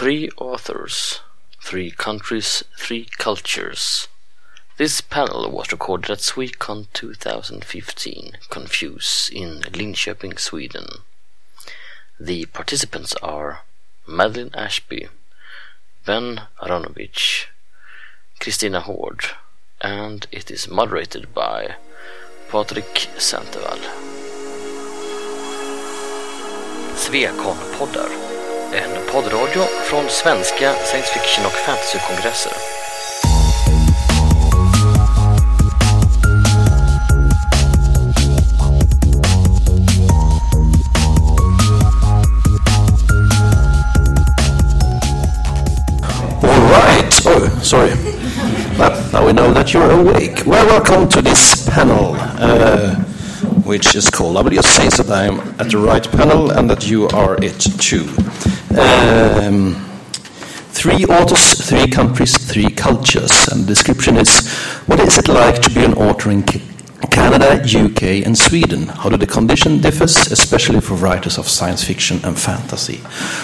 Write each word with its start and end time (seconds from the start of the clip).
Three 0.00 0.30
authors, 0.38 1.20
three 1.62 1.90
countries, 1.90 2.64
three 2.78 3.06
cultures. 3.18 4.08
This 4.78 5.02
panel 5.02 5.50
was 5.50 5.70
recorded 5.72 6.10
at 6.10 6.20
Swecon 6.20 6.86
2015, 6.94 8.38
Confuse, 8.48 9.30
in 9.30 9.60
Linköping, 9.60 10.38
Sweden. 10.38 10.86
The 12.18 12.46
participants 12.46 13.14
are 13.22 13.64
Madeline 14.08 14.52
Ashby, 14.54 15.08
Ben 16.06 16.44
Aaronovitch, 16.62 17.48
Kristina 18.40 18.80
Hård, 18.80 19.36
and 19.82 20.26
it 20.32 20.50
is 20.50 20.66
moderated 20.66 21.34
by 21.34 21.74
Patrik 22.48 23.10
Centerwall. 23.18 23.84
Sweconpoddar, 26.96 28.29
en 28.72 29.12
poddradio 29.12 29.62
från 29.84 30.04
svenska 30.08 30.72
science 30.84 31.08
fiction 31.12 31.46
och 31.46 31.52
fantasykongresser. 31.52 32.52
All 46.42 46.60
right. 46.70 47.26
Oh, 47.26 47.60
sorry. 47.62 47.94
Now 49.12 49.26
we 49.26 49.32
know 49.32 49.52
that 49.52 49.74
you're 49.74 49.90
awake. 49.90 50.46
Well, 50.46 50.66
welcome 50.66 51.08
to 51.08 51.22
this 51.22 51.68
panel, 51.68 52.14
uh, 52.38 52.94
which 53.64 53.94
is 53.94 54.10
called. 54.10 54.36
I 54.36 54.42
will 54.42 54.50
just 54.50 54.74
say 54.74 54.88
that 54.88 55.10
I'm 55.10 55.40
at 55.60 55.70
the 55.70 55.78
right 55.78 56.06
panel 56.10 56.50
and 56.50 56.68
that 56.70 56.88
you 56.88 57.08
are 57.08 57.36
it 57.42 57.60
too. 57.78 58.08
Um, 58.78 59.74
three 60.72 61.04
authors, 61.04 61.68
three 61.68 61.88
countries, 61.88 62.36
three 62.36 62.70
cultures. 62.70 63.48
And 63.48 63.62
the 63.62 63.66
description 63.66 64.16
is 64.16 64.48
what 64.86 65.00
is 65.00 65.18
it 65.18 65.28
like 65.28 65.60
to 65.62 65.70
be 65.70 65.84
an 65.84 65.94
author 65.94 66.30
in 66.30 66.42
Canada, 67.10 67.62
UK, 67.62 68.24
and 68.24 68.36
Sweden? 68.36 68.86
How 68.86 69.08
do 69.08 69.16
the 69.16 69.26
condition 69.26 69.80
differs, 69.80 70.16
especially 70.32 70.80
for 70.80 70.94
writers 70.94 71.38
of 71.38 71.48
science 71.48 71.82
fiction 71.84 72.20
and 72.24 72.38
fantasy? 72.38 73.00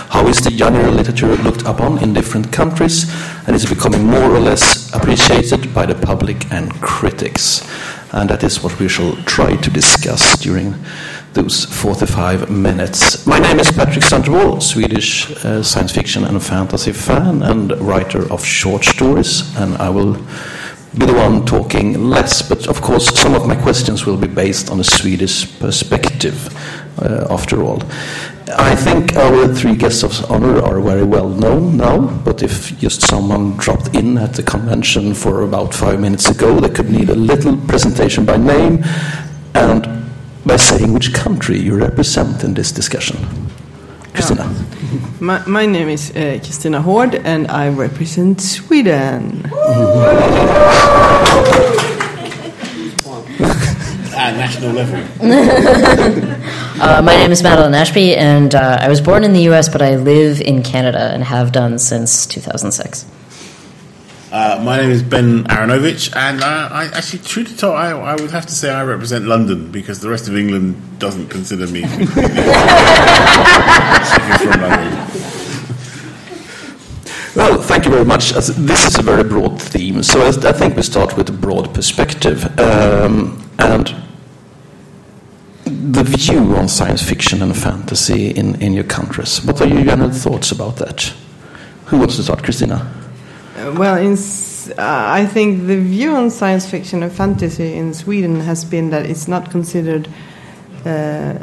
How 0.09 0.27
is 0.29 0.41
the 0.41 0.51
genre 0.51 0.91
literature 0.91 1.35
looked 1.37 1.63
upon 1.63 2.03
in 2.03 2.15
different 2.15 2.53
countries, 2.53 3.05
and 3.47 3.57
is 3.57 3.65
it 3.65 3.75
becoming 3.75 4.05
more 4.05 4.31
or 4.35 4.41
less 4.41 4.95
appreciated 4.95 5.75
by 5.75 5.87
the 5.87 5.95
public 5.95 6.51
and 6.53 6.73
critics? 6.81 7.67
And 8.13 8.31
that 8.31 8.45
is 8.45 8.63
what 8.63 8.79
we 8.79 8.89
shall 8.89 9.17
try 9.25 9.57
to 9.57 9.71
discuss 9.71 10.39
during 10.39 10.75
those 11.33 11.65
45 11.67 12.51
minutes. 12.51 13.27
My 13.27 13.39
name 13.39 13.61
is 13.61 13.71
Patrick 13.71 14.05
Centerwall, 14.05 14.63
Swedish 14.63 15.31
uh, 15.45 15.63
science 15.63 15.93
fiction 15.93 16.25
and 16.25 16.43
fantasy 16.43 16.93
fan 16.93 17.43
and 17.43 17.79
writer 17.81 18.31
of 18.33 18.45
short 18.45 18.85
stories, 18.85 19.55
and 19.57 19.77
I 19.77 19.91
will 19.91 20.15
be 20.97 21.05
the 21.05 21.13
one 21.13 21.45
talking 21.45 22.09
less, 22.09 22.41
but 22.41 22.67
of 22.69 22.81
course, 22.81 23.19
some 23.21 23.35
of 23.35 23.47
my 23.47 23.55
questions 23.55 24.07
will 24.07 24.17
be 24.17 24.29
based 24.29 24.71
on 24.71 24.81
a 24.81 24.85
Swedish 24.85 25.59
perspective, 25.59 26.49
uh, 26.99 27.27
after 27.31 27.63
all. 27.63 27.83
I 28.57 28.77
think 28.77 29.17
our 29.17 29.49
three 29.53 29.75
guests 29.75 30.05
of 30.05 30.31
honor 30.31 30.63
are 30.63 30.81
very 30.81 31.03
well 31.03 31.29
known 31.29 31.77
now, 31.77 31.99
but 32.25 32.43
if 32.43 32.79
just 32.79 33.03
someone 33.03 33.57
dropped 33.57 33.95
in 33.95 34.17
at 34.19 34.35
the 34.35 34.43
convention 34.43 35.15
for 35.15 35.43
about 35.43 35.75
five 35.75 36.01
minutes 36.01 36.31
ago, 36.31 36.61
they 36.61 36.69
could 36.69 36.91
need 36.91 37.11
a 37.11 37.15
little 37.15 37.57
presentation 37.57 38.25
by 38.25 38.37
name 38.37 38.85
and 39.55 40.07
by 40.45 40.57
saying 40.57 40.93
which 40.93 41.13
country 41.13 41.59
you 41.59 41.77
represent 41.77 42.45
in 42.45 42.55
this 42.55 42.71
discussion. 42.71 43.17
Christina. 44.15 44.49
My, 45.21 45.45
my 45.47 45.67
name 45.67 45.89
is 45.89 46.11
uh, 46.11 46.39
Kristina 46.41 46.81
Hård 46.81 47.17
and 47.17 47.49
I 47.49 47.69
represent 47.69 48.41
Sweden. 48.41 49.51
At 54.15 54.37
national 54.37 54.73
level. 54.73 55.03
Uh, 56.79 57.01
my 57.03 57.17
name 57.17 57.33
is 57.33 57.43
Madeline 57.43 57.73
Ashby, 57.75 58.15
and 58.15 58.55
uh, 58.55 58.77
I 58.79 58.91
was 58.91 59.01
born 59.01 59.25
in 59.25 59.33
the 59.33 59.41
U.S., 59.45 59.67
but 59.67 59.81
I 59.81 59.97
live 59.97 60.43
in 60.43 60.63
Canada 60.63 61.11
and 61.15 61.25
have 61.25 61.51
done 61.51 61.79
since 61.79 62.27
2006. 62.27 63.07
Uh, 64.31 64.61
my 64.63 64.77
name 64.83 64.91
is 64.91 65.03
Ben 65.03 65.45
Aaronovitch, 65.45 66.15
and 66.15 66.43
uh, 66.43 66.69
I 66.71 66.91
actually, 66.93 67.21
true 67.21 67.45
to 67.45 67.57
tell, 67.57 67.73
I, 67.73 67.93
I 67.93 68.15
would 68.17 68.31
have 68.31 68.45
to 68.45 68.55
say 68.55 68.71
I 68.71 68.85
represent 68.85 69.25
London 69.25 69.73
because 69.73 70.01
the 70.01 70.11
rest 70.11 70.29
of 70.29 70.37
England 70.37 70.99
doesn't 70.99 71.29
consider 71.29 71.67
me 71.67 71.81
speaking 71.87 72.09
from 74.39 74.61
London. 74.61 74.93
Well, 77.35 77.63
thank 77.63 77.87
you 77.87 77.91
very 77.91 78.05
much. 78.05 78.33
This 78.33 78.87
is 78.87 78.99
a 78.99 79.03
very 79.03 79.25
broad 79.25 79.63
theme, 79.63 80.03
so 80.03 80.27
I 80.27 80.53
think 80.53 80.77
we 80.77 80.83
start 80.83 81.17
with 81.17 81.31
a 81.31 81.33
broad 81.33 81.73
perspective. 81.73 82.45
Um, 82.61 83.43
and 83.59 83.95
the 85.93 86.03
view 86.03 86.57
on 86.57 86.69
science 86.69 87.03
fiction 87.03 87.43
and 87.43 87.57
fantasy 87.57 88.31
in, 88.31 88.61
in 88.61 88.73
your 88.73 88.85
countries. 88.85 89.45
What 89.45 89.61
are 89.61 89.69
your 89.69 89.85
general 89.85 90.11
thoughts 90.11 90.51
about 90.51 90.77
that? 90.77 91.13
Who 91.87 91.99
wants 91.99 92.17
to 92.17 92.25
start? 92.25 92.43
Christina? 92.43 92.93
Uh, 93.57 93.73
well, 93.79 93.97
in, 93.97 94.15
uh, 94.15 94.75
I 94.79 95.27
think 95.27 95.67
the 95.69 95.79
view 95.79 96.17
on 96.17 96.31
science 96.31 96.69
fiction 96.69 97.05
and 97.05 97.13
fantasy 97.13 97.75
in 97.75 97.95
Sweden 97.95 98.41
has 98.41 98.65
been 98.65 98.91
that 98.91 99.07
it's 99.07 99.29
not 99.29 99.51
considered. 99.51 100.09
Uh, 100.85 101.39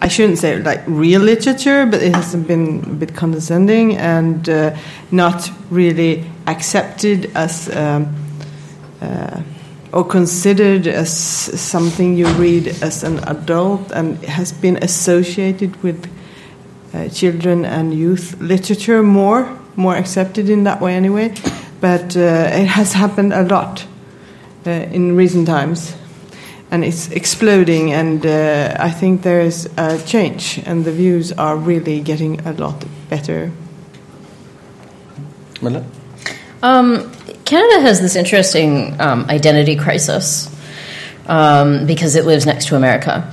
I 0.00 0.08
shouldn't 0.08 0.38
say 0.38 0.60
like 0.60 0.82
real 0.88 1.20
literature, 1.20 1.86
but 1.86 2.02
it 2.02 2.14
has 2.16 2.34
been 2.34 2.80
a 2.80 2.94
bit 2.94 3.14
condescending 3.14 3.96
and 3.96 4.48
uh, 4.48 4.76
not 5.12 5.48
really 5.70 6.24
accepted 6.48 7.30
as 7.36 7.74
um, 7.76 8.12
uh, 9.00 9.40
or 9.92 10.04
considered 10.04 10.86
as 10.86 11.10
something 11.60 12.16
you 12.16 12.26
read 12.38 12.68
as 12.82 13.04
an 13.04 13.18
adult, 13.28 13.92
and 13.92 14.18
has 14.24 14.52
been 14.52 14.76
associated 14.82 15.82
with 15.82 16.08
uh, 16.94 17.08
children 17.08 17.64
and 17.64 17.92
youth 17.94 18.40
literature 18.40 19.02
more, 19.02 19.58
more 19.76 19.96
accepted 19.96 20.48
in 20.48 20.64
that 20.64 20.80
way 20.80 20.94
anyway. 20.94 21.34
But 21.80 22.16
uh, 22.16 22.20
it 22.52 22.66
has 22.66 22.92
happened 22.92 23.32
a 23.32 23.42
lot 23.42 23.86
uh, 24.66 24.70
in 24.70 25.16
recent 25.16 25.46
times, 25.46 25.94
and 26.70 26.84
it's 26.84 27.10
exploding. 27.10 27.92
And 27.92 28.24
uh, 28.24 28.76
I 28.78 28.90
think 28.90 29.22
there 29.22 29.40
is 29.40 29.68
a 29.76 29.98
change, 30.06 30.60
and 30.64 30.84
the 30.84 30.92
views 30.92 31.32
are 31.32 31.56
really 31.56 32.00
getting 32.00 32.40
a 32.46 32.52
lot 32.52 32.84
better. 33.10 33.50
Mille? 35.60 35.84
Um, 36.62 37.10
Canada 37.52 37.82
has 37.82 38.00
this 38.00 38.16
interesting 38.16 38.98
um, 38.98 39.26
identity 39.28 39.76
crisis 39.76 40.48
um, 41.26 41.86
because 41.86 42.16
it 42.16 42.24
lives 42.24 42.46
next 42.46 42.68
to 42.68 42.76
America. 42.76 43.30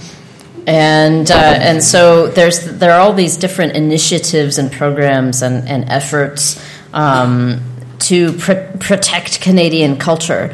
And, 0.67 1.31
uh, 1.31 1.35
and 1.35 1.81
so 1.81 2.27
there's, 2.27 2.65
there 2.65 2.91
are 2.91 2.99
all 2.99 3.13
these 3.13 3.37
different 3.37 3.77
initiatives 3.77 4.57
and 4.57 4.69
programs 4.69 5.41
and, 5.41 5.65
and 5.69 5.89
efforts 5.89 6.61
um, 6.91 7.61
to 7.99 8.33
pr- 8.33 8.77
protect 8.79 9.39
Canadian 9.39 9.95
culture 9.95 10.53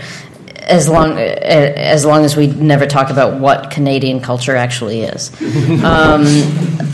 as 0.65 0.87
long, 0.87 1.17
as 1.17 2.05
long 2.05 2.23
as 2.25 2.35
we 2.35 2.47
never 2.47 2.85
talk 2.85 3.09
about 3.09 3.39
what 3.39 3.71
Canadian 3.71 4.19
culture 4.19 4.55
actually 4.55 5.01
is. 5.01 5.31
Um, 5.85 6.25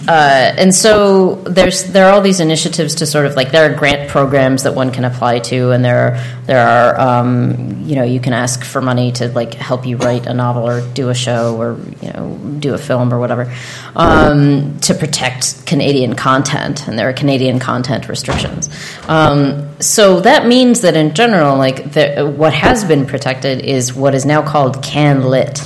uh, 0.08 0.54
and 0.58 0.74
so 0.74 1.36
there's 1.36 1.86
there 1.86 2.08
are 2.08 2.12
all 2.12 2.22
these 2.22 2.40
initiatives 2.40 2.96
to 2.96 3.06
sort 3.06 3.26
of 3.26 3.36
like 3.36 3.52
there 3.52 3.72
are 3.72 3.76
grant 3.76 4.10
programs 4.10 4.64
that 4.64 4.74
one 4.74 4.92
can 4.92 5.06
apply 5.06 5.40
to, 5.40 5.72
and 5.72 5.86
there 5.86 5.98
are 5.98 6.41
there 6.52 6.68
are 6.68 7.00
um, 7.00 7.82
you 7.86 7.96
know 7.96 8.04
you 8.04 8.20
can 8.20 8.34
ask 8.34 8.66
for 8.66 8.82
money 8.82 9.14
to 9.14 9.30
like 9.30 9.54
help 9.54 9.86
you 9.86 9.96
write 9.96 10.26
a 10.26 10.34
novel 10.34 10.68
or 10.68 10.82
do 10.92 11.08
a 11.08 11.16
show 11.16 11.56
or 11.56 11.80
you 12.02 12.12
know 12.12 12.38
do 12.60 12.74
a 12.74 12.78
film 12.78 13.14
or 13.14 13.20
whatever 13.20 13.54
um, 13.96 14.78
to 14.82 14.94
protect 14.94 15.66
Canadian 15.66 16.14
content, 16.14 16.90
and 16.90 17.00
there 17.00 17.08
are 17.08 17.14
Canadian 17.14 17.58
content 17.58 18.10
restrictions. 18.10 18.70
Um, 19.08 19.80
so 19.80 20.20
that 20.20 20.46
means 20.46 20.82
that 20.82 20.98
in 20.98 21.14
general, 21.14 21.58
like 21.58 21.94
the, 21.94 22.30
what 22.36 22.54
has 22.54 22.84
been 22.84 23.06
protected 23.06 23.62
is 23.64 23.94
what 23.94 24.14
is 24.14 24.26
now 24.26 24.42
called 24.42 24.84
Can 24.84 25.24
Lit 25.24 25.62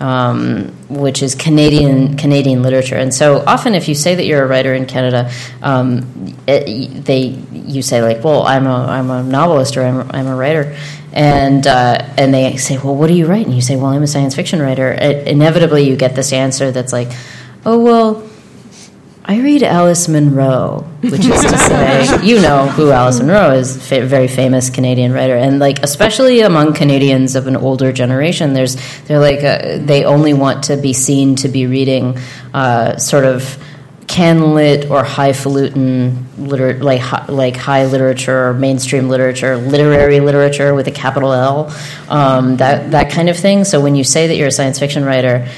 um, 0.00 0.68
which 0.88 1.22
is 1.22 1.34
Canadian 1.34 2.16
Canadian 2.16 2.62
literature. 2.62 2.96
And 2.96 3.12
so 3.12 3.42
often, 3.46 3.74
if 3.74 3.88
you 3.88 3.94
say 3.94 4.14
that 4.14 4.24
you're 4.24 4.42
a 4.42 4.46
writer 4.46 4.74
in 4.74 4.86
Canada, 4.86 5.30
um, 5.62 6.34
it, 6.46 7.04
they 7.04 7.38
you 7.52 7.82
say 7.82 8.02
like, 8.02 8.22
"Well, 8.22 8.42
I'm 8.42 8.66
a 8.66 8.86
I'm 8.86 9.10
a 9.10 9.22
novelist 9.22 9.76
or 9.76 9.82
I'm 9.84 9.96
a, 9.96 10.10
I'm 10.12 10.26
a 10.26 10.36
writer," 10.36 10.76
and 11.12 11.66
uh, 11.66 12.06
and 12.16 12.32
they 12.32 12.56
say, 12.56 12.78
"Well, 12.78 12.94
what 12.96 13.08
do 13.08 13.14
you 13.14 13.26
write?" 13.26 13.46
And 13.46 13.54
you 13.54 13.62
say, 13.62 13.76
"Well, 13.76 13.86
I'm 13.86 14.02
a 14.02 14.06
science 14.06 14.34
fiction 14.34 14.60
writer." 14.60 14.92
It, 14.92 15.26
inevitably, 15.28 15.88
you 15.88 15.96
get 15.96 16.14
this 16.14 16.32
answer 16.32 16.70
that's 16.70 16.92
like, 16.92 17.08
"Oh, 17.64 17.78
well." 17.78 18.25
I 19.28 19.40
read 19.40 19.64
Alice 19.64 20.06
Munro, 20.06 20.82
which 21.00 21.24
is 21.26 21.42
to 21.42 21.58
say, 21.58 22.24
you 22.24 22.40
know 22.40 22.68
who 22.68 22.92
Alice 22.92 23.18
Munro 23.18 23.50
is, 23.50 23.76
fa- 23.76 24.06
very 24.06 24.28
famous 24.28 24.70
Canadian 24.70 25.12
writer, 25.12 25.34
and 25.36 25.58
like 25.58 25.82
especially 25.82 26.42
among 26.42 26.74
Canadians 26.74 27.34
of 27.34 27.48
an 27.48 27.56
older 27.56 27.90
generation, 27.92 28.52
there's 28.52 28.76
they're 29.06 29.18
like 29.18 29.42
uh, 29.42 29.78
they 29.84 30.04
only 30.04 30.32
want 30.32 30.64
to 30.64 30.76
be 30.76 30.92
seen 30.92 31.34
to 31.36 31.48
be 31.48 31.66
reading 31.66 32.16
uh, 32.54 32.98
sort 32.98 33.24
of 33.24 33.58
Canlit 34.06 34.88
or 34.90 35.02
highfalutin 35.02 36.26
liter- 36.38 36.74
like 36.80 37.00
hi- 37.00 37.26
like 37.26 37.56
high 37.56 37.86
literature 37.86 38.50
or 38.50 38.54
mainstream 38.54 39.08
literature, 39.08 39.56
literary 39.56 40.20
literature 40.20 40.72
with 40.72 40.86
a 40.86 40.92
capital 40.92 41.32
L, 41.32 41.74
um, 42.08 42.56
that 42.58 42.92
that 42.92 43.10
kind 43.10 43.28
of 43.28 43.36
thing. 43.36 43.64
So 43.64 43.80
when 43.80 43.96
you 43.96 44.04
say 44.04 44.28
that 44.28 44.36
you're 44.36 44.46
a 44.46 44.52
science 44.52 44.78
fiction 44.78 45.04
writer, 45.04 45.48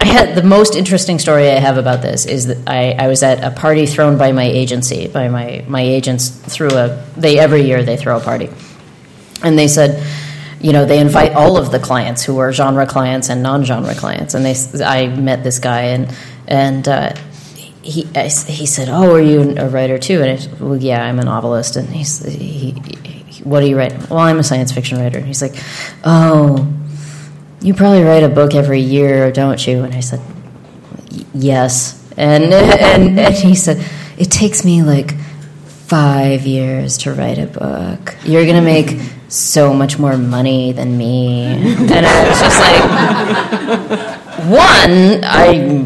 I 0.00 0.06
had 0.06 0.34
the 0.34 0.42
most 0.42 0.76
interesting 0.76 1.18
story 1.18 1.50
I 1.50 1.58
have 1.58 1.76
about 1.76 2.02
this 2.02 2.24
is 2.24 2.46
that 2.46 2.68
I, 2.68 2.92
I 2.92 3.08
was 3.08 3.22
at 3.22 3.42
a 3.42 3.50
party 3.50 3.86
thrown 3.86 4.16
by 4.16 4.32
my 4.32 4.44
agency 4.44 5.08
by 5.08 5.28
my 5.28 5.64
my 5.68 5.80
agents 5.80 6.28
through 6.28 6.70
a 6.70 7.04
they 7.16 7.38
every 7.38 7.62
year 7.62 7.82
they 7.82 7.96
throw 7.96 8.16
a 8.16 8.20
party, 8.20 8.48
and 9.42 9.58
they 9.58 9.68
said 9.68 10.02
you 10.60 10.72
know 10.72 10.84
they 10.84 11.00
invite 11.00 11.32
all 11.32 11.56
of 11.56 11.72
the 11.72 11.78
clients 11.78 12.22
who 12.24 12.38
are 12.38 12.52
genre 12.52 12.86
clients 12.86 13.28
and 13.28 13.42
non-genre 13.42 13.94
clients. 13.94 14.34
And 14.34 14.44
they 14.44 14.54
i 14.84 15.08
met 15.08 15.42
this 15.42 15.58
guy 15.58 15.82
and 15.82 16.14
and 16.46 16.86
uh, 16.86 17.14
he 17.82 18.06
I, 18.14 18.28
he 18.28 18.66
said 18.66 18.88
oh 18.88 19.14
are 19.14 19.20
you 19.20 19.56
a 19.56 19.68
writer 19.68 19.98
too? 19.98 20.22
And 20.22 20.30
I 20.30 20.36
said, 20.36 20.60
well 20.60 20.76
yeah 20.76 21.04
i'm 21.04 21.18
a 21.18 21.24
novelist. 21.24 21.76
And 21.76 21.88
he's 21.88 22.24
he, 22.24 22.72
he, 22.72 23.42
what 23.42 23.60
do 23.60 23.66
you 23.66 23.76
write? 23.76 24.10
Well 24.10 24.20
i'm 24.20 24.38
a 24.38 24.44
science 24.44 24.70
fiction 24.72 24.98
writer. 24.98 25.18
And 25.18 25.26
he's 25.26 25.42
like 25.42 25.56
oh 26.04 26.72
you 27.60 27.74
probably 27.74 28.02
write 28.02 28.22
a 28.22 28.28
book 28.28 28.54
every 28.54 28.80
year 28.80 29.30
don't 29.32 29.66
you 29.66 29.82
and 29.82 29.94
i 29.94 30.00
said 30.00 30.20
yes 31.34 31.94
and 32.16 32.44
and, 32.52 33.18
and 33.18 33.34
he 33.34 33.54
said 33.54 33.84
it 34.16 34.30
takes 34.30 34.64
me 34.64 34.82
like 34.82 35.18
five 35.66 36.46
years 36.46 36.98
to 36.98 37.12
write 37.12 37.38
a 37.38 37.46
book 37.46 38.16
you're 38.24 38.46
gonna 38.46 38.62
make 38.62 38.98
so 39.28 39.74
much 39.74 39.98
more 39.98 40.16
money 40.16 40.72
than 40.72 40.96
me. 40.96 41.44
And 41.88 42.06
I 42.06 42.28
was 42.28 42.40
just 42.40 42.60
like, 42.60 42.82
one, 44.48 45.24
I, 45.24 45.84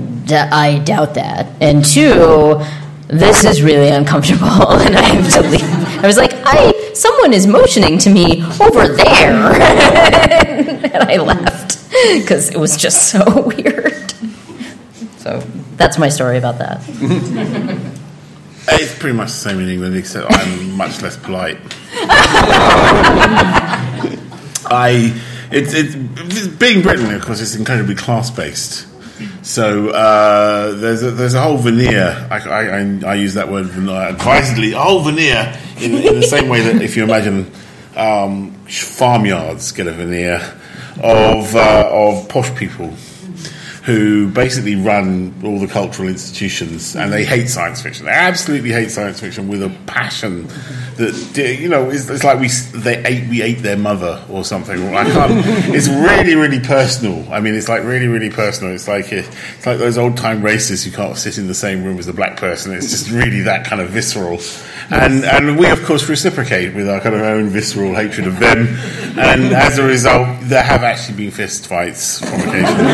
I 0.52 0.78
doubt 0.78 1.14
that. 1.14 1.46
And 1.60 1.84
two, 1.84 2.60
this 3.08 3.44
is 3.44 3.62
really 3.62 3.88
uncomfortable 3.88 4.46
and 4.70 4.96
I 4.96 5.02
have 5.02 5.32
to 5.34 5.42
leave. 5.48 6.02
I 6.02 6.06
was 6.06 6.16
like, 6.16 6.32
I, 6.44 6.92
someone 6.94 7.32
is 7.32 7.46
motioning 7.46 7.98
to 7.98 8.10
me 8.10 8.42
over 8.60 8.88
there. 8.88 9.52
and 9.52 10.96
I 10.96 11.16
left 11.16 11.51
because 12.20 12.50
it 12.50 12.58
was 12.58 12.76
just 12.76 13.10
so 13.10 13.24
weird. 13.56 14.12
So 15.18 15.40
that's 15.76 15.98
my 15.98 16.08
story 16.08 16.38
about 16.38 16.58
that. 16.58 16.80
It's 18.64 18.96
pretty 18.96 19.16
much 19.16 19.30
the 19.30 19.34
same 19.34 19.58
in 19.58 19.68
England, 19.68 19.96
except 19.96 20.30
I'm 20.30 20.76
much 20.76 21.02
less 21.02 21.16
polite. 21.16 21.58
I 24.70 25.20
it's, 25.50 25.74
it's 25.74 26.46
being 26.46 26.80
Britain, 26.80 27.12
of 27.12 27.24
course, 27.24 27.40
it's 27.40 27.56
incredibly 27.56 27.96
class 27.96 28.30
based. 28.30 28.86
So 29.44 29.88
uh, 29.90 30.74
there's 30.76 31.02
a, 31.02 31.10
there's 31.10 31.34
a 31.34 31.42
whole 31.42 31.58
veneer. 31.58 32.28
I, 32.30 32.38
I, 32.38 33.00
I 33.04 33.14
use 33.16 33.34
that 33.34 33.50
word 33.50 33.66
advisedly. 33.66 34.74
A 34.74 34.78
whole 34.78 35.00
veneer 35.00 35.58
in, 35.80 35.94
in 35.96 36.20
the 36.20 36.26
same 36.26 36.48
way 36.48 36.60
that 36.60 36.80
if 36.80 36.96
you 36.96 37.02
imagine 37.02 37.50
um, 37.96 38.52
farmyards 38.66 39.72
get 39.72 39.88
a 39.88 39.92
veneer 39.92 40.40
of 41.02 41.54
uh, 41.54 41.88
of 41.90 42.28
posh 42.28 42.54
people 42.56 42.92
who 43.84 44.30
basically 44.30 44.76
run 44.76 45.34
all 45.44 45.58
the 45.58 45.66
cultural 45.66 46.08
institutions 46.08 46.94
and 46.94 47.12
they 47.12 47.24
hate 47.24 47.48
science 47.48 47.82
fiction. 47.82 48.06
They 48.06 48.12
absolutely 48.12 48.70
hate 48.70 48.92
science 48.92 49.18
fiction 49.18 49.48
with 49.48 49.60
a 49.60 49.70
passion 49.86 50.46
that 50.96 51.56
you 51.60 51.68
know 51.68 51.90
it's, 51.90 52.08
it's 52.08 52.22
like 52.22 52.38
we 52.38 52.48
they 52.78 53.04
ate 53.04 53.28
we 53.28 53.42
ate 53.42 53.58
their 53.58 53.76
mother 53.76 54.24
or 54.30 54.44
something. 54.44 54.76
It's 55.74 55.88
really 55.88 56.36
really 56.36 56.60
personal. 56.60 57.30
I 57.32 57.40
mean, 57.40 57.56
it's 57.56 57.68
like 57.68 57.82
really 57.82 58.06
really 58.06 58.30
personal. 58.30 58.72
It's 58.72 58.86
like 58.86 59.12
it's 59.12 59.66
like 59.66 59.78
those 59.78 59.98
old 59.98 60.16
time 60.16 60.42
racists 60.42 60.84
who 60.84 60.92
can't 60.92 61.16
sit 61.16 61.36
in 61.36 61.48
the 61.48 61.54
same 61.54 61.82
room 61.82 61.98
as 61.98 62.06
a 62.06 62.12
black 62.12 62.36
person. 62.36 62.72
It's 62.72 62.90
just 62.90 63.10
really 63.10 63.40
that 63.42 63.66
kind 63.66 63.82
of 63.82 63.90
visceral. 63.90 64.38
And 64.92 65.24
and 65.24 65.58
we 65.58 65.70
of 65.70 65.82
course 65.84 66.08
reciprocate 66.08 66.74
with 66.74 66.88
our 66.88 67.00
kind 67.00 67.14
of 67.14 67.22
own 67.22 67.48
visceral 67.48 67.94
hatred 67.94 68.26
of 68.26 68.38
them. 68.38 68.68
And 69.18 69.52
as 69.52 69.78
a 69.78 69.84
result, 69.84 70.28
there 70.42 70.62
have 70.62 70.82
actually 70.82 71.16
been 71.16 71.30
fist 71.30 71.66
fights 71.66 72.20
from 72.20 72.40
occasion 72.40 72.86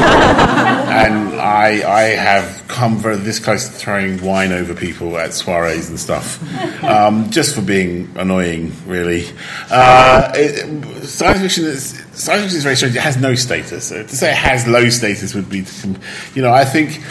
and 0.88 1.40
I, 1.40 1.68
I 1.88 2.02
have 2.10 2.64
come 2.68 2.98
very 2.98 3.16
this 3.16 3.38
close 3.38 3.66
to 3.66 3.72
throwing 3.72 4.22
wine 4.22 4.52
over 4.52 4.74
people 4.74 5.16
at 5.18 5.30
soirees 5.30 5.88
and 5.88 5.98
stuff, 5.98 6.42
um, 6.82 7.30
just 7.30 7.54
for 7.54 7.62
being 7.62 8.10
annoying. 8.16 8.72
Really, 8.86 9.26
uh, 9.70 10.32
it, 10.34 11.04
science 11.04 11.40
fiction 11.40 11.64
is 11.64 11.90
science 12.12 12.42
fiction 12.42 12.58
is 12.58 12.64
very 12.64 12.76
strange. 12.76 12.96
It 12.96 13.02
has 13.02 13.16
no 13.16 13.34
status. 13.34 13.88
to 13.90 14.08
say 14.08 14.30
it 14.30 14.36
has 14.36 14.66
low 14.66 14.88
status 14.88 15.34
would 15.34 15.48
be, 15.48 15.64
you 16.34 16.42
know, 16.42 16.52
I 16.52 16.64
think 16.64 17.02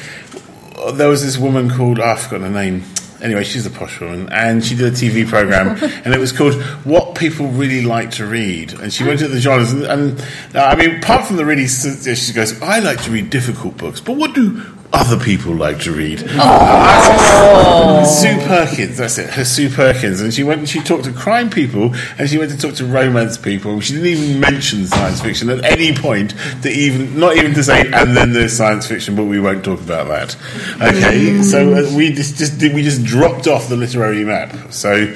there 0.94 1.10
was 1.10 1.24
this 1.24 1.38
woman 1.38 1.70
called 1.70 2.00
oh, 2.00 2.04
I 2.04 2.16
forgot 2.16 2.42
her 2.42 2.50
name 2.50 2.84
anyway, 3.22 3.44
she's 3.44 3.66
a 3.66 3.70
posh 3.70 4.00
woman, 4.00 4.30
and 4.32 4.64
she 4.64 4.76
did 4.76 4.94
a 4.94 4.96
TV 4.96 5.28
program, 5.28 5.78
and 6.06 6.14
it 6.14 6.20
was 6.20 6.32
called 6.32 6.56
"What 6.86 7.16
People 7.16 7.48
Really 7.48 7.82
Like 7.82 8.12
to 8.12 8.26
Read." 8.26 8.74
And 8.80 8.92
she 8.94 9.04
went 9.04 9.20
to 9.20 9.28
the 9.28 9.40
genres, 9.40 9.74
and, 9.74 9.84
and 9.84 10.22
uh, 10.56 10.64
I 10.64 10.76
mean, 10.76 10.98
apart 10.98 11.26
from 11.26 11.38
the 11.38 11.46
really, 11.46 11.68
she 11.68 12.34
goes, 12.34 12.62
"I 12.62 12.80
like 12.80 13.02
to 13.04 13.12
read 13.12 13.30
difficult 13.30 13.78
books, 13.78 14.00
but 14.00 14.18
what 14.18 14.34
do 14.34 14.62
other 14.94 15.22
people 15.22 15.54
like 15.54 15.80
to 15.82 15.92
read. 15.92 16.24
Oh. 16.28 18.04
Sue 18.22 18.38
Perkins, 18.48 18.98
that's 18.98 19.18
it, 19.18 19.30
her 19.32 19.44
Sue 19.44 19.70
Perkins. 19.70 20.22
And 20.22 20.34
she 20.34 20.44
went 20.44 20.60
and 20.60 20.70
she 20.70 20.82
talked 20.82 21.04
to 21.06 21.12
crime 21.12 21.50
people 21.50 21.94
and 22.18 22.30
she 22.30 22.38
went 22.38 22.52
to 22.52 22.58
talk 22.58 22.76
to 22.76 22.86
romance 22.86 23.38
people. 23.38 23.80
She 23.82 23.94
didn't 23.94 24.08
even 24.08 24.40
mention 24.40 24.86
science 24.86 25.22
fiction 25.22 25.50
at 25.50 25.64
any 25.66 25.94
point 25.94 26.34
to 26.62 26.70
even, 26.70 27.20
not 27.20 27.36
even 27.36 27.54
to 27.56 27.64
say, 27.64 27.92
and 27.92 28.16
then 28.16 28.32
there's 28.32 28.56
science 28.56 28.88
fiction, 28.88 29.16
but 29.16 29.26
we 29.26 29.40
won't 29.40 29.66
talk 29.66 29.82
about 29.82 30.08
that. 30.08 30.36
Okay, 30.82 31.42
so 31.42 31.74
uh, 31.74 31.96
we 31.96 32.14
just, 32.14 32.38
just 32.38 32.62
we 32.62 32.82
just 32.82 33.04
dropped 33.04 33.48
off 33.48 33.68
the 33.68 33.76
literary 33.76 34.24
map. 34.24 34.72
So 34.72 35.14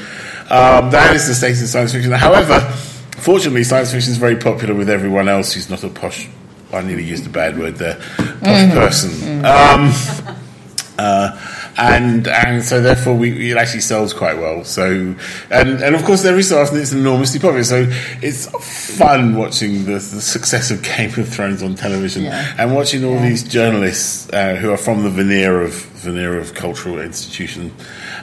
um, 0.50 0.92
that 0.92 1.16
is 1.16 1.28
the 1.28 1.34
state 1.34 1.62
of 1.62 1.68
science 1.68 1.94
fiction. 1.94 2.12
However, 2.12 2.60
fortunately, 3.18 3.64
science 3.64 3.92
fiction 3.92 4.12
is 4.12 4.18
very 4.18 4.36
popular 4.36 4.76
with 4.76 4.90
everyone 4.90 5.30
else 5.30 5.54
who's 5.54 5.70
not 5.70 5.84
a 5.84 5.90
posh 5.90 6.28
I 6.74 6.82
nearly 6.82 7.04
used 7.04 7.26
a 7.26 7.30
bad 7.30 7.58
word 7.58 7.76
there, 7.76 7.96
posh 8.18 8.72
person. 8.72 9.46
Um, 9.46 9.92
uh, 10.98 11.38
and 11.78 12.28
and 12.28 12.64
so 12.64 12.82
therefore 12.82 13.16
we, 13.16 13.52
it 13.52 13.58
actually 13.58 13.80
sells 13.82 14.14
quite 14.14 14.38
well. 14.38 14.64
So 14.66 15.16
and 15.50 15.82
and 15.82 15.96
of 15.96 16.04
course 16.04 16.26
every 16.26 16.44
so 16.44 16.62
often 16.62 16.80
it's 16.80 16.92
enormously 16.92 17.40
popular. 17.40 17.64
So 17.64 17.88
it's 18.22 18.46
fun 18.98 19.36
watching 19.36 19.86
the, 19.86 19.94
the 19.94 20.00
success 20.22 20.70
of 20.70 20.84
Game 20.84 21.10
of 21.18 21.28
Thrones 21.30 21.64
on 21.64 21.76
television 21.76 22.24
Yeah. 22.26 22.56
and 22.58 22.76
watching 22.76 23.04
all 23.06 23.16
Yeah. 23.16 23.30
these 23.30 23.44
journalists 23.44 24.30
uh, 24.32 24.56
who 24.56 24.72
are 24.72 24.78
from 24.78 25.04
the 25.04 25.10
veneer 25.10 25.62
of 25.62 25.88
veneer 26.02 26.38
of 26.38 26.54
cultural 26.54 27.00
institution. 27.00 27.74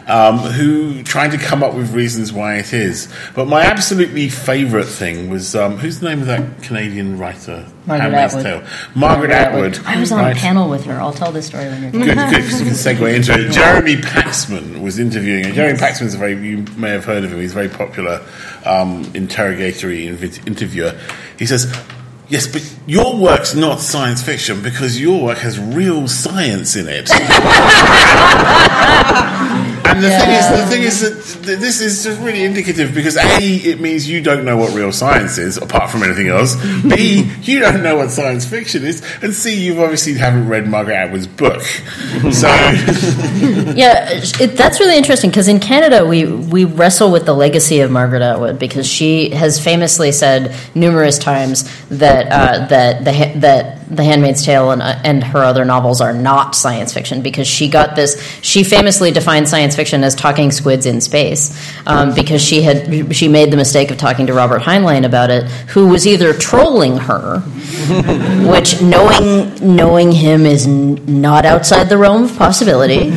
Um, 0.06 0.38
who 0.38 1.02
trying 1.02 1.30
to 1.32 1.38
come 1.38 1.62
up 1.62 1.74
with 1.74 1.92
reasons 1.92 2.32
why 2.32 2.56
it 2.56 2.72
is, 2.72 3.12
but 3.34 3.46
my 3.46 3.62
absolutely 3.62 4.28
favourite 4.28 4.86
thing 4.86 5.28
was 5.28 5.54
um, 5.54 5.76
who's 5.76 6.00
the 6.00 6.08
name 6.08 6.20
of 6.20 6.26
that 6.26 6.62
Canadian 6.62 7.18
writer? 7.18 7.66
Margaret 7.86 8.14
Atwood. 8.14 8.42
Tale. 8.42 8.62
Margaret 8.94 9.30
Atwood. 9.30 9.80
I 9.86 9.98
was 9.98 10.12
on 10.12 10.18
right? 10.18 10.36
a 10.36 10.40
panel 10.40 10.68
with 10.68 10.84
her. 10.84 10.94
I'll 10.94 11.12
tell 11.12 11.32
this 11.32 11.46
story 11.46 11.64
when 11.66 11.82
you're. 11.82 11.92
Good, 11.92 12.14
good, 12.14 12.42
because 12.42 12.60
you 12.60 12.66
can 12.66 12.74
segue 12.74 13.14
into 13.14 13.32
it. 13.32 13.52
Jeremy 13.52 13.96
Paxman 13.96 14.82
was 14.82 14.98
interviewing, 14.98 15.46
and 15.46 15.54
Jeremy 15.54 15.78
Paxman 15.78 16.06
is 16.06 16.14
a 16.14 16.18
very, 16.18 16.34
you 16.34 16.64
may 16.76 16.90
have 16.90 17.04
heard 17.04 17.24
of 17.24 17.32
him, 17.32 17.40
he's 17.40 17.52
a 17.52 17.54
very 17.54 17.68
popular 17.68 18.24
um, 18.64 19.10
interrogatory 19.14 20.06
interviewer. 20.06 20.98
He 21.38 21.46
says, 21.46 21.72
Yes, 22.28 22.46
but 22.46 22.62
your 22.86 23.16
work's 23.16 23.54
not 23.54 23.80
science 23.80 24.22
fiction 24.22 24.62
because 24.62 25.00
your 25.00 25.22
work 25.24 25.38
has 25.38 25.58
real 25.58 26.06
science 26.08 26.76
in 26.76 26.86
it. 26.86 27.08
And 29.98 30.04
the 30.04 30.10
thing 30.10 30.30
is, 30.30 30.48
the 30.50 30.66
thing 30.66 30.82
is 30.82 31.00
that 31.00 31.44
th- 31.46 31.58
this 31.58 31.80
is 31.80 32.04
just 32.04 32.20
really 32.20 32.44
indicative 32.44 32.94
because 32.94 33.16
a, 33.16 33.38
it 33.40 33.80
means 33.80 34.08
you 34.08 34.22
don't 34.22 34.44
know 34.44 34.56
what 34.56 34.74
real 34.74 34.92
science 34.92 35.38
is, 35.38 35.56
apart 35.56 35.90
from 35.90 36.02
anything 36.02 36.28
else. 36.28 36.56
B, 36.82 37.30
you 37.42 37.60
don't 37.60 37.82
know 37.82 37.96
what 37.96 38.10
science 38.10 38.46
fiction 38.46 38.84
is, 38.84 39.02
and 39.22 39.34
C, 39.34 39.54
you 39.64 39.82
obviously 39.82 40.14
haven't 40.14 40.48
read 40.48 40.68
Margaret 40.68 40.94
Atwood's 40.94 41.26
book. 41.26 41.62
So, 42.32 42.48
Yeah, 43.78 44.08
it, 44.40 44.56
that's 44.56 44.80
really 44.80 44.96
interesting 44.96 45.30
because 45.30 45.48
in 45.48 45.60
Canada 45.60 46.06
we 46.06 46.24
we 46.26 46.64
wrestle 46.64 47.10
with 47.10 47.26
the 47.26 47.34
legacy 47.34 47.80
of 47.80 47.90
Margaret 47.90 48.22
Atwood 48.22 48.58
because 48.58 48.86
she 48.86 49.30
has 49.30 49.62
famously 49.62 50.12
said 50.12 50.54
numerous 50.74 51.18
times 51.18 51.64
that 51.88 52.26
uh, 52.30 52.66
that 52.66 53.04
the 53.04 53.38
that 53.40 53.96
The 53.96 54.04
Handmaid's 54.04 54.44
Tale 54.44 54.70
and 54.70 54.82
uh, 54.82 55.00
and 55.04 55.22
her 55.24 55.40
other 55.44 55.64
novels 55.64 56.00
are 56.00 56.12
not 56.12 56.54
science 56.54 56.92
fiction 56.92 57.22
because 57.22 57.46
she 57.46 57.68
got 57.68 57.96
this. 57.96 58.20
She 58.42 58.64
famously 58.64 59.10
defined 59.10 59.48
science 59.48 59.74
fiction 59.76 59.87
as 59.94 60.14
talking 60.14 60.50
squids 60.50 60.86
in 60.86 61.00
space 61.00 61.56
um, 61.86 62.14
because 62.14 62.42
she 62.42 62.62
had 62.62 63.14
she 63.14 63.28
made 63.28 63.50
the 63.50 63.56
mistake 63.56 63.90
of 63.90 63.98
talking 63.98 64.26
to 64.26 64.34
Robert 64.34 64.62
Heinlein 64.62 65.04
about 65.04 65.30
it, 65.30 65.44
who 65.70 65.88
was 65.88 66.06
either 66.06 66.32
trolling 66.32 66.96
her, 66.96 67.40
which 68.50 68.80
knowing 68.80 69.76
knowing 69.76 70.12
him 70.12 70.46
is 70.46 70.66
n- 70.66 71.20
not 71.20 71.44
outside 71.44 71.88
the 71.88 71.98
realm 71.98 72.24
of 72.24 72.36
possibility, 72.36 73.10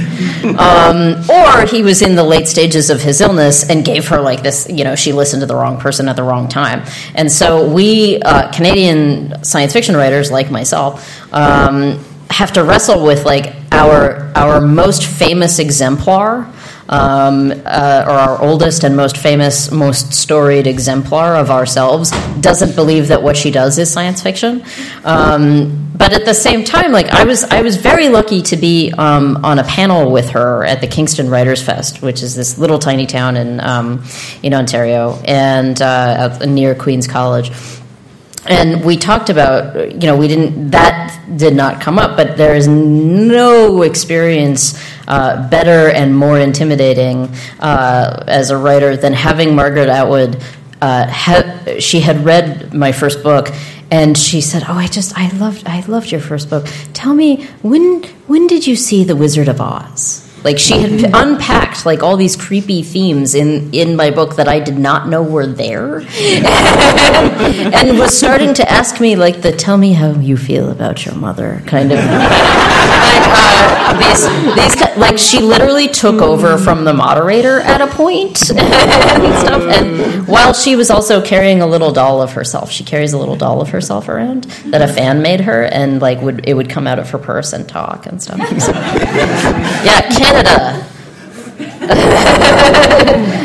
um, 0.57 1.23
or 1.29 1.65
he 1.65 1.81
was 1.83 2.01
in 2.01 2.15
the 2.15 2.23
late 2.23 2.47
stages 2.47 2.89
of 2.89 3.01
his 3.01 3.21
illness 3.21 3.69
and 3.69 3.85
gave 3.85 4.07
her 4.09 4.21
like 4.21 4.43
this. 4.43 4.69
You 4.69 4.83
know, 4.83 4.95
she 4.95 5.13
listened 5.13 5.41
to 5.41 5.45
the 5.45 5.55
wrong 5.55 5.79
person 5.79 6.07
at 6.09 6.15
the 6.15 6.23
wrong 6.23 6.47
time, 6.47 6.83
and 7.15 7.31
so 7.31 7.71
we 7.71 8.19
uh, 8.21 8.51
Canadian 8.51 9.43
science 9.43 9.73
fiction 9.73 9.95
writers 9.95 10.31
like 10.31 10.51
myself 10.51 11.33
um, 11.33 11.99
have 12.29 12.53
to 12.53 12.63
wrestle 12.63 13.03
with 13.05 13.25
like 13.25 13.53
our 13.71 14.31
our 14.35 14.61
most 14.61 15.05
famous 15.05 15.59
exemplar 15.59 16.51
um, 16.91 17.51
uh, 17.65 18.05
or 18.05 18.11
our 18.11 18.41
oldest 18.41 18.83
and 18.83 18.95
most 18.95 19.17
famous, 19.17 19.71
most 19.71 20.13
storied 20.13 20.67
exemplar 20.67 21.35
of 21.35 21.49
ourselves, 21.49 22.11
doesn't 22.41 22.75
believe 22.75 23.07
that 23.07 23.23
what 23.23 23.37
she 23.37 23.49
does 23.49 23.77
is 23.79 23.91
science 23.91 24.21
fiction. 24.21 24.63
Um, 25.03 25.89
but 25.95 26.13
at 26.13 26.25
the 26.25 26.33
same 26.33 26.63
time, 26.63 26.91
like 26.91 27.07
I 27.07 27.23
was, 27.23 27.43
I 27.43 27.61
was 27.61 27.77
very 27.77 28.09
lucky 28.09 28.41
to 28.43 28.57
be 28.57 28.91
um, 28.97 29.43
on 29.45 29.59
a 29.59 29.63
panel 29.63 30.11
with 30.11 30.31
her 30.31 30.63
at 30.63 30.81
the 30.81 30.87
Kingston 30.87 31.29
Writers 31.29 31.61
Fest, 31.61 32.01
which 32.01 32.23
is 32.23 32.35
this 32.35 32.57
little 32.57 32.79
tiny 32.79 33.05
town 33.05 33.37
in 33.37 33.59
um, 33.59 34.03
in 34.41 34.53
Ontario 34.53 35.21
and 35.25 35.81
uh, 35.81 36.39
near 36.45 36.75
Queens 36.75 37.07
College 37.07 37.51
and 38.45 38.83
we 38.83 38.97
talked 38.97 39.29
about 39.29 39.91
you 39.91 40.07
know 40.07 40.17
we 40.17 40.27
didn't 40.27 40.71
that 40.71 41.19
did 41.35 41.55
not 41.55 41.79
come 41.79 41.99
up 41.99 42.17
but 42.17 42.37
there 42.37 42.55
is 42.55 42.67
no 42.67 43.83
experience 43.83 44.81
uh, 45.07 45.47
better 45.49 45.89
and 45.89 46.15
more 46.15 46.39
intimidating 46.39 47.29
uh, 47.59 48.23
as 48.27 48.49
a 48.49 48.57
writer 48.57 48.97
than 48.97 49.13
having 49.13 49.55
margaret 49.55 49.89
atwood 49.89 50.41
uh, 50.81 51.05
ha- 51.07 51.75
she 51.79 51.99
had 51.99 52.25
read 52.25 52.73
my 52.73 52.91
first 52.91 53.21
book 53.21 53.49
and 53.91 54.17
she 54.17 54.41
said 54.41 54.63
oh 54.67 54.73
i 54.73 54.87
just 54.87 55.15
i 55.17 55.29
loved 55.37 55.63
i 55.67 55.81
loved 55.81 56.11
your 56.11 56.21
first 56.21 56.49
book. 56.49 56.65
Tell 56.93 57.13
me 57.13 57.45
when 57.61 58.03
when 58.27 58.47
did 58.47 58.65
you 58.65 58.75
see 58.75 59.03
the 59.03 59.15
wizard 59.15 59.47
of 59.47 59.61
oz 59.61 60.30
like 60.43 60.57
she 60.57 60.79
had 60.79 61.11
unpacked 61.13 61.85
like 61.85 62.03
all 62.03 62.17
these 62.17 62.35
creepy 62.35 62.81
themes 62.81 63.35
in 63.35 63.73
in 63.73 63.95
my 63.95 64.11
book 64.11 64.35
that 64.35 64.47
I 64.47 64.59
did 64.59 64.77
not 64.77 65.07
know 65.07 65.23
were 65.23 65.47
there, 65.47 65.99
and 66.19 67.97
was 67.97 68.17
starting 68.17 68.53
to 68.55 68.69
ask 68.69 68.99
me 68.99 69.15
like 69.15 69.41
the 69.41 69.51
"tell 69.51 69.77
me 69.77 69.93
how 69.93 70.11
you 70.13 70.37
feel 70.37 70.69
about 70.69 71.05
your 71.05 71.15
mother" 71.15 71.61
kind 71.65 71.91
of. 71.91 71.99
uh, 72.01 73.71
these, 73.99 74.23
these 74.55 74.97
like 74.97 75.17
she 75.17 75.39
literally 75.39 75.87
took 75.87 76.21
over 76.21 76.57
from 76.57 76.83
the 76.85 76.93
moderator 76.93 77.59
at 77.61 77.81
a 77.81 77.87
point 77.87 78.49
and 78.51 79.35
stuff. 79.39 79.61
And 79.63 80.27
while 80.27 80.53
she 80.53 80.75
was 80.75 80.89
also 80.89 81.21
carrying 81.21 81.61
a 81.61 81.67
little 81.67 81.91
doll 81.91 82.21
of 82.21 82.33
herself, 82.33 82.71
she 82.71 82.83
carries 82.83 83.13
a 83.13 83.17
little 83.17 83.35
doll 83.35 83.61
of 83.61 83.69
herself 83.69 84.09
around 84.09 84.45
that 84.65 84.81
a 84.81 84.91
fan 84.91 85.21
made 85.21 85.41
her, 85.41 85.63
and 85.63 86.01
like 86.01 86.21
would 86.21 86.47
it 86.47 86.53
would 86.53 86.69
come 86.69 86.87
out 86.87 86.99
of 86.99 87.09
her 87.09 87.17
purse 87.17 87.53
and 87.53 87.67
talk 87.67 88.05
and 88.05 88.21
stuff. 88.21 88.39
So, 88.59 88.71
yeah, 88.71 90.01
Canada. 90.31 90.87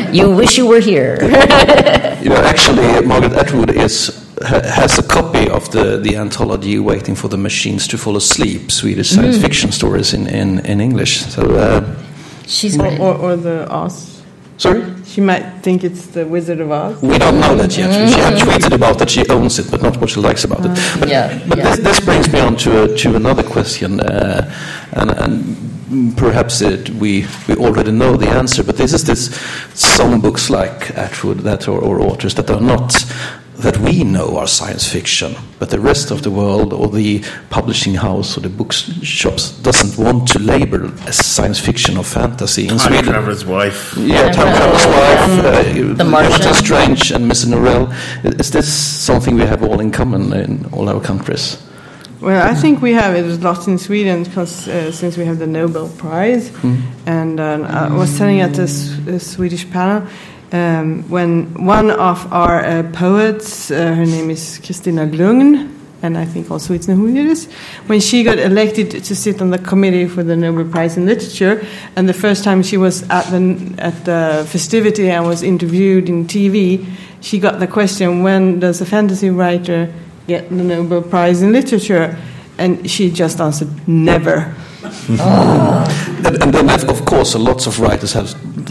you 0.13 0.35
wish 0.35 0.57
you 0.57 0.67
were 0.67 0.79
here. 0.79 1.17
You 2.17 2.33
know, 2.33 2.41
actually, 2.43 3.05
Margaret 3.05 3.33
Atwood 3.33 3.69
is 3.69 4.27
has 4.41 4.97
a 4.99 5.03
copy 5.03 5.47
of 5.49 5.69
the, 5.71 5.97
the 5.97 6.17
anthology 6.17 6.77
"Waiting 6.79 7.15
for 7.15 7.29
the 7.29 7.37
Machines 7.37 7.87
to 7.87 7.97
Fall 7.97 8.17
Asleep" 8.17 8.69
Swedish 8.71 9.09
science 9.11 9.37
fiction 9.37 9.71
stories 9.71 10.13
in, 10.13 10.27
in, 10.27 10.59
in 10.65 10.81
English. 10.81 11.21
So, 11.21 11.41
uh, 11.55 11.95
She's 12.45 12.77
Or, 12.77 12.87
or, 12.99 13.15
or 13.15 13.35
the 13.37 13.67
Oz. 13.69 14.16
Sorry, 14.57 14.83
She 15.05 15.21
might 15.21 15.43
think 15.63 15.83
it's 15.83 16.07
the 16.07 16.25
Wizard 16.25 16.59
of 16.61 16.71
Oz. 16.71 17.01
we 17.01 17.17
don't 17.17 17.39
know 17.39 17.55
that 17.55 17.77
yet. 17.77 17.89
She 18.09 18.19
had 18.19 18.33
tweeted 18.39 18.73
about 18.73 18.97
that 18.99 19.09
she 19.09 19.27
owns 19.29 19.59
it, 19.59 19.69
but 19.71 19.81
not 19.81 19.97
what 19.97 20.09
she 20.09 20.19
likes 20.19 20.43
about 20.43 20.59
it. 20.65 20.71
But, 20.99 21.09
Yeah, 21.09 21.39
but 21.47 21.57
yeah. 21.57 21.63
This, 21.75 21.79
this 21.79 21.99
brings 21.99 22.31
me 22.31 22.39
on 22.39 22.55
to 22.57 22.83
a, 22.83 22.97
to 22.97 23.15
another 23.15 23.43
question, 23.43 23.99
uh, 24.01 24.51
and, 24.93 25.09
and 25.11 26.17
perhaps 26.17 26.61
it, 26.61 26.89
we 26.89 27.25
we 27.47 27.55
already 27.55 27.91
know 27.91 28.17
the 28.17 28.29
answer. 28.29 28.63
But 28.63 28.75
this 28.77 28.93
is 28.93 29.03
this 29.03 29.29
some 29.73 30.21
books 30.21 30.49
like 30.49 30.91
Atwood 30.97 31.39
that 31.39 31.67
or, 31.67 31.79
or 31.79 32.01
authors 32.01 32.33
that 32.35 32.49
are 32.49 32.61
not 32.61 32.93
that 33.57 33.77
we 33.79 34.03
know 34.03 34.37
are 34.37 34.47
science 34.47 34.87
fiction, 34.87 35.35
but 35.57 35.69
the 35.71 35.79
rest 35.79 36.11
of 36.11 36.21
the 36.21 36.29
world 36.29 36.73
or 36.73 36.87
the 36.89 37.23
publishing 37.49 37.95
house 37.95 38.37
or 38.37 38.41
the 38.41 38.49
bookshops 38.49 39.51
doesn't 39.61 39.97
want 40.03 40.27
to 40.27 40.39
label 40.39 40.85
as 41.07 41.15
science 41.25 41.59
fiction 41.59 41.97
or 41.97 42.03
fantasy 42.03 42.63
in 42.63 42.69
Time 42.69 42.79
Sweden. 42.79 43.05
Traveler's 43.05 43.45
Wife. 43.45 43.97
Yeah, 43.97 44.31
Time 44.31 44.55
Traveler's 44.55 44.85
Wife, 44.85 45.45
uh, 45.45 45.93
The 45.95 46.03
Martian. 46.03 46.53
Strange, 46.53 47.11
and 47.11 47.29
Mr. 47.31 47.47
Norrell. 47.47 47.91
Is 48.39 48.51
this 48.51 48.71
something 48.71 49.35
we 49.35 49.41
have 49.41 49.63
all 49.63 49.79
in 49.79 49.91
common 49.91 50.33
in 50.33 50.65
all 50.71 50.87
our 50.89 51.01
countries? 51.01 51.57
Well, 52.21 52.41
I 52.51 52.55
think 52.55 52.81
we 52.81 52.93
have 52.93 53.15
it 53.15 53.25
a 53.25 53.37
lot 53.43 53.67
in 53.67 53.77
Sweden 53.77 54.23
because 54.23 54.67
uh, 54.67 54.91
since 54.91 55.17
we 55.17 55.25
have 55.25 55.37
the 55.37 55.45
Nobel 55.45 55.87
Prize, 55.97 56.51
and 57.05 57.39
uh, 57.39 57.89
I 57.89 57.93
was 57.93 58.17
telling 58.17 58.41
at 58.41 58.53
this 58.53 58.97
uh, 59.07 59.19
Swedish 59.19 59.69
panel 59.69 60.07
um, 60.51 61.03
when 61.09 61.65
one 61.65 61.91
of 61.91 62.31
our 62.31 62.63
uh, 62.63 62.83
poets, 62.93 63.69
uh, 63.69 63.93
her 63.93 64.05
name 64.05 64.29
is 64.29 64.59
Kristina 64.63 65.09
Lugn, 65.11 65.73
and 66.01 66.17
I 66.17 66.25
think 66.25 66.49
all 66.51 66.59
Swedes 66.59 66.87
know 66.87 66.95
who 66.95 67.07
it 67.07 67.15
is. 67.15 67.51
When 67.87 67.99
she 67.99 68.23
got 68.23 68.39
elected 68.39 68.91
to 69.03 69.15
sit 69.15 69.41
on 69.41 69.49
the 69.49 69.57
committee 69.57 70.07
for 70.07 70.23
the 70.23 70.35
Nobel 70.35 70.69
Prize 70.71 70.95
in 70.95 71.05
Literature, 71.05 71.65
and 71.95 72.07
the 72.07 72.13
first 72.13 72.43
time 72.43 72.63
she 72.63 72.77
was 72.77 73.03
at 73.09 73.25
the 73.31 73.73
at 73.77 74.05
the 74.05 74.47
festivity 74.47 75.09
and 75.09 75.25
was 75.25 75.43
interviewed 75.43 76.07
in 76.07 76.27
TV, 76.27 76.85
she 77.21 77.39
got 77.39 77.59
the 77.59 77.67
question, 77.67 78.23
"When 78.23 78.59
does 78.59 78.79
a 78.79 78.85
fantasy 78.85 79.29
writer 79.29 79.91
get 80.27 80.49
the 80.49 80.63
Nobel 80.63 81.01
Prize 81.01 81.41
in 81.41 81.51
Literature?" 81.51 82.17
And 82.57 82.89
she 82.89 83.11
just 83.11 83.41
answered, 83.41 83.87
"Never." 83.87 84.55
And, 85.09 85.19
and 86.25 86.53
then, 86.53 86.69
of 86.69 87.05
course, 87.05 87.35
lots 87.35 87.67
of 87.67 87.79
writers 87.79 88.13
have 88.13 88.29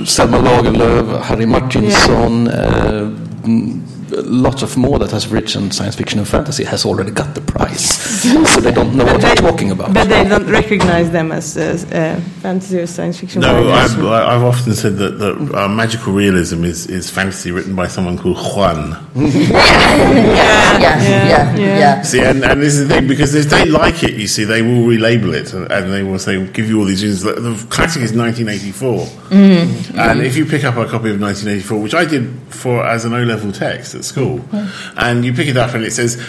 Selma 0.08 0.38
Lagerlöf, 0.38 1.22
Harry 1.22 1.46
Martinson, 1.46 2.48
uh, 2.48 3.10
mm, 3.42 3.82
lots 4.24 4.62
of 4.62 4.76
more 4.76 4.98
that 4.98 5.10
has 5.10 5.28
written 5.28 5.70
science 5.70 5.94
fiction 5.94 6.18
and 6.18 6.28
fantasy 6.28 6.64
has 6.64 6.84
already 6.84 7.10
got 7.10 7.34
the 7.34 7.40
prize, 7.40 7.88
so 8.50 8.60
they 8.60 8.72
don't 8.72 8.94
know 8.94 9.04
what 9.04 9.20
they're 9.20 9.34
talking 9.34 9.70
about. 9.70 9.92
But 9.92 10.08
they 10.08 10.24
don't 10.28 10.48
recognize 10.48 11.10
them 11.10 11.32
as 11.32 11.56
uh, 11.56 11.76
uh, 11.92 12.20
fantasy 12.40 12.78
or 12.78 12.86
science 12.86 13.20
fiction 13.20 13.40
No. 13.42 13.70
I've, 13.70 13.98
I've 14.04 14.42
often 14.42 14.74
said 14.74 14.96
that, 14.96 15.18
that 15.18 15.54
uh, 15.54 15.68
magical 15.68 16.12
realism 16.12 16.64
is, 16.64 16.86
is 16.86 17.10
fantasy 17.10 17.50
written 17.50 17.74
by 17.74 17.88
someone 17.88 18.18
called 18.18 18.36
Juan. 18.36 18.90
yeah, 19.14 20.78
yeah, 20.78 21.02
yeah, 21.02 21.56
yeah. 21.56 21.56
yeah. 21.56 22.02
See, 22.02 22.20
and, 22.20 22.44
and 22.44 22.62
this 22.62 22.74
is 22.74 22.88
the 22.88 22.94
thing 22.94 23.08
because 23.08 23.34
if 23.34 23.46
they 23.46 23.66
like 23.66 24.02
it, 24.02 24.14
you 24.14 24.26
see, 24.26 24.44
they 24.44 24.62
will 24.62 24.86
relabel 24.86 25.34
it 25.34 25.52
and, 25.52 25.70
and 25.70 25.92
they 25.92 26.02
will 26.02 26.18
say, 26.18 26.44
give 26.48 26.68
you 26.68 26.78
all 26.78 26.84
these 26.84 27.02
reasons. 27.02 27.22
The 27.22 27.40
the 27.40 27.66
classic 27.68 28.02
is 28.02 28.12
1984, 28.12 30.00
and 30.00 30.20
if 30.22 30.36
you 30.36 30.46
pick 30.46 30.64
up 30.64 30.76
a 30.76 30.84
copy 30.84 31.10
of 31.10 31.20
1984, 31.20 31.80
which 31.80 31.94
I 31.94 32.04
did 32.04 32.34
for 32.48 32.84
as 32.84 33.04
an 33.04 33.12
O 33.12 33.22
level 33.22 33.52
text 33.52 33.94
at 33.94 34.04
school, 34.06 34.40
and 34.96 35.24
you 35.24 35.32
pick 35.32 35.48
it 35.48 35.56
up 35.56 35.74
and 35.74 35.84
it 35.84 35.92
says. 35.92 36.22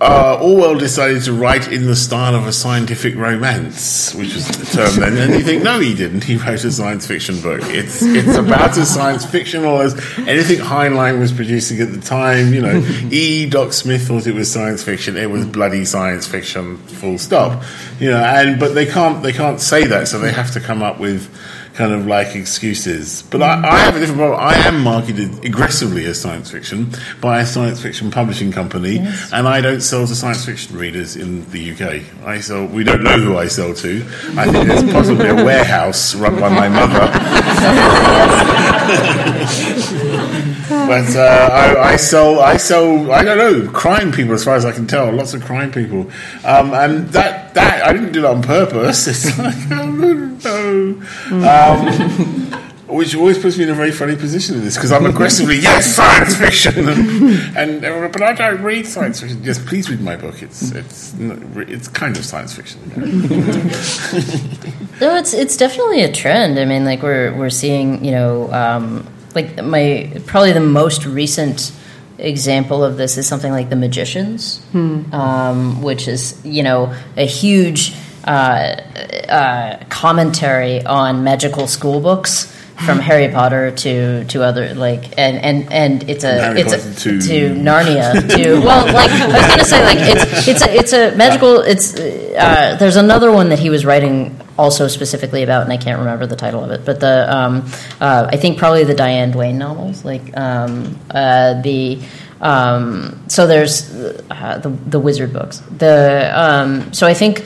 Uh, 0.00 0.38
Orwell 0.42 0.76
decided 0.76 1.22
to 1.22 1.32
write 1.32 1.70
in 1.72 1.86
the 1.86 1.94
style 1.94 2.34
of 2.34 2.48
a 2.48 2.52
scientific 2.52 3.14
romance, 3.14 4.12
which 4.14 4.34
was 4.34 4.46
the 4.48 4.66
term 4.66 5.00
then, 5.00 5.16
and 5.16 5.32
you 5.34 5.44
think, 5.44 5.62
no, 5.62 5.78
he 5.78 5.94
didn't. 5.94 6.24
He 6.24 6.36
wrote 6.36 6.64
a 6.64 6.72
science 6.72 7.06
fiction 7.06 7.40
book. 7.40 7.60
It's 7.66 8.02
it's 8.02 8.36
about 8.36 8.76
as 8.76 8.92
science 8.92 9.24
fictional 9.24 9.80
as 9.80 9.94
anything 10.18 10.58
Heinlein 10.58 11.20
was 11.20 11.32
producing 11.32 11.80
at 11.80 11.92
the 11.92 12.00
time. 12.00 12.52
You 12.52 12.62
know, 12.62 12.84
E. 13.10 13.48
Doc 13.48 13.72
Smith 13.72 14.08
thought 14.08 14.26
it 14.26 14.34
was 14.34 14.50
science 14.50 14.82
fiction. 14.82 15.16
It 15.16 15.30
was 15.30 15.46
bloody 15.46 15.84
science 15.84 16.26
fiction. 16.26 16.76
Full 16.76 17.16
stop. 17.16 17.62
You 18.00 18.10
know, 18.10 18.18
and 18.18 18.58
but 18.58 18.74
they 18.74 18.86
can't 18.86 19.22
they 19.22 19.32
can't 19.32 19.60
say 19.60 19.86
that, 19.86 20.08
so 20.08 20.18
they 20.18 20.32
have 20.32 20.50
to 20.54 20.60
come 20.60 20.82
up 20.82 20.98
with 20.98 21.30
kind 21.74 21.92
of 21.92 22.06
like 22.06 22.34
excuses. 22.34 23.22
But 23.22 23.42
I, 23.42 23.68
I 23.68 23.78
have 23.80 23.96
a 23.96 23.98
different 23.98 24.18
problem. 24.18 24.40
I 24.40 24.54
am 24.54 24.80
marketed 24.80 25.44
aggressively 25.44 26.06
as 26.06 26.20
science 26.20 26.50
fiction 26.50 26.90
by 27.20 27.40
a 27.40 27.46
science 27.46 27.82
fiction 27.82 28.10
publishing 28.10 28.52
company, 28.52 28.98
and 28.98 29.48
I 29.48 29.60
don't 29.60 29.80
sell 29.80 30.06
to 30.06 30.14
science 30.14 30.44
fiction 30.44 30.76
readers 30.78 31.16
in 31.16 31.48
the 31.50 31.72
UK. 31.72 32.02
I 32.24 32.40
sell. 32.40 32.66
We 32.66 32.84
don't 32.84 33.02
know 33.02 33.18
who 33.18 33.36
I 33.36 33.48
sell 33.48 33.74
to. 33.74 34.04
I 34.36 34.50
think 34.50 34.68
there's 34.68 34.92
possibly 34.92 35.28
a 35.28 35.34
warehouse 35.34 36.14
run 36.14 36.38
by 36.40 36.48
my 36.48 36.68
mother. 36.68 37.10
But 40.86 41.16
uh, 41.16 41.48
I, 41.52 41.92
I 41.92 41.96
sell, 41.96 42.40
I 42.40 42.56
sell, 42.56 43.10
I 43.10 43.22
don't 43.22 43.38
know, 43.38 43.70
crime 43.72 44.12
people 44.12 44.34
as 44.34 44.44
far 44.44 44.54
as 44.54 44.64
I 44.64 44.72
can 44.72 44.86
tell. 44.86 45.10
Lots 45.12 45.34
of 45.34 45.44
crime 45.44 45.72
people, 45.72 46.10
um, 46.44 46.72
and 46.74 47.08
that 47.08 47.54
that 47.54 47.84
I 47.84 47.92
didn't 47.92 48.12
do 48.12 48.22
that 48.22 48.30
on 48.30 48.42
purpose. 48.42 49.06
It's 49.14 49.38
like, 49.38 49.54
oh, 49.70 51.00
no, 51.30 51.48
um, 51.48 52.96
which 52.96 53.14
always 53.14 53.38
puts 53.38 53.56
me 53.56 53.64
in 53.64 53.70
a 53.70 53.74
very 53.74 53.92
funny 53.92 54.16
position 54.16 54.56
in 54.56 54.64
this 54.64 54.76
because 54.76 54.92
I'm 54.92 55.06
aggressively 55.06 55.56
yes, 55.56 55.94
science 55.94 56.36
fiction, 56.36 56.88
and 57.56 57.84
everyone, 57.84 58.12
but 58.12 58.22
I 58.22 58.32
don't 58.32 58.62
read 58.62 58.86
science 58.86 59.20
fiction. 59.20 59.42
Yes, 59.42 59.58
please 59.58 59.88
read 59.90 60.00
my 60.00 60.16
book. 60.16 60.42
It's 60.42 60.72
it's 60.72 61.14
it's 61.18 61.88
kind 61.88 62.16
of 62.16 62.24
science 62.24 62.54
fiction. 62.54 62.80
No, 65.00 65.16
it's 65.16 65.34
it's 65.34 65.56
definitely 65.56 66.02
a 66.02 66.12
trend. 66.12 66.58
I 66.58 66.64
mean, 66.64 66.84
like 66.84 67.02
we're 67.02 67.34
we're 67.34 67.50
seeing, 67.50 68.04
you 68.04 68.12
know, 68.12 68.52
um, 68.52 69.06
like 69.34 69.62
my 69.62 70.12
probably 70.26 70.52
the 70.52 70.60
most 70.60 71.04
recent 71.06 71.72
example 72.18 72.84
of 72.84 72.96
this 72.96 73.16
is 73.18 73.26
something 73.26 73.50
like 73.52 73.68
The 73.70 73.76
Magicians, 73.76 74.60
um, 74.74 75.82
which 75.82 76.06
is 76.08 76.40
you 76.44 76.62
know 76.62 76.94
a 77.16 77.26
huge 77.26 77.94
uh, 78.24 78.30
uh, 79.28 79.84
commentary 79.88 80.84
on 80.84 81.24
magical 81.24 81.66
school 81.66 82.00
books. 82.00 82.50
From 82.86 82.98
Harry 83.08 83.28
Potter 83.32 83.70
to, 83.70 84.24
to 84.24 84.42
other 84.42 84.74
like 84.74 85.16
and, 85.16 85.38
and, 85.38 85.72
and 85.72 86.10
it's 86.10 86.24
a 86.24 86.32
Harry 86.40 86.60
it's 86.60 86.72
a, 86.72 86.94
to- 87.02 87.20
to 87.20 87.54
Narnia 87.54 88.12
to 88.36 88.60
well 88.60 88.92
like 88.92 89.12
I 89.12 89.26
was 89.28 89.46
gonna 89.46 89.64
say 89.64 89.84
like 89.84 89.98
it's 90.00 90.48
it's 90.48 90.62
a 90.62 90.74
it's 90.74 90.92
a 90.92 91.14
magical 91.16 91.60
it's 91.60 91.94
uh, 91.94 92.76
there's 92.80 92.96
another 92.96 93.30
one 93.30 93.50
that 93.50 93.60
he 93.60 93.70
was 93.70 93.84
writing 93.86 94.36
also 94.58 94.88
specifically 94.88 95.42
about, 95.42 95.62
and 95.64 95.72
I 95.72 95.76
can't 95.76 95.98
remember 95.98 96.26
the 96.26 96.36
title 96.36 96.62
of 96.62 96.70
it, 96.70 96.84
but 96.84 97.00
the 97.00 97.34
um, 97.34 97.66
uh, 98.00 98.28
I 98.30 98.36
think 98.36 98.58
probably 98.58 98.84
the 98.84 98.94
Diane 98.94 99.30
Duane 99.30 99.58
novels, 99.58 100.04
like 100.04 100.36
um, 100.36 100.98
uh, 101.10 101.60
the. 101.62 102.00
Um, 102.40 103.24
so 103.28 103.46
there's 103.46 103.90
uh, 104.30 104.58
the 104.58 104.68
the 104.68 104.98
wizard 104.98 105.32
books. 105.32 105.58
The 105.78 106.30
um, 106.34 106.92
so 106.92 107.06
I 107.06 107.14
think 107.14 107.44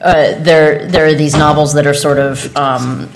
uh, 0.00 0.38
there 0.40 0.86
there 0.86 1.06
are 1.06 1.14
these 1.14 1.36
novels 1.36 1.72
that 1.74 1.86
are 1.86 1.94
sort 1.94 2.18
of 2.18 2.54
um, 2.56 3.08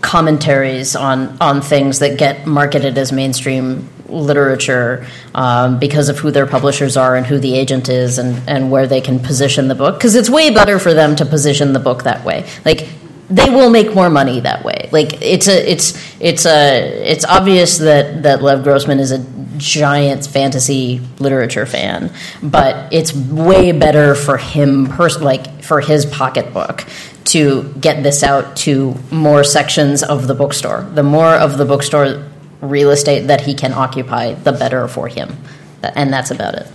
commentaries 0.00 0.96
on 0.96 1.36
on 1.40 1.60
things 1.60 1.98
that 2.00 2.18
get 2.18 2.46
marketed 2.46 2.98
as 2.98 3.12
mainstream 3.12 3.88
literature 4.10 5.06
um, 5.34 5.78
because 5.78 6.08
of 6.08 6.18
who 6.18 6.30
their 6.30 6.46
publishers 6.46 6.96
are 6.96 7.16
and 7.16 7.26
who 7.26 7.38
the 7.38 7.54
agent 7.54 7.88
is 7.88 8.18
and, 8.18 8.48
and 8.48 8.70
where 8.70 8.86
they 8.86 9.00
can 9.00 9.18
position 9.18 9.68
the 9.68 9.74
book. 9.74 9.96
Because 9.96 10.14
it's 10.14 10.30
way 10.30 10.50
better 10.50 10.78
for 10.78 10.94
them 10.94 11.16
to 11.16 11.24
position 11.24 11.72
the 11.72 11.78
book 11.78 12.04
that 12.04 12.24
way. 12.24 12.48
Like 12.64 12.88
they 13.28 13.48
will 13.48 13.70
make 13.70 13.94
more 13.94 14.10
money 14.10 14.40
that 14.40 14.64
way. 14.64 14.88
Like 14.92 15.22
it's 15.22 15.48
a 15.48 15.70
it's 15.70 16.20
it's 16.20 16.46
a 16.46 17.10
it's 17.10 17.24
obvious 17.24 17.78
that 17.78 18.24
that 18.24 18.42
lev 18.42 18.64
grossman 18.64 18.98
is 18.98 19.12
a 19.12 19.24
giant 19.56 20.26
fantasy 20.26 21.02
literature 21.18 21.66
fan 21.66 22.10
but 22.42 22.90
it's 22.90 23.12
way 23.12 23.72
better 23.72 24.14
for 24.14 24.38
him 24.38 24.86
pers- 24.86 25.20
like 25.20 25.62
for 25.62 25.82
his 25.82 26.06
pocketbook 26.06 26.86
to 27.30 27.72
get 27.74 28.02
this 28.02 28.24
out 28.24 28.56
to 28.56 28.94
more 29.12 29.44
sections 29.44 30.02
of 30.02 30.26
the 30.26 30.34
bookstore. 30.34 30.82
The 30.94 31.04
more 31.04 31.34
of 31.34 31.58
the 31.58 31.64
bookstore 31.64 32.29
real 32.60 32.90
estate 32.90 33.26
that 33.26 33.40
he 33.42 33.54
can 33.54 33.72
occupy, 33.72 34.34
the 34.34 34.52
better 34.52 34.86
for 34.88 35.08
him. 35.08 35.36
And 35.82 36.12
that's 36.12 36.30
about 36.30 36.54
it. 36.54 36.66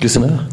Christina, 0.00 0.48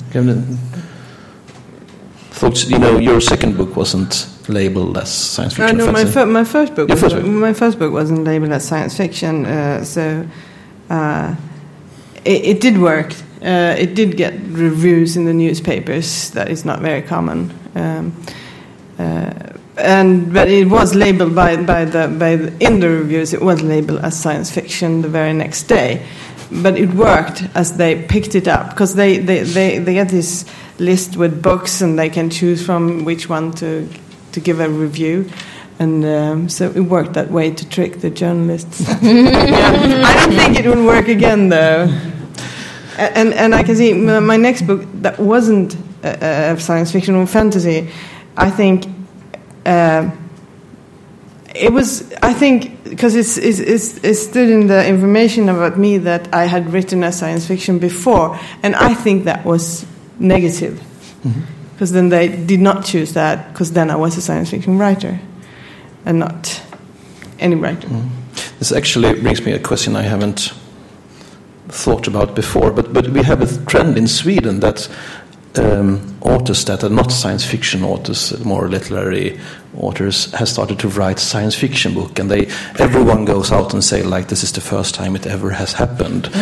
thoughts? 2.32 2.70
You 2.70 2.80
know, 2.80 2.98
your 2.98 3.22
second 3.22 3.58
book 3.58 3.76
wasn't 3.76 4.28
labeled 4.48 4.98
as 4.98 5.12
science 5.12 5.54
Uh, 5.54 5.68
fiction. 5.68 5.78
no, 5.78 5.92
my, 5.92 6.06
fir- 6.06 6.26
my 6.26 6.44
first 6.44 6.76
book. 6.76 6.90
Your 6.90 6.98
first 6.98 7.16
was- 7.16 7.24
book. 7.24 7.32
My 7.34 7.54
first 7.54 7.80
book 7.80 7.92
wasn't 7.94 8.24
labeled 8.24 8.52
as 8.52 8.68
science 8.68 8.96
fiction, 8.98 9.46
uh, 9.46 9.84
so 9.84 10.26
uh, 10.90 11.36
it, 12.26 12.46
it 12.46 12.62
did 12.62 12.78
work. 12.78 13.14
Uh, 13.42 13.76
it 13.78 13.94
did 13.96 14.18
get 14.18 14.34
reviews 14.50 15.16
in 15.18 15.26
the 15.26 15.34
newspapers. 15.34 16.32
That 16.32 16.50
is 16.50 16.66
not 16.66 16.80
very 16.82 17.02
common. 17.02 17.52
Um, 17.76 18.14
uh, 18.98 19.32
and 19.78 20.34
but 20.34 20.48
it 20.50 20.70
was 20.70 20.96
labeled 20.96 21.36
by 21.36 21.58
by 21.58 21.86
the 21.86 22.08
by 22.08 22.36
the, 22.36 22.66
in 22.66 22.80
the 22.80 22.90
reviews. 22.90 23.34
It 23.34 23.42
was 23.42 23.62
labeled 23.62 24.00
as 24.04 24.20
science 24.20 24.52
fiction 24.52 25.02
the 25.02 25.10
very 25.10 25.34
next 25.34 25.64
day. 25.64 26.06
But 26.52 26.78
it 26.78 26.94
worked 26.94 27.44
as 27.56 27.78
they 27.78 28.04
picked 28.04 28.36
it 28.36 28.48
up 28.48 28.70
because 28.70 28.94
they, 28.94 29.18
they, 29.18 29.42
they, 29.42 29.80
they 29.80 29.96
get 29.96 30.10
this 30.10 30.46
list 30.78 31.18
with 31.18 31.42
books 31.42 31.82
and 31.82 31.98
they 31.98 32.08
can 32.08 32.30
choose 32.30 32.64
from 32.64 33.04
which 33.04 33.28
one 33.28 33.52
to 33.54 33.90
to 34.34 34.40
give 34.40 34.60
a 34.60 34.70
review. 34.70 35.30
And 35.80 36.06
um, 36.06 36.50
so 36.50 36.70
it 36.70 36.80
worked 36.82 37.14
that 37.14 37.32
way 37.32 37.52
to 37.52 37.70
trick 37.70 38.00
the 38.00 38.10
journalists. 38.10 38.82
Yeah. 39.02 40.04
I 40.06 40.26
don't 40.26 40.36
think 40.36 40.60
it 40.60 40.68
would 40.68 40.86
work 40.86 41.08
again, 41.08 41.50
though. 41.50 41.90
And 42.98 43.34
and 43.34 43.54
I 43.54 43.64
can 43.64 43.76
see 43.76 43.94
my 43.94 44.38
next 44.38 44.62
book 44.62 44.86
that 45.02 45.20
wasn't 45.20 45.76
uh, 46.04 46.56
science 46.58 46.92
fiction 46.92 47.16
or 47.16 47.26
fantasy. 47.28 47.90
I 48.38 48.50
think 48.50 48.86
uh, 49.66 50.12
it 51.56 51.72
was. 51.72 52.12
I 52.22 52.34
think 52.34 52.84
because 52.84 53.16
it's, 53.16 53.38
it's, 53.38 53.60
it's, 53.60 54.04
it 54.04 54.16
stood 54.16 54.50
in 54.50 54.68
the 54.68 54.86
information 54.88 55.50
about 55.50 55.78
me 55.78 55.98
that 56.00 56.34
I 56.34 56.46
had 56.46 56.72
written 56.72 57.04
a 57.04 57.12
science 57.12 57.48
fiction 57.48 57.80
before, 57.80 58.40
and 58.64 58.76
I 58.76 58.94
think 58.94 59.26
that 59.26 59.46
was 59.46 59.86
negative 60.20 60.82
because 61.74 61.92
then 61.92 62.10
they 62.10 62.30
did 62.30 62.62
not 62.62 62.86
choose 62.86 63.14
that 63.14 63.52
because 63.52 63.74
then 63.74 63.90
I 63.90 63.96
was 63.96 64.16
a 64.18 64.22
science 64.22 64.50
fiction 64.50 64.78
writer 64.78 65.20
and 66.06 66.20
not 66.20 66.62
any 67.40 67.56
writer. 67.56 67.90
This 68.60 68.72
actually 68.72 69.20
brings 69.20 69.46
me 69.46 69.52
a 69.52 69.60
question 69.60 69.96
I 69.96 70.04
haven't 70.04 70.54
thought 71.68 72.08
about 72.08 72.36
before, 72.36 72.72
but, 72.72 72.94
but 72.94 73.10
we 73.10 73.24
have 73.24 73.42
a 73.42 73.66
trend 73.66 73.98
in 73.98 74.08
Sweden 74.08 74.62
that 74.62 74.88
um, 75.60 76.18
authors 76.22 76.66
that 76.66 76.84
are 76.84 76.90
not 76.90 77.12
science 77.12 77.46
fiction 77.46 77.84
authors, 77.84 78.44
more 78.44 78.68
literary 78.68 79.40
authors, 79.78 80.32
have 80.34 80.48
started 80.48 80.80
to 80.80 80.88
write 80.88 81.20
science 81.20 81.56
fiction 81.56 81.94
book, 81.94 82.20
and 82.20 82.30
they 82.30 82.48
everyone 82.80 83.26
goes 83.26 83.52
out 83.52 83.74
and 83.74 83.84
say 83.84 84.04
like 84.04 84.28
this 84.28 84.44
is 84.44 84.52
the 84.52 84.62
first 84.62 84.96
time 84.96 85.16
it 85.16 85.26
ever 85.28 85.52
has 85.52 85.74
happened. 85.74 86.30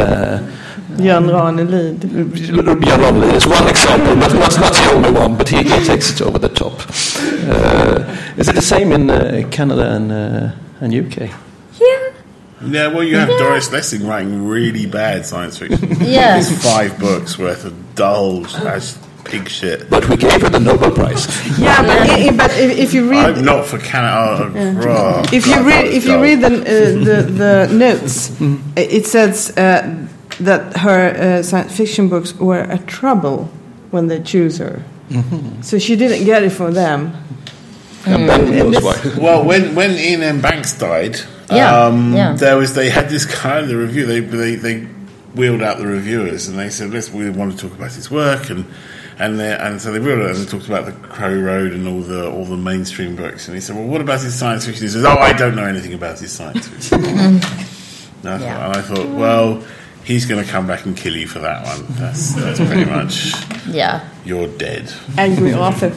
Uh, 0.00 0.38
Jan 0.96 1.24
Ranelid. 1.24 1.98
Björn 1.98 3.00
Ranelid 3.00 3.34
is 3.34 3.46
one 3.46 3.68
example, 3.68 4.16
but 4.16 4.32
not, 4.34 4.60
not 4.60 4.72
the 4.72 4.92
only 4.94 5.10
one. 5.12 5.36
But 5.36 5.48
he, 5.48 5.58
he 5.58 5.84
takes 5.84 6.10
it 6.10 6.20
over 6.22 6.38
the 6.38 6.48
top. 6.48 6.72
Uh, 7.48 8.16
is 8.36 8.48
it 8.48 8.54
the 8.54 8.62
same 8.62 8.92
in 8.92 9.10
uh, 9.10 9.46
Canada 9.50 9.94
and 9.94 10.12
uh, 10.12 10.50
and 10.80 10.94
UK? 10.94 11.30
Yeah. 12.62 12.68
Yeah, 12.68 12.86
well, 12.88 13.04
you 13.04 13.16
have 13.16 13.28
Doris 13.38 13.70
Lessing 13.72 14.06
writing 14.06 14.46
really 14.46 14.86
bad 14.86 15.24
science 15.26 15.58
fiction. 15.58 15.96
Yeah. 16.00 16.38
It's 16.38 16.50
five 16.62 16.98
books 16.98 17.38
worth 17.38 17.64
of 17.64 17.94
dull 17.94 18.46
as 18.66 18.98
pig 19.24 19.48
shit. 19.48 19.88
But 19.90 20.08
we 20.08 20.16
gave 20.16 20.40
her 20.42 20.48
the 20.48 20.60
Nobel 20.60 20.90
Prize. 20.90 21.26
Yeah, 21.58 21.82
but, 21.82 21.90
i- 22.10 22.28
i- 22.28 22.36
but 22.36 22.50
if, 22.58 22.78
if 22.78 22.94
you 22.94 23.08
read 23.10 23.24
I'm 23.38 23.44
not 23.44 23.66
for 23.66 23.78
Canada. 23.78 24.50
Oh, 24.88 25.22
if 25.32 25.46
you 25.46 25.54
God, 25.56 25.66
read 25.66 25.84
if 25.86 25.94
was 25.94 26.06
you 26.06 26.20
read 26.22 26.40
the 26.40 26.46
uh, 26.46 27.04
the, 27.04 27.66
the 27.68 27.74
notes, 27.74 28.30
it 28.76 29.06
says 29.06 29.50
uh, 29.56 30.06
that 30.40 30.76
her 30.78 31.38
uh, 31.38 31.42
science 31.42 31.76
fiction 31.76 32.08
books 32.08 32.34
were 32.34 32.60
a 32.62 32.78
trouble 32.78 33.50
when 33.90 34.06
they 34.08 34.20
choose 34.22 34.58
her. 34.58 34.82
So 35.62 35.78
she 35.78 35.96
didn't 35.96 36.24
get 36.24 36.42
it 36.44 36.50
for 36.50 36.70
them. 36.70 37.12
And 38.06 38.28
then 38.28 38.50
knows 38.50 38.82
why. 38.82 38.96
Well, 39.18 39.44
when 39.44 39.74
when 39.74 39.90
Iain 39.90 40.22
M. 40.22 40.40
Banks 40.40 40.72
died, 40.78 41.20
Yeah, 41.50 41.84
um, 41.86 42.12
yeah. 42.14 42.32
there 42.34 42.56
was 42.56 42.74
they 42.74 42.90
had 42.90 43.08
this 43.08 43.24
kind 43.26 43.60
of 43.64 43.68
the 43.68 43.76
review. 43.76 44.06
They 44.06 44.20
they 44.20 44.54
they 44.56 44.80
wheeled 45.34 45.62
out 45.62 45.78
the 45.78 45.86
reviewers 45.86 46.48
and 46.48 46.58
they 46.58 46.70
said, 46.70 46.90
"Listen, 46.90 47.18
we 47.18 47.28
want 47.30 47.52
to 47.52 47.68
talk 47.68 47.76
about 47.76 47.92
his 47.92 48.10
work," 48.10 48.50
and 48.50 48.64
and 49.18 49.38
they, 49.38 49.52
and 49.54 49.80
so 49.80 49.92
they 49.92 49.98
wheeled 50.00 50.20
out 50.22 50.30
and 50.36 50.38
they 50.38 50.50
talked 50.50 50.66
about 50.66 50.86
the 50.86 50.92
Crow 51.08 51.34
Road 51.38 51.72
and 51.72 51.86
all 51.86 52.00
the 52.00 52.30
all 52.30 52.44
the 52.44 52.56
mainstream 52.56 53.16
books. 53.16 53.46
And 53.48 53.54
he 53.54 53.60
said, 53.60 53.76
"Well, 53.76 53.86
what 53.86 54.00
about 54.00 54.20
his 54.20 54.34
science 54.34 54.66
fiction?" 54.66 54.82
He 54.82 54.88
says, 54.88 55.04
"Oh, 55.04 55.16
I 55.18 55.32
don't 55.32 55.54
know 55.56 55.64
anything 55.66 55.94
about 55.94 56.18
his 56.18 56.32
science 56.32 56.66
fiction." 56.68 57.04
and, 57.04 57.36
I 57.44 57.48
thought, 58.38 58.40
Yeah. 58.40 58.66
and 58.66 58.76
I 58.76 58.80
thought, 58.82 59.08
well. 59.08 59.62
He's 60.02 60.24
going 60.24 60.42
to 60.42 60.50
come 60.50 60.66
back 60.66 60.86
and 60.86 60.96
kill 60.96 61.14
you 61.14 61.28
for 61.28 61.40
that 61.40 61.62
one. 61.64 61.84
That's 61.90 62.32
that's 62.34 62.58
pretty 62.58 62.86
much 62.86 63.34
Yeah. 63.68 64.08
you're 64.24 64.48
dead. 64.48 64.90
Angry 65.18 65.52
author. 65.52 65.92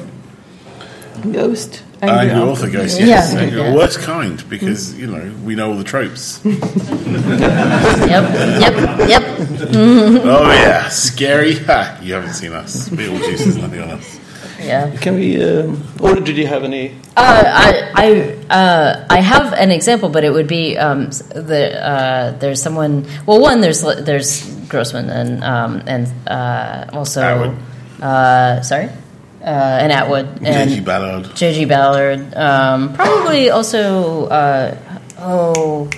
Ghost. 1.31 1.81
Angry, 2.03 2.29
Angry 2.29 2.35
author. 2.41 2.51
author 2.65 2.69
ghost, 2.69 2.99
yes. 2.99 3.33
Yeah. 3.33 3.39
Angry- 3.39 3.61
Yeah. 3.61 3.73
Worst 3.75 3.99
kind, 3.99 4.43
because, 4.49 4.93
you 4.99 5.07
know, 5.07 5.31
we 5.45 5.55
know 5.55 5.69
all 5.71 5.77
the 5.77 5.83
tropes. 5.83 6.39
Yep. 6.43 8.23
Yep. 8.63 9.09
Yep. 9.09 9.23
oh, 10.25 10.51
yeah. 10.51 10.89
Scary. 10.89 11.55
Ha! 11.65 11.99
You 12.01 12.13
haven't 12.15 12.33
seen 12.33 12.53
us. 12.53 12.89
Beetlejuice 12.89 13.47
is 13.47 13.57
nothing 13.57 13.81
on 13.81 13.89
us. 13.91 14.19
Yeah. 14.59 14.95
Can 15.01 15.15
we? 15.15 15.43
Um, 15.43 15.83
or 15.99 16.15
did 16.15 16.37
you 16.37 16.47
have 16.47 16.63
any? 16.63 16.95
Uh, 17.17 17.43
I 17.45 17.91
I 17.95 18.07
uh, 18.49 19.05
I 19.09 19.19
have 19.19 19.51
an 19.53 19.71
example, 19.71 20.07
but 20.09 20.23
it 20.23 20.31
would 20.31 20.47
be 20.47 20.77
um, 20.77 21.09
the 21.35 21.83
uh, 21.83 22.31
there's 22.39 22.61
someone. 22.61 23.05
Well, 23.25 23.41
one 23.41 23.59
there's 23.59 23.81
there's 23.81 24.45
Grossman 24.69 25.09
and 25.09 25.43
um, 25.43 25.81
and 25.85 26.07
uh, 26.27 26.85
also 26.93 27.21
Atwood. 27.21 27.57
Uh, 28.01 28.61
sorry, 28.61 28.87
uh, 29.43 29.79
and 29.81 29.91
Atwood 29.91 30.25
and 30.43 30.69
J.G. 30.69 30.81
Ballard. 30.81 31.35
J.G. 31.35 31.65
Ballard. 31.65 32.33
Um, 32.35 32.93
probably 32.93 33.49
also. 33.49 34.25
Uh, 34.27 34.77
oh, 35.19 35.89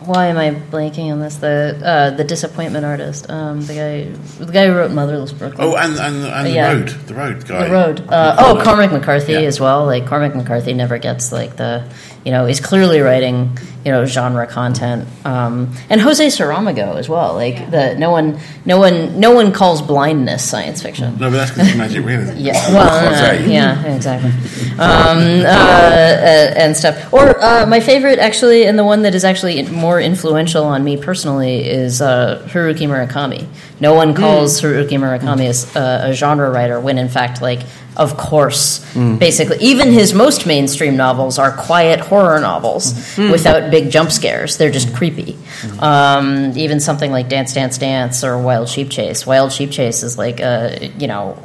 why 0.00 0.26
am 0.26 0.36
I 0.38 0.50
blanking 0.52 1.10
on 1.10 1.18
this? 1.20 1.36
The 1.36 1.80
uh, 1.84 2.10
the 2.10 2.22
disappointment 2.24 2.84
artist. 2.84 3.28
Um, 3.28 3.60
the 3.62 3.74
guy 3.74 4.04
the 4.44 4.52
guy 4.52 4.66
who 4.66 4.74
wrote 4.74 4.92
Motherless 4.92 5.32
Brooklyn. 5.32 5.66
Oh, 5.68 5.76
and, 5.76 5.96
and, 5.98 6.24
and 6.24 6.48
Yeah. 6.54 6.74
the 6.74 6.78
road. 6.78 6.88
The 7.06 7.14
road 7.14 7.46
guy. 7.48 7.64
The 7.66 7.72
road. 7.72 8.08
Uh, 8.08 8.36
oh, 8.38 8.62
Cormac 8.62 8.92
McCarthy 8.92 9.32
Yeah. 9.32 9.40
as 9.40 9.58
well. 9.58 9.84
Like 9.86 10.06
Cormac 10.06 10.34
McCarthy 10.36 10.74
never 10.74 10.98
gets 10.98 11.32
like 11.32 11.56
the, 11.56 11.88
you 12.26 12.32
know, 12.32 12.44
he's 12.44 12.58
clearly 12.58 12.98
writing, 12.98 13.56
you 13.84 13.92
know, 13.92 14.04
genre 14.04 14.48
content. 14.48 15.06
Um, 15.24 15.72
and 15.88 16.00
Jose 16.00 16.26
Saramago 16.26 16.96
as 16.96 17.08
well. 17.08 17.34
Like 17.34 17.70
the 17.70 17.94
no 17.94 18.10
one, 18.10 18.40
no 18.64 18.80
one, 18.80 19.20
no 19.20 19.30
one 19.30 19.52
calls 19.52 19.80
blindness 19.80 20.42
science 20.44 20.82
fiction. 20.82 21.12
No, 21.20 21.30
but 21.30 21.36
that's 21.36 21.52
because 21.52 21.68
it's 21.68 21.78
magic 21.78 22.04
realism. 22.04 22.36
Yeah, 22.46 22.72
well, 22.72 23.34
uh, 23.40 23.46
yeah, 23.46 23.94
exactly, 23.94 24.30
um, 24.72 25.18
uh, 25.46 25.48
uh, 25.48 26.54
and 26.56 26.76
stuff. 26.76 27.12
Or 27.14 27.40
uh, 27.40 27.64
my 27.66 27.78
favorite, 27.78 28.18
actually, 28.18 28.66
and 28.66 28.76
the 28.76 28.84
one 28.84 29.02
that 29.02 29.14
is 29.14 29.24
actually 29.24 29.62
more 29.68 30.00
influential 30.00 30.64
on 30.64 30.82
me 30.82 30.96
personally 30.96 31.64
is 31.64 32.02
uh, 32.02 32.44
Haruki 32.50 32.88
Murakami. 32.88 33.46
No 33.78 33.94
one 33.94 34.14
calls 34.14 34.60
Haruki 34.60 34.98
Murakami 34.98 35.46
as 35.48 35.76
uh, 35.76 36.08
a 36.10 36.12
genre 36.12 36.50
writer 36.50 36.80
when, 36.80 36.98
in 36.98 37.08
fact, 37.08 37.40
like 37.40 37.60
of 37.96 38.16
course, 38.16 38.84
basically, 38.94 39.58
even 39.60 39.92
his 39.92 40.12
most 40.12 40.46
mainstream 40.46 40.96
novels 40.96 41.38
are 41.38 41.52
quiet 41.52 42.00
horror 42.00 42.40
novels 42.40 43.16
without 43.16 43.70
big 43.70 43.90
jump 43.90 44.10
scares. 44.12 44.58
They're 44.58 44.70
just 44.70 44.94
creepy. 44.94 45.36
Um, 45.78 46.52
even 46.56 46.80
something 46.80 47.10
like 47.10 47.28
Dance, 47.28 47.54
Dance, 47.54 47.78
Dance 47.78 48.22
or 48.22 48.38
Wild 48.38 48.68
Sheep 48.68 48.90
Chase. 48.90 49.26
Wild 49.26 49.52
Sheep 49.52 49.70
Chase 49.70 50.02
is 50.02 50.18
like 50.18 50.40
a 50.40 50.92
you 50.98 51.06
know 51.06 51.36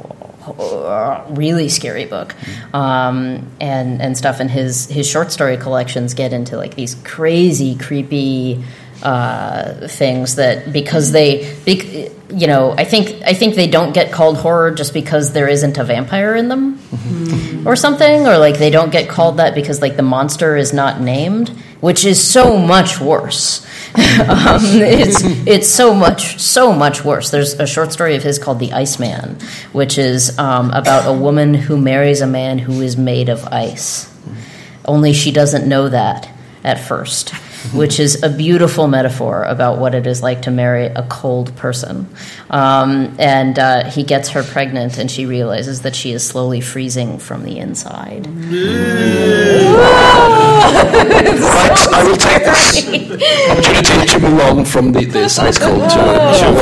really 1.30 1.68
scary 1.68 2.04
book, 2.04 2.34
um, 2.74 3.46
and 3.60 4.02
and 4.02 4.16
stuff. 4.16 4.40
And 4.40 4.50
his 4.50 4.86
his 4.88 5.08
short 5.08 5.32
story 5.32 5.56
collections 5.56 6.14
get 6.14 6.32
into 6.32 6.56
like 6.56 6.74
these 6.74 6.94
crazy, 7.04 7.76
creepy 7.76 8.64
uh, 9.02 9.88
things 9.88 10.36
that 10.36 10.72
because 10.72 11.12
they, 11.12 11.56
you 11.66 12.46
know, 12.46 12.72
I 12.76 12.84
think 12.84 13.22
I 13.26 13.34
think 13.34 13.54
they 13.54 13.66
don't 13.66 13.92
get 13.92 14.12
called 14.12 14.38
horror 14.38 14.70
just 14.70 14.94
because 14.94 15.32
there 15.32 15.48
isn't 15.48 15.78
a 15.78 15.84
vampire 15.84 16.34
in 16.36 16.48
them, 16.48 16.78
or 17.66 17.76
something, 17.76 18.26
or 18.26 18.38
like 18.38 18.58
they 18.58 18.70
don't 18.70 18.90
get 18.90 19.08
called 19.08 19.38
that 19.38 19.54
because 19.54 19.80
like 19.82 19.96
the 19.96 20.02
monster 20.02 20.56
is 20.56 20.72
not 20.72 21.00
named, 21.00 21.48
which 21.80 22.04
is 22.04 22.22
so 22.22 22.58
much 22.58 23.00
worse. 23.00 23.66
um, 23.94 24.60
it's 24.80 25.22
it's 25.46 25.68
so 25.68 25.94
much 25.94 26.40
so 26.40 26.72
much 26.72 27.04
worse. 27.04 27.30
There's 27.30 27.54
a 27.54 27.66
short 27.66 27.92
story 27.92 28.16
of 28.16 28.22
his 28.22 28.38
called 28.38 28.58
The 28.58 28.72
Iceman, 28.72 29.38
which 29.72 29.98
is 29.98 30.38
um, 30.38 30.70
about 30.70 31.06
a 31.06 31.12
woman 31.12 31.52
who 31.52 31.76
marries 31.76 32.22
a 32.22 32.26
man 32.26 32.58
who 32.58 32.80
is 32.80 32.96
made 32.96 33.28
of 33.28 33.44
ice. 33.46 34.10
Only 34.84 35.12
she 35.12 35.30
doesn't 35.30 35.68
know 35.68 35.88
that 35.88 36.28
at 36.64 36.80
first, 36.80 37.34
which 37.72 38.00
is 38.00 38.22
a 38.22 38.28
beautiful 38.28 38.88
metaphor 38.88 39.44
about 39.44 39.78
what 39.78 39.94
it 39.94 40.06
is 40.06 40.22
like 40.22 40.42
to 40.42 40.50
marry 40.50 40.86
a 40.86 41.06
cold 41.08 41.54
person. 41.56 42.06
Um, 42.50 43.14
and 43.18 43.58
uh, 43.58 43.90
he 43.90 44.02
gets 44.02 44.30
her 44.30 44.42
pregnant, 44.42 44.98
and 44.98 45.10
she 45.10 45.26
realizes 45.26 45.82
that 45.82 45.94
she 45.94 46.12
is 46.12 46.26
slowly 46.26 46.60
freezing 46.60 47.18
from 47.18 47.44
the 47.44 47.58
inside. 47.58 48.26
Right, 51.42 51.78
I 51.92 52.04
will 52.04 52.16
take 52.16 52.44
this 52.44 52.86
opportunity 53.50 54.06
to 54.06 54.18
move 54.18 54.40
on 54.40 54.64
from 54.64 54.92
the, 54.92 55.04
the 55.04 55.28
science 55.28 55.58
code 55.58 55.88
to, 55.90 55.96
to 55.96 56.02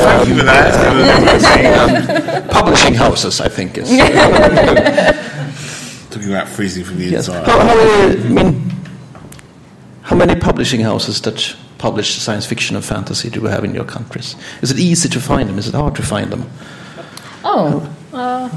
Thank 0.01 0.27
you 0.29 0.35
for 0.35 0.41
um, 0.41 0.45
that. 0.45 2.43
um, 2.43 2.49
publishing 2.49 2.93
houses, 2.93 3.41
I 3.41 3.49
think. 3.49 3.77
Is, 3.77 3.89
Talking 6.11 6.29
about 6.29 6.47
freezing 6.49 6.83
from 6.83 6.97
the 6.97 7.05
yes. 7.05 7.27
inside. 7.27 7.47
How, 7.47 7.59
how, 7.59 7.69
uh, 7.69 8.09
I 8.11 8.15
mean, 8.29 8.70
how 10.11 10.17
many 10.17 10.37
publishing 10.37 10.81
houses 10.81 11.21
that 11.21 11.55
publish 11.77 12.15
science 12.15 12.45
fiction 12.45 12.75
and 12.75 12.83
fantasy 12.83 13.29
do 13.29 13.39
we 13.39 13.49
have 13.49 13.63
in 13.63 13.73
your 13.73 13.85
countries? 13.85 14.35
Is 14.61 14.69
it 14.69 14.77
easy 14.77 15.07
to 15.07 15.21
find 15.21 15.47
them? 15.47 15.57
Is 15.57 15.69
it 15.69 15.73
hard 15.73 15.95
to 15.95 16.03
find 16.03 16.29
them? 16.29 16.49
Oh, 17.45 17.89
uh, 18.11 18.53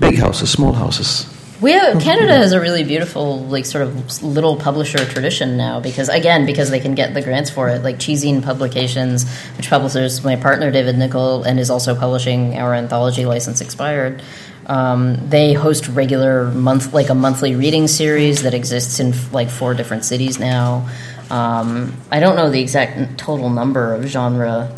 Big 0.00 0.18
houses, 0.18 0.50
small 0.50 0.72
houses. 0.72 1.32
We 1.60 1.70
have, 1.70 2.02
Canada 2.02 2.36
has 2.36 2.50
a 2.50 2.60
really 2.60 2.82
beautiful, 2.82 3.44
like, 3.44 3.64
sort 3.64 3.84
of 3.84 4.24
little 4.24 4.56
publisher 4.56 4.98
tradition 5.04 5.56
now 5.56 5.78
because, 5.78 6.08
again, 6.08 6.46
because 6.46 6.70
they 6.70 6.80
can 6.80 6.96
get 6.96 7.14
the 7.14 7.22
grants 7.22 7.48
for 7.48 7.68
it. 7.68 7.84
Like 7.84 7.98
ChiZine 7.98 8.42
Publications, 8.42 9.30
which 9.56 9.70
publishes 9.70 10.24
my 10.24 10.34
partner 10.34 10.72
David 10.72 10.98
Nickle 10.98 11.44
and 11.44 11.60
is 11.60 11.70
also 11.70 11.94
publishing 11.94 12.58
our 12.58 12.74
anthology 12.74 13.24
License 13.24 13.60
Expired. 13.60 14.20
Um, 14.66 15.28
they 15.28 15.52
host 15.52 15.88
regular 15.88 16.50
month, 16.50 16.92
like 16.92 17.08
a 17.08 17.14
monthly 17.14 17.56
reading 17.56 17.88
series 17.88 18.42
that 18.42 18.54
exists 18.54 19.00
in 19.00 19.12
like 19.32 19.50
four 19.50 19.74
different 19.74 20.04
cities 20.04 20.38
now. 20.38 20.88
Um, 21.30 21.94
I 22.10 22.20
don't 22.20 22.36
know 22.36 22.50
the 22.50 22.60
exact 22.60 23.18
total 23.18 23.50
number 23.50 23.94
of 23.94 24.04
genre 24.04 24.74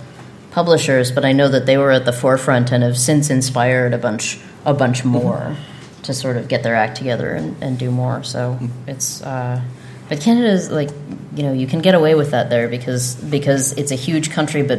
publishers, 0.52 1.10
but 1.10 1.24
I 1.24 1.32
know 1.32 1.48
that 1.48 1.66
they 1.66 1.76
were 1.76 1.90
at 1.90 2.04
the 2.04 2.12
forefront 2.12 2.72
and 2.72 2.82
have 2.82 2.96
since 2.96 3.28
inspired 3.28 3.92
a 3.92 3.98
bunch, 3.98 4.38
a 4.64 4.72
bunch 4.72 5.04
more 5.04 5.56
to 6.04 6.14
sort 6.14 6.36
of 6.36 6.48
get 6.48 6.62
their 6.62 6.74
act 6.74 6.96
together 6.96 7.30
and, 7.32 7.60
and 7.62 7.78
do 7.78 7.90
more. 7.90 8.22
So 8.22 8.58
it's, 8.86 9.20
uh, 9.22 9.60
but 10.08 10.20
Canada 10.20 10.48
is 10.48 10.70
like, 10.70 10.90
you 11.34 11.42
know, 11.42 11.52
you 11.52 11.66
can 11.66 11.80
get 11.80 11.94
away 11.94 12.14
with 12.14 12.30
that 12.30 12.50
there 12.50 12.68
because 12.68 13.16
because 13.16 13.72
it's 13.72 13.90
a 13.90 13.96
huge 13.96 14.30
country 14.30 14.62
but 14.62 14.78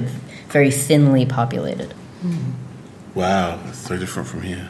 very 0.50 0.72
thinly 0.72 1.26
populated. 1.26 1.94
Wow, 3.16 3.58
that's 3.66 3.78
so 3.78 3.98
different 3.98 4.28
from 4.28 4.42
here. 4.42 4.70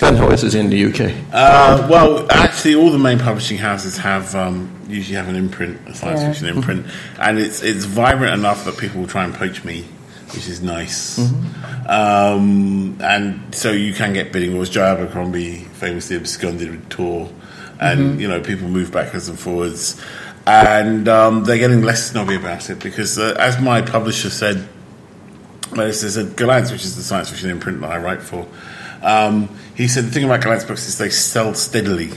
Ben, 0.00 0.16
how 0.16 0.30
is 0.30 0.42
it 0.42 0.54
in 0.54 0.70
the 0.70 0.84
UK? 0.86 1.14
Uh, 1.32 1.86
well, 1.88 2.26
actually, 2.32 2.74
all 2.74 2.90
the 2.90 2.98
main 2.98 3.18
publishing 3.18 3.58
houses 3.58 3.96
have 3.98 4.34
um, 4.34 4.70
usually 4.88 5.16
have 5.16 5.28
an 5.28 5.36
imprint, 5.36 5.78
a 5.88 5.94
science 5.94 6.20
Yeah. 6.20 6.28
fiction 6.32 6.48
imprint, 6.48 6.86
and 7.20 7.38
it's 7.38 7.62
it's 7.62 7.84
vibrant 7.84 8.34
enough 8.34 8.64
that 8.64 8.76
people 8.78 9.00
will 9.00 9.06
try 9.08 9.24
and 9.24 9.32
poach 9.34 9.62
me, 9.64 9.82
which 10.34 10.48
is 10.48 10.62
nice. 10.62 11.18
Um, 11.88 12.96
and 13.00 13.54
so 13.54 13.70
you 13.70 13.92
can 13.92 14.12
get 14.12 14.32
bidding 14.32 14.54
wars. 14.56 14.68
Joe 14.70 14.82
Abercrombie 14.84 15.58
famously 15.74 16.16
absconded 16.16 16.70
with 16.70 16.88
Tor, 16.88 17.30
and 17.80 18.20
you 18.20 18.26
know 18.28 18.40
people 18.40 18.66
move 18.68 18.90
backwards 18.90 19.28
and 19.28 19.38
forwards, 19.38 20.00
and 20.46 21.08
um, 21.08 21.44
they're 21.44 21.58
getting 21.58 21.82
less 21.82 22.10
snobby 22.10 22.34
about 22.36 22.68
it 22.70 22.80
because, 22.80 23.18
uh, 23.18 23.36
as 23.38 23.60
my 23.60 23.80
publisher 23.82 24.30
said, 24.30 24.66
well, 25.76 25.86
this 25.86 26.02
is 26.02 26.16
a 26.16 26.24
Gollancz, 26.24 26.70
which 26.70 26.84
is 26.84 26.96
the 26.96 27.02
science 27.02 27.30
fiction 27.30 27.50
imprint 27.50 27.80
that 27.80 27.90
I 27.90 27.98
write 27.98 28.22
for. 28.22 28.46
Um, 29.02 29.48
he 29.74 29.88
said 29.88 30.04
the 30.04 30.10
thing 30.10 30.24
about 30.24 30.42
Gollancz 30.42 30.66
books 30.66 30.86
is 30.86 30.98
they 30.98 31.10
sell 31.10 31.54
steadily, 31.54 32.10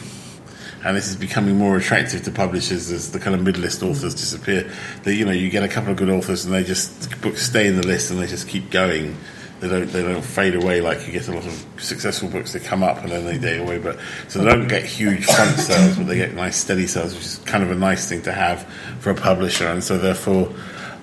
and 0.84 0.96
this 0.96 1.08
is 1.08 1.16
becoming 1.16 1.58
more 1.58 1.78
attractive 1.78 2.24
to 2.24 2.32
publishers 2.32 2.92
as 2.92 3.12
the 3.12 3.20
kind 3.20 3.36
of 3.36 3.42
mid-list 3.42 3.82
authors 3.82 4.14
disappear. 4.14 4.70
That 5.04 5.16
you 5.16 5.26
know, 5.26 5.32
you 5.32 5.50
get 5.50 5.64
a 5.64 5.68
couple 5.68 5.92
of 5.92 5.98
good 5.98 6.10
authors, 6.10 6.46
and 6.46 6.54
they 6.54 6.64
just 6.64 7.22
books 7.22 7.44
stay 7.44 7.68
in 7.68 7.78
the 7.78 7.88
list, 7.88 8.12
and 8.12 8.20
they 8.20 8.28
just 8.28 8.48
keep 8.48 8.70
going. 8.70 9.18
They 9.62 9.70
don't 9.70 9.88
they 9.88 10.04
don't 10.04 10.24
fade 10.24 10.56
away 10.56 10.82
like 10.82 11.08
you 11.08 11.14
get 11.14 11.30
a 11.30 11.34
lot 11.34 11.46
of 11.46 11.66
successful 11.78 12.28
books 12.28 12.52
that 12.54 12.64
come 12.66 12.84
up 12.84 13.02
and 13.02 13.10
then 13.10 13.26
they 13.26 13.38
die 13.38 13.64
away. 13.64 13.78
But 13.78 13.98
so 14.28 14.40
they 14.40 14.46
don't 14.46 14.68
get 14.68 14.84
huge 14.84 15.26
front 15.26 15.58
sales, 15.58 15.96
but 15.98 16.08
they 16.08 16.18
get 16.18 16.34
nice 16.34 16.58
steady 16.58 16.88
sales, 16.88 17.16
which 17.16 17.24
is 17.24 17.38
kind 17.46 17.64
of 17.64 17.72
a 17.72 17.76
nice 17.76 18.08
thing 18.08 18.22
to 18.24 18.34
have 18.34 18.64
for 19.00 19.12
a 19.12 19.16
publisher. 19.16 19.68
And 19.68 19.84
so 19.84 19.98
therefore. 19.98 20.54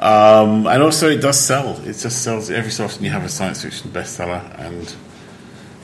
Um, 0.02 0.66
and 0.66 0.82
also, 0.82 1.08
it 1.08 1.20
does 1.20 1.38
sell. 1.38 1.78
It 1.82 1.92
just 1.94 2.22
sells. 2.22 2.50
Every 2.50 2.72
so 2.72 2.84
often, 2.84 3.04
you 3.04 3.10
have 3.10 3.24
a 3.24 3.28
science 3.28 3.62
fiction 3.62 3.90
bestseller, 3.90 4.58
and 4.58 4.92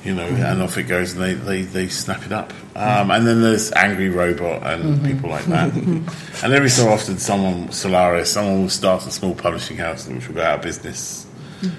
you 0.04 0.14
know, 0.14 0.26
and 0.26 0.62
off 0.62 0.76
it 0.78 0.84
goes, 0.84 1.12
and 1.12 1.22
they, 1.22 1.34
they, 1.34 1.62
they 1.62 1.88
snap 1.88 2.24
it 2.24 2.32
up. 2.32 2.52
Um, 2.74 3.10
and 3.10 3.26
then 3.26 3.42
there's 3.42 3.72
Angry 3.72 4.08
Robot 4.08 4.62
and 4.64 5.04
people 5.04 5.28
like 5.30 5.44
that. 5.46 5.72
and 6.44 6.52
every 6.52 6.70
so 6.70 6.88
often, 6.88 7.18
someone, 7.18 7.70
Solaris, 7.72 8.32
someone 8.32 8.62
will 8.62 8.68
start 8.68 9.04
a 9.06 9.10
small 9.10 9.34
publishing 9.34 9.76
house 9.76 10.06
which 10.08 10.28
will 10.28 10.36
go 10.36 10.42
out 10.42 10.58
of 10.58 10.62
business. 10.62 11.26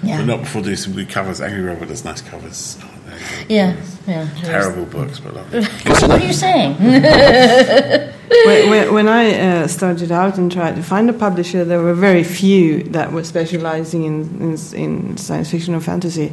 But 0.02 0.24
not 0.24 0.40
before 0.40 0.62
doing 0.62 0.76
some 0.76 0.92
good 0.92 1.08
covers. 1.08 1.40
Angry 1.40 1.62
Robot 1.62 1.88
does 1.88 2.04
nice 2.04 2.20
covers. 2.20 2.78
There 3.10 3.18
you 3.18 3.46
go. 3.46 3.54
Yeah, 3.54 3.76
yeah. 4.06 4.28
Terrible 4.42 4.84
books, 4.86 5.20
but 5.20 5.34
lovely. 5.34 5.64
What 5.84 6.22
are 6.22 6.26
you 6.26 6.32
saying? 6.32 6.76
when, 8.44 8.70
when, 8.70 8.94
when 8.94 9.08
I 9.08 9.34
uh, 9.34 9.66
started 9.68 10.12
out 10.12 10.38
and 10.38 10.50
tried 10.50 10.76
to 10.76 10.82
find 10.82 11.10
a 11.10 11.12
publisher, 11.12 11.64
there 11.64 11.82
were 11.82 11.94
very 11.94 12.24
few 12.24 12.82
that 12.84 13.12
were 13.12 13.24
specializing 13.24 14.04
in, 14.04 14.40
in, 14.40 14.56
in 14.74 15.16
science 15.16 15.50
fiction 15.50 15.74
or 15.74 15.80
fantasy, 15.80 16.32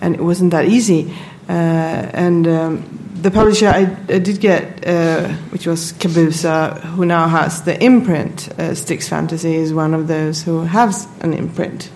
and 0.00 0.14
it 0.14 0.20
wasn't 0.22 0.50
that 0.52 0.66
easy. 0.66 1.12
Uh, 1.48 1.52
and 2.14 2.46
um, 2.46 2.84
the 3.22 3.30
publisher 3.30 3.66
I, 3.68 3.96
I 4.08 4.18
did 4.18 4.40
get, 4.40 4.86
uh, 4.86 5.28
which 5.50 5.66
was 5.66 5.92
Kabusa, 5.94 6.80
who 6.94 7.04
now 7.04 7.28
has 7.28 7.62
the 7.62 7.82
imprint, 7.82 8.48
uh, 8.58 8.74
Styx 8.74 9.08
Fantasy, 9.08 9.56
is 9.56 9.74
one 9.74 9.94
of 9.94 10.06
those 10.06 10.42
who 10.42 10.60
has 10.60 11.06
an 11.20 11.34
imprint. 11.34 11.90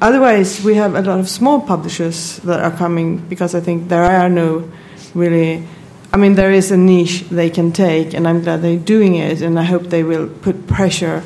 Otherwise, 0.00 0.62
we 0.62 0.74
have 0.74 0.94
a 0.94 1.02
lot 1.02 1.20
of 1.20 1.28
small 1.28 1.60
publishers 1.60 2.38
that 2.38 2.60
are 2.60 2.76
coming 2.76 3.18
because 3.18 3.54
I 3.54 3.60
think 3.60 3.88
there 3.88 4.04
are 4.04 4.28
no 4.28 4.70
really. 5.14 5.66
I 6.12 6.16
mean, 6.16 6.34
there 6.34 6.52
is 6.52 6.70
a 6.70 6.76
niche 6.76 7.24
they 7.30 7.50
can 7.50 7.72
take, 7.72 8.14
and 8.14 8.28
I'm 8.28 8.42
glad 8.42 8.62
they're 8.62 8.76
doing 8.76 9.16
it, 9.16 9.42
and 9.42 9.58
I 9.58 9.64
hope 9.64 9.84
they 9.84 10.04
will 10.04 10.28
put 10.28 10.68
pressure 10.68 11.24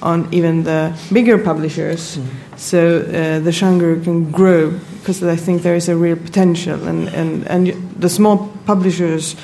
on 0.00 0.32
even 0.32 0.62
the 0.62 0.96
bigger 1.12 1.38
publishers 1.38 2.20
so 2.56 2.98
uh, 3.00 3.40
the 3.40 3.52
genre 3.52 3.98
can 4.00 4.30
grow 4.30 4.70
because 4.70 5.22
I 5.22 5.36
think 5.36 5.62
there 5.62 5.74
is 5.74 5.88
a 5.88 5.96
real 5.96 6.16
potential, 6.16 6.86
and, 6.86 7.08
and, 7.08 7.46
and 7.48 7.66
the 7.98 8.08
small 8.08 8.52
publishers 8.66 9.36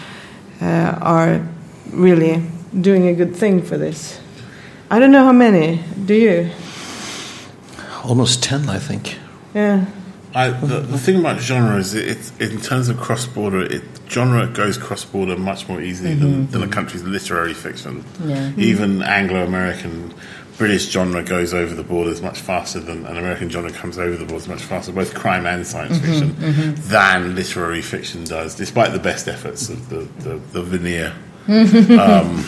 uh, 0.61 0.99
are 1.01 1.47
really 1.91 2.43
doing 2.79 3.09
a 3.09 3.15
good 3.15 3.35
thing 3.35 3.63
for 3.63 3.79
this. 3.79 4.21
I 4.91 4.99
don't 4.99 5.11
know 5.11 5.25
how 5.25 5.33
many, 5.33 5.81
do 6.05 6.15
you? 6.15 6.51
Almost 8.05 8.43
10, 8.43 8.69
I 8.69 8.79
think. 8.79 9.19
Yeah. 9.55 9.87
I, 10.35 10.51
the, 10.51 10.81
the 10.81 10.99
thing 10.99 11.21
about 11.21 11.41
genre 11.41 11.77
is 11.77 11.95
it, 11.95 12.09
it's 12.09 12.37
in 12.39 12.61
terms 12.61 12.89
of 12.89 12.99
cross 12.99 13.25
border, 13.25 13.63
it 13.63 13.83
genre 14.09 14.49
goes 14.49 14.77
cross 14.77 15.05
border 15.05 15.37
much 15.37 15.69
more 15.69 15.81
easily 15.81 16.15
than, 16.15 16.33
mm-hmm. 16.33 16.53
than 16.53 16.63
a 16.65 16.69
country's 16.69 17.05
literary 17.05 17.55
fiction. 17.55 18.05
Yeah. 18.25 18.53
Even 18.57 19.01
Anglo 19.03 19.45
American, 19.45 20.13
British 20.59 20.91
genre 20.91 21.23
goes 21.23 21.55
over 21.55 21.73
the 21.73 21.85
borders 21.85 22.21
much 22.21 22.41
faster 22.41 22.81
than 22.81 23.07
an 23.07 23.17
American 23.17 23.49
genre 23.49 23.71
comes 23.71 23.97
over 23.97 24.17
the 24.17 24.25
borders 24.25 24.49
much 24.49 24.63
faster, 24.63 24.91
both 24.91 25.15
crime 25.15 25.47
and 25.47 25.65
science 25.65 25.99
mm-hmm, 25.99 26.07
fiction, 26.07 26.31
mm-hmm. 26.35 26.89
than 26.89 27.37
literary 27.37 27.83
fiction 27.83 28.25
does, 28.25 28.57
despite 28.57 28.93
the 28.93 28.99
best 28.99 29.29
efforts 29.29 29.69
of 29.69 29.89
the, 29.89 30.09
the, 30.19 30.37
the 30.53 30.63
veneer. 30.63 31.15
Um, 31.47 32.45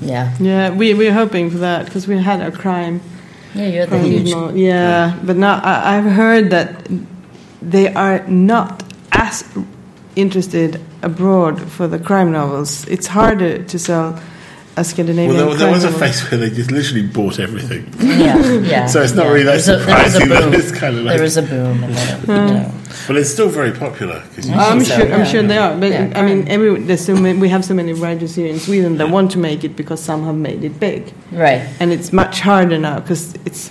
yeah, 0.00 0.34
Yeah, 0.40 0.70
we, 0.70 0.94
we're 0.94 1.12
hoping 1.12 1.50
for 1.50 1.58
that 1.58 1.84
because 1.84 2.06
we 2.06 2.18
had 2.18 2.40
a 2.40 2.52
crime. 2.52 3.00
Yeah. 3.54 3.66
You 3.66 3.80
had 3.80 3.90
the 3.90 3.98
huge. 3.98 4.54
yeah, 4.54 5.18
but 5.24 5.36
now 5.36 5.60
I, 5.62 5.96
I've 5.96 6.04
heard 6.12 6.50
that 6.50 6.88
they 7.62 7.92
are 7.94 8.26
not 8.28 8.82
as 9.12 9.44
interested 10.16 10.80
abroad 11.02 11.60
for 11.70 11.86
the 11.86 11.98
crime 11.98 12.32
novels. 12.32 12.86
It's 12.88 13.06
harder 13.06 13.62
to 13.62 13.78
sell 13.78 14.20
a 14.80 14.84
Scandinavian. 14.84 15.36
Well, 15.36 15.48
there, 15.50 15.58
there 15.58 15.70
was 15.72 15.84
a 15.84 15.88
crime 15.88 16.00
phase 16.00 16.20
where 16.30 16.40
they 16.40 16.50
just 16.50 16.70
literally 16.70 17.06
bought 17.06 17.38
everything. 17.38 17.92
Yeah, 17.98 18.36
yeah. 18.72 18.86
So 18.92 19.02
it's 19.02 19.12
not 19.14 19.26
yeah. 19.26 19.32
really 19.32 19.44
that 19.44 19.64
There 19.64 19.76
was 19.76 19.82
a- 19.82 19.86
there 19.86 19.98
was 20.04 20.14
a 20.14 20.18
surprising 20.20 20.28
that 20.30 20.42
boom. 20.44 20.54
it's 20.54 20.72
kind 20.72 20.96
of 20.96 21.04
like- 21.04 21.14
there 21.16 21.22
was 21.22 21.36
a 21.36 21.42
boom, 21.42 21.84
and 21.84 21.94
then 21.94 22.18
it, 22.18 22.28
you 22.28 22.54
know. 22.54 22.72
But 23.06 23.16
it's 23.16 23.30
still 23.30 23.48
very 23.48 23.72
popular. 23.72 24.22
'cause 24.34 24.48
you 24.48 24.54
I'm 24.54 24.78
think 24.78 24.88
so, 24.90 24.96
sure. 24.96 25.12
I'm 25.14 25.20
yeah. 25.20 25.24
sure 25.24 25.42
they 25.42 25.58
are. 25.58 25.76
But 25.78 25.90
Yeah. 25.90 26.12
I 26.14 26.22
mean, 26.22 26.48
every 26.48 26.80
there's 26.80 27.04
so 27.04 27.14
many, 27.14 27.38
we 27.38 27.48
have 27.48 27.64
so 27.64 27.74
many 27.74 27.92
writers 27.92 28.34
here 28.34 28.46
in 28.46 28.58
Sweden 28.58 28.96
that 28.98 29.10
want 29.10 29.30
to 29.32 29.38
make 29.38 29.64
it 29.64 29.76
because 29.76 30.00
some 30.02 30.24
have 30.24 30.34
made 30.36 30.64
it 30.64 30.78
big, 30.80 31.12
right. 31.32 31.62
and 31.80 31.92
it's 31.92 32.12
much 32.12 32.40
harder 32.40 32.78
now 32.78 33.00
because 33.00 33.34
it's 33.44 33.70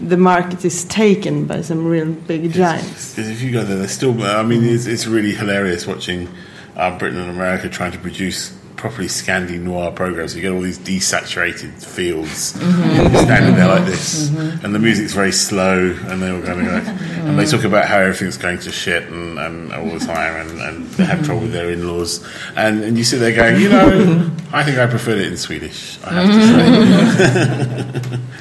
the 0.00 0.16
market 0.16 0.64
is 0.64 0.84
taken 0.84 1.44
by 1.46 1.60
some 1.62 1.84
real 1.86 2.06
big 2.26 2.52
giants. 2.52 3.14
Because 3.14 3.28
if 3.30 3.42
you 3.42 3.50
go 3.52 3.64
there, 3.64 3.76
there's 3.78 3.90
still. 3.90 4.14
I 4.22 4.42
mean, 4.42 4.62
it's, 4.64 4.86
it's 4.86 5.06
really 5.06 5.32
hilarious 5.32 5.86
watching 5.86 6.28
uh, 6.76 6.96
Britain 6.98 7.18
and 7.20 7.30
America 7.30 7.68
trying 7.68 7.92
to 7.92 7.98
produce 7.98 8.55
properly 8.76 9.08
Scandi 9.08 9.58
noir 9.60 9.90
programs. 9.90 10.36
You 10.36 10.42
get 10.42 10.52
all 10.52 10.60
these 10.60 10.78
desaturated 10.78 11.82
fields 11.82 12.38
standing 12.48 13.56
there 13.56 13.68
like 13.68 13.84
this, 13.86 14.28
and 14.28 14.74
the 14.74 14.78
music's 14.78 15.12
very 15.12 15.32
slow, 15.32 15.96
and 16.06 16.22
they're 16.22 16.34
all 16.34 16.42
going 16.42 16.66
like, 16.66 16.86
and 16.86 17.38
they 17.38 17.46
talk 17.46 17.64
about 17.64 17.86
how 17.86 17.98
everything's 17.98 18.36
going 18.36 18.58
to 18.60 18.70
shit 18.70 19.04
and, 19.04 19.38
and 19.38 19.72
all 19.72 19.98
the 19.98 20.04
time, 20.04 20.48
and, 20.48 20.60
and 20.60 20.86
they 20.92 21.04
have 21.04 21.24
trouble 21.24 21.42
with 21.42 21.52
their 21.52 21.70
in-laws, 21.70 22.26
and 22.56 22.84
and 22.84 22.98
you 22.98 23.04
sit 23.04 23.18
there 23.18 23.34
going, 23.34 23.60
you 23.60 23.68
know, 23.68 24.30
I 24.52 24.62
think 24.62 24.78
I 24.78 24.86
preferred 24.86 25.18
it 25.18 25.26
in 25.28 25.36
Swedish. 25.36 25.98
I 26.04 26.22
have 26.22 28.00
to 28.00 28.10
say. 28.10 28.18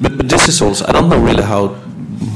But 0.00 0.28
this 0.28 0.48
is 0.48 0.60
also, 0.60 0.84
I 0.86 0.92
don't 0.92 1.08
know 1.08 1.18
really 1.18 1.42
how, 1.42 1.68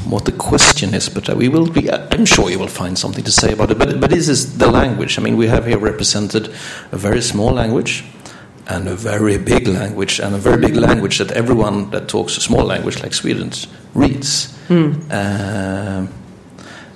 what 0.09 0.25
the 0.25 0.31
question 0.31 0.93
is, 0.93 1.09
but 1.09 1.29
uh, 1.29 1.35
we 1.35 1.47
will 1.49 1.67
be, 1.69 1.89
I'm 1.91 2.25
sure 2.25 2.49
you 2.51 2.59
will 2.59 2.67
find 2.67 2.97
something 2.97 3.23
to 3.23 3.31
say 3.31 3.53
about 3.53 3.71
it. 3.71 3.77
But, 3.77 3.99
but 3.99 4.09
this 4.09 4.27
is 4.29 4.57
the 4.57 4.69
language. 4.69 5.17
I 5.17 5.21
mean, 5.21 5.37
we 5.37 5.47
have 5.47 5.65
here 5.65 5.77
represented 5.79 6.47
a 6.91 6.97
very 6.97 7.21
small 7.21 7.51
language 7.53 8.03
and 8.67 8.87
a 8.87 8.95
very 8.95 9.37
big 9.37 9.67
language, 9.67 10.19
and 10.19 10.35
a 10.35 10.37
very 10.37 10.57
big 10.61 10.75
language 10.75 11.17
that 11.17 11.31
everyone 11.31 11.89
that 11.91 12.07
talks 12.07 12.37
a 12.37 12.41
small 12.41 12.63
language 12.63 13.01
like 13.03 13.13
Sweden 13.13 13.51
reads. 13.95 14.55
Um, 14.69 16.09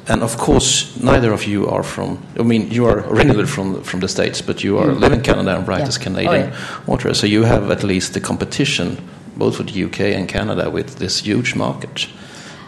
and 0.07 0.21
of 0.21 0.37
course, 0.37 0.95
neither 1.01 1.33
of 1.33 1.45
you 1.45 1.67
are 1.67 1.83
from. 1.83 2.19
I 2.39 2.43
mean, 2.43 2.69
you 2.71 2.85
are 2.85 2.99
originally 3.09 3.45
from 3.47 3.81
from 3.83 3.99
the 4.01 4.07
states, 4.07 4.41
but 4.41 4.63
you 4.63 4.77
are 4.77 4.93
live 4.93 5.11
in 5.11 5.21
Canada 5.21 5.57
and 5.57 5.67
write 5.67 5.79
Yeah. 5.81 5.87
as 5.87 5.97
Oh, 5.97 6.03
Canadian 6.03 6.49
yeah. 6.49 6.55
author. 6.93 7.13
So 7.13 7.25
you 7.27 7.43
have 7.43 7.71
at 7.71 7.83
least 7.83 8.13
the 8.13 8.19
competition, 8.19 8.97
both 9.35 9.55
for 9.57 9.63
the 9.63 9.83
UK 9.85 9.99
and 10.15 10.27
Canada, 10.29 10.69
with 10.69 10.95
this 10.99 11.25
huge 11.25 11.55
market. 11.55 12.07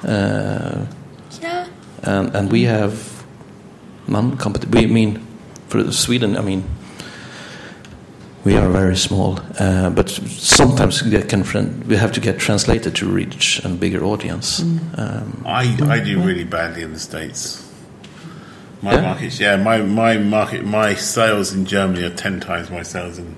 Uh, 0.04 0.86
Yeah. 1.42 1.68
and 2.04 2.36
and 2.36 2.52
we 2.52 2.64
have 2.64 2.94
none 4.08 4.38
competition. 4.38 4.72
We 4.72 4.88
mean 4.88 5.20
for 5.68 5.92
Sweden. 5.92 6.38
I 6.38 6.42
mean. 6.42 6.64
We 8.46 8.56
are 8.56 8.70
very 8.70 8.96
small, 8.96 9.40
uh, 9.60 9.90
but 9.90 10.10
sometimes 10.10 11.04
we, 11.04 11.22
can, 11.22 11.44
we 11.90 11.98
have 11.98 12.14
to 12.14 12.22
get 12.22 12.40
translated 12.40 12.96
to 12.96 13.06
reach 13.06 13.60
a 13.66 13.68
bigger 13.68 14.06
audience. 14.06 14.62
Um, 14.96 15.44
I, 15.46 15.76
I 15.90 16.00
do 16.00 16.22
really 16.22 16.46
badly 16.46 16.82
in 16.84 16.94
the 16.94 17.00
states. 17.00 17.70
My 18.82 18.94
Yeah? 18.94 19.02
markets, 19.02 19.40
yeah, 19.42 19.58
my, 19.58 19.82
my 19.82 20.18
market, 20.18 20.64
my 20.64 20.94
sales 20.96 21.52
in 21.52 21.66
Germany 21.66 22.04
are 22.06 22.16
ten 22.16 22.40
times 22.40 22.70
my 22.70 22.84
sales 22.84 23.18
in 23.18 23.36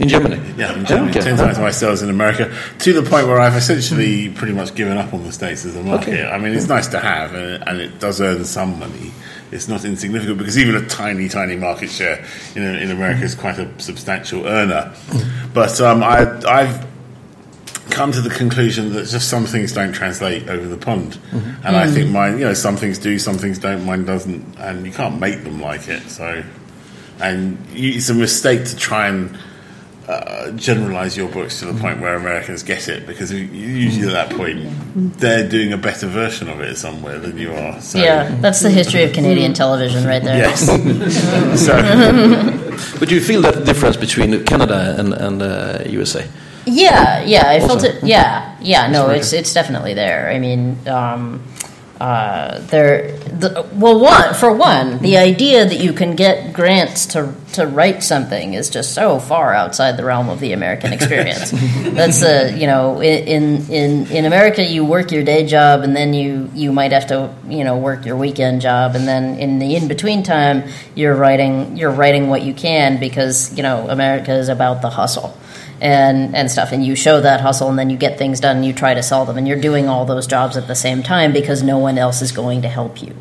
in 0.00 0.08
Germany, 0.08 0.36
yeah, 0.56 0.74
in 0.74 0.84
Germany, 0.86 1.10
okay. 1.10 1.20
ten 1.20 1.36
times 1.36 1.58
my 1.58 1.70
sales 1.70 2.02
in 2.02 2.10
America. 2.10 2.52
To 2.80 2.92
the 2.92 3.02
point 3.02 3.26
where 3.26 3.38
I've 3.38 3.56
essentially 3.56 4.30
pretty 4.30 4.54
much 4.54 4.74
given 4.74 4.96
up 4.96 5.12
on 5.12 5.24
the 5.24 5.32
states 5.32 5.64
as 5.64 5.76
a 5.76 5.82
market. 5.82 6.14
Okay. 6.14 6.26
I 6.26 6.38
mean, 6.38 6.54
it's 6.54 6.68
nice 6.68 6.88
to 6.88 6.98
have, 6.98 7.34
and, 7.34 7.68
and 7.68 7.80
it 7.80 8.00
does 8.00 8.20
earn 8.20 8.44
some 8.44 8.78
money. 8.78 9.12
It's 9.52 9.68
not 9.68 9.84
insignificant 9.84 10.38
because 10.38 10.56
even 10.56 10.76
a 10.76 10.86
tiny, 10.88 11.28
tiny 11.28 11.56
market 11.56 11.90
share 11.90 12.24
in, 12.54 12.62
in 12.62 12.90
America 12.90 13.24
is 13.24 13.34
quite 13.34 13.58
a 13.58 13.68
substantial 13.80 14.46
earner. 14.46 14.94
But 15.52 15.80
um, 15.80 16.02
I, 16.02 16.40
I've 16.46 16.86
come 17.90 18.12
to 18.12 18.20
the 18.20 18.30
conclusion 18.30 18.92
that 18.92 19.08
just 19.08 19.28
some 19.28 19.46
things 19.46 19.72
don't 19.72 19.92
translate 19.92 20.48
over 20.48 20.66
the 20.66 20.76
pond, 20.76 21.14
mm-hmm. 21.32 21.66
and 21.66 21.76
I 21.76 21.90
think 21.90 22.08
mm. 22.08 22.12
mine, 22.12 22.38
you 22.38 22.44
know, 22.44 22.54
some 22.54 22.76
things 22.76 22.98
do, 22.98 23.18
some 23.18 23.36
things 23.36 23.58
don't. 23.58 23.84
Mine 23.84 24.04
doesn't, 24.04 24.56
and 24.58 24.86
you 24.86 24.92
can't 24.92 25.18
make 25.18 25.42
them 25.42 25.60
like 25.60 25.88
it. 25.88 26.08
So, 26.08 26.44
and 27.20 27.58
you, 27.72 27.94
it's 27.96 28.08
a 28.08 28.14
mistake 28.14 28.64
to 28.66 28.76
try 28.76 29.08
and 29.08 29.36
uh, 30.10 30.50
generalize 30.52 31.16
your 31.16 31.28
books 31.28 31.60
to 31.60 31.66
the 31.66 31.80
point 31.80 32.00
where 32.00 32.16
Americans 32.16 32.62
get 32.62 32.88
it 32.88 33.06
because 33.06 33.32
usually 33.32 34.08
at 34.08 34.12
that 34.12 34.36
point 34.36 34.58
they're 35.18 35.48
doing 35.48 35.72
a 35.72 35.76
better 35.76 36.06
version 36.08 36.48
of 36.48 36.60
it 36.60 36.76
somewhere 36.76 37.18
than 37.18 37.38
you 37.38 37.52
are. 37.52 37.80
So, 37.80 37.98
Yeah, 37.98 38.28
that's 38.40 38.60
the 38.60 38.70
history 38.70 39.04
of 39.04 39.12
Canadian 39.12 39.52
television 39.54 40.04
right 40.04 40.22
there. 40.22 40.38
Yes. 40.38 40.66
so 41.66 41.76
But 42.98 43.08
do 43.08 43.14
you 43.14 43.20
feel 43.20 43.42
that 43.42 43.64
difference 43.64 43.96
between 43.96 44.44
Canada 44.44 44.96
and, 44.98 45.14
and 45.14 45.42
uh, 45.42 45.84
USA? 45.86 46.26
Yeah, 46.66 47.22
yeah, 47.24 47.48
I 47.48 47.60
felt 47.60 47.84
it. 47.84 48.02
Yeah, 48.02 48.56
yeah, 48.60 48.86
no, 48.88 49.08
it's 49.08 49.32
it's 49.32 49.54
definitely 49.54 49.94
there. 49.94 50.28
I 50.28 50.38
mean, 50.38 50.76
um, 50.86 51.42
uh, 52.00 52.58
there. 52.68 53.12
The, 53.12 53.66
well, 53.74 54.00
one 54.00 54.34
for 54.34 54.52
one, 54.52 54.98
the 54.98 55.18
idea 55.18 55.66
that 55.66 55.80
you 55.80 55.92
can 55.92 56.16
get 56.16 56.52
grants 56.52 57.06
to 57.06 57.34
to 57.52 57.66
write 57.66 58.02
something 58.02 58.54
is 58.54 58.70
just 58.70 58.94
so 58.94 59.18
far 59.18 59.52
outside 59.52 59.96
the 59.96 60.04
realm 60.04 60.28
of 60.28 60.40
the 60.40 60.52
American 60.52 60.92
experience. 60.92 61.50
That's 61.94 62.22
a 62.22 62.56
you 62.56 62.66
know 62.66 63.02
in 63.02 63.70
in 63.70 64.06
in 64.06 64.24
America 64.24 64.64
you 64.64 64.84
work 64.84 65.12
your 65.12 65.24
day 65.24 65.46
job 65.46 65.82
and 65.82 65.94
then 65.94 66.14
you 66.14 66.50
you 66.54 66.72
might 66.72 66.92
have 66.92 67.08
to 67.08 67.34
you 67.48 67.64
know 67.64 67.76
work 67.76 68.06
your 68.06 68.16
weekend 68.16 68.62
job 68.62 68.94
and 68.94 69.06
then 69.06 69.38
in 69.38 69.58
the 69.58 69.76
in 69.76 69.88
between 69.88 70.22
time 70.22 70.70
you're 70.94 71.14
writing 71.14 71.76
you're 71.76 71.90
writing 71.90 72.28
what 72.28 72.42
you 72.42 72.54
can 72.54 72.98
because 72.98 73.54
you 73.56 73.62
know 73.62 73.88
America 73.88 74.32
is 74.32 74.48
about 74.48 74.80
the 74.80 74.90
hustle 74.90 75.36
and 75.80 76.34
and 76.34 76.50
stuff. 76.50 76.72
And 76.72 76.84
you 76.84 76.94
show 76.94 77.20
that 77.20 77.40
hustle 77.40 77.68
and 77.68 77.78
then 77.78 77.90
you 77.90 77.96
get 77.96 78.18
things 78.18 78.40
done 78.40 78.56
and 78.56 78.64
you 78.64 78.72
try 78.72 78.94
to 78.94 79.02
sell 79.02 79.24
them 79.24 79.38
and 79.38 79.48
you're 79.48 79.60
doing 79.60 79.88
all 79.88 80.04
those 80.04 80.26
jobs 80.26 80.56
at 80.56 80.66
the 80.66 80.74
same 80.74 81.02
time 81.02 81.32
because 81.32 81.62
no 81.62 81.78
one 81.78 81.98
else 81.98 82.22
is 82.22 82.32
going 82.32 82.62
to 82.62 82.68
help 82.68 83.02
you. 83.02 83.14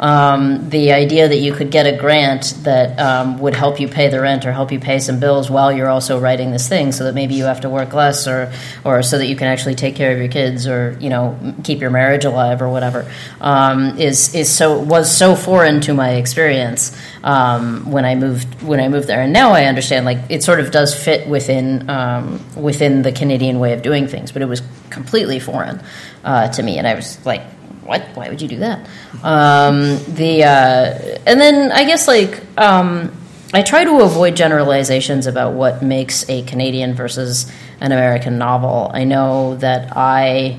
Um, 0.00 0.68
the 0.70 0.92
idea 0.92 1.28
that 1.28 1.38
you 1.38 1.52
could 1.52 1.70
get 1.70 1.86
a 1.86 1.96
grant 1.96 2.54
that 2.62 2.98
um, 2.98 3.38
would 3.38 3.54
help 3.54 3.80
you 3.80 3.88
pay 3.88 4.08
the 4.08 4.20
rent 4.20 4.46
or 4.46 4.52
help 4.52 4.72
you 4.72 4.78
pay 4.78 4.98
some 4.98 5.20
bills 5.20 5.50
while 5.50 5.72
you're 5.72 5.88
also 5.88 6.20
writing 6.20 6.50
this 6.50 6.68
thing 6.68 6.92
so 6.92 7.04
that 7.04 7.14
maybe 7.14 7.34
you 7.34 7.44
have 7.44 7.60
to 7.62 7.68
work 7.68 7.92
less 7.92 8.26
or 8.26 8.52
or 8.84 9.02
so 9.02 9.18
that 9.18 9.26
you 9.26 9.36
can 9.36 9.48
actually 9.48 9.74
take 9.74 9.96
care 9.96 10.12
of 10.12 10.18
your 10.18 10.28
kids 10.28 10.66
or 10.66 10.96
you 11.00 11.10
know 11.10 11.38
keep 11.64 11.80
your 11.80 11.90
marriage 11.90 12.24
alive 12.24 12.62
or 12.62 12.68
whatever 12.68 13.10
um, 13.40 13.98
is 13.98 14.34
is 14.34 14.50
so 14.50 14.78
was 14.78 15.14
so 15.14 15.34
foreign 15.34 15.80
to 15.80 15.94
my 15.94 16.12
experience 16.12 16.96
um, 17.24 17.90
when 17.90 18.04
I 18.04 18.14
moved 18.14 18.62
when 18.62 18.78
I 18.78 18.88
moved 18.88 19.08
there 19.08 19.22
and 19.22 19.32
now 19.32 19.52
I 19.52 19.64
understand 19.64 20.04
like 20.04 20.18
it 20.28 20.44
sort 20.44 20.60
of 20.60 20.70
does 20.70 20.94
fit 20.94 21.26
within 21.26 21.88
um, 21.88 22.44
within 22.54 23.02
the 23.02 23.12
Canadian 23.12 23.58
way 23.58 23.72
of 23.72 23.82
doing 23.82 24.06
things 24.06 24.30
but 24.30 24.42
it 24.42 24.46
was 24.46 24.62
completely 24.90 25.40
foreign 25.40 25.82
uh, 26.22 26.48
to 26.48 26.62
me 26.62 26.78
and 26.78 26.86
I 26.86 26.94
was 26.94 27.24
like 27.24 27.42
what 27.82 28.02
why 28.14 28.28
would 28.28 28.42
you 28.42 28.48
do 28.48 28.58
that 28.58 28.86
um, 29.22 29.98
the 30.14 30.44
uh, 30.44 31.18
and 31.26 31.40
then 31.40 31.72
I 31.72 31.84
guess 31.84 32.06
like 32.06 32.42
um, 32.58 33.10
I 33.54 33.62
try 33.62 33.84
to 33.84 34.00
avoid 34.00 34.36
generalizations 34.36 35.26
about 35.26 35.54
what 35.54 35.82
makes 35.82 36.28
a 36.28 36.42
Canadian 36.42 36.94
versus 36.94 37.50
an 37.80 37.92
American 37.92 38.36
novel. 38.36 38.90
I 38.92 39.04
know 39.04 39.54
that 39.56 39.96
I, 39.96 40.58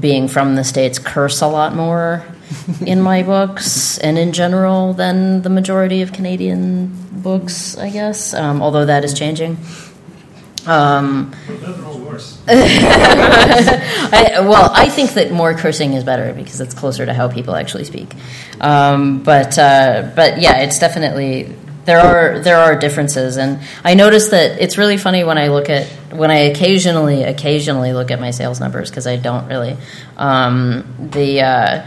being 0.00 0.28
from 0.28 0.56
the 0.56 0.64
States, 0.64 0.98
curse 0.98 1.42
a 1.42 1.46
lot 1.46 1.74
more 1.74 2.24
in 2.86 3.00
my 3.00 3.22
books 3.22 3.98
and 3.98 4.18
in 4.18 4.32
general 4.32 4.92
than 4.92 5.42
the 5.42 5.50
majority 5.50 6.02
of 6.02 6.12
Canadian 6.12 6.92
books, 7.12 7.76
I 7.78 7.90
guess, 7.90 8.34
um, 8.34 8.62
although 8.62 8.86
that 8.86 9.04
is 9.04 9.14
changing. 9.14 9.56
Um, 10.66 11.34
I, 12.48 14.40
well, 14.42 14.70
I 14.72 14.88
think 14.88 15.14
that 15.14 15.32
more 15.32 15.54
cursing 15.54 15.94
is 15.94 16.04
better 16.04 16.32
because 16.32 16.60
it's 16.60 16.74
closer 16.74 17.04
to 17.06 17.14
how 17.14 17.28
people 17.28 17.56
actually 17.56 17.84
speak. 17.84 18.14
Um, 18.60 19.22
but 19.22 19.58
uh, 19.58 20.12
but 20.14 20.40
yeah, 20.40 20.58
it's 20.58 20.78
definitely 20.78 21.54
there 21.84 21.98
are 21.98 22.38
there 22.38 22.58
are 22.58 22.76
differences, 22.76 23.36
and 23.36 23.60
I 23.82 23.94
notice 23.94 24.28
that 24.28 24.60
it's 24.60 24.78
really 24.78 24.98
funny 24.98 25.24
when 25.24 25.36
I 25.38 25.48
look 25.48 25.68
at 25.68 25.86
when 26.12 26.30
I 26.30 26.50
occasionally 26.50 27.24
occasionally 27.24 27.92
look 27.92 28.12
at 28.12 28.20
my 28.20 28.30
sales 28.30 28.60
numbers 28.60 28.88
because 28.90 29.06
I 29.06 29.16
don't 29.16 29.48
really 29.48 29.76
um, 30.16 31.08
the. 31.12 31.40
Uh, 31.42 31.86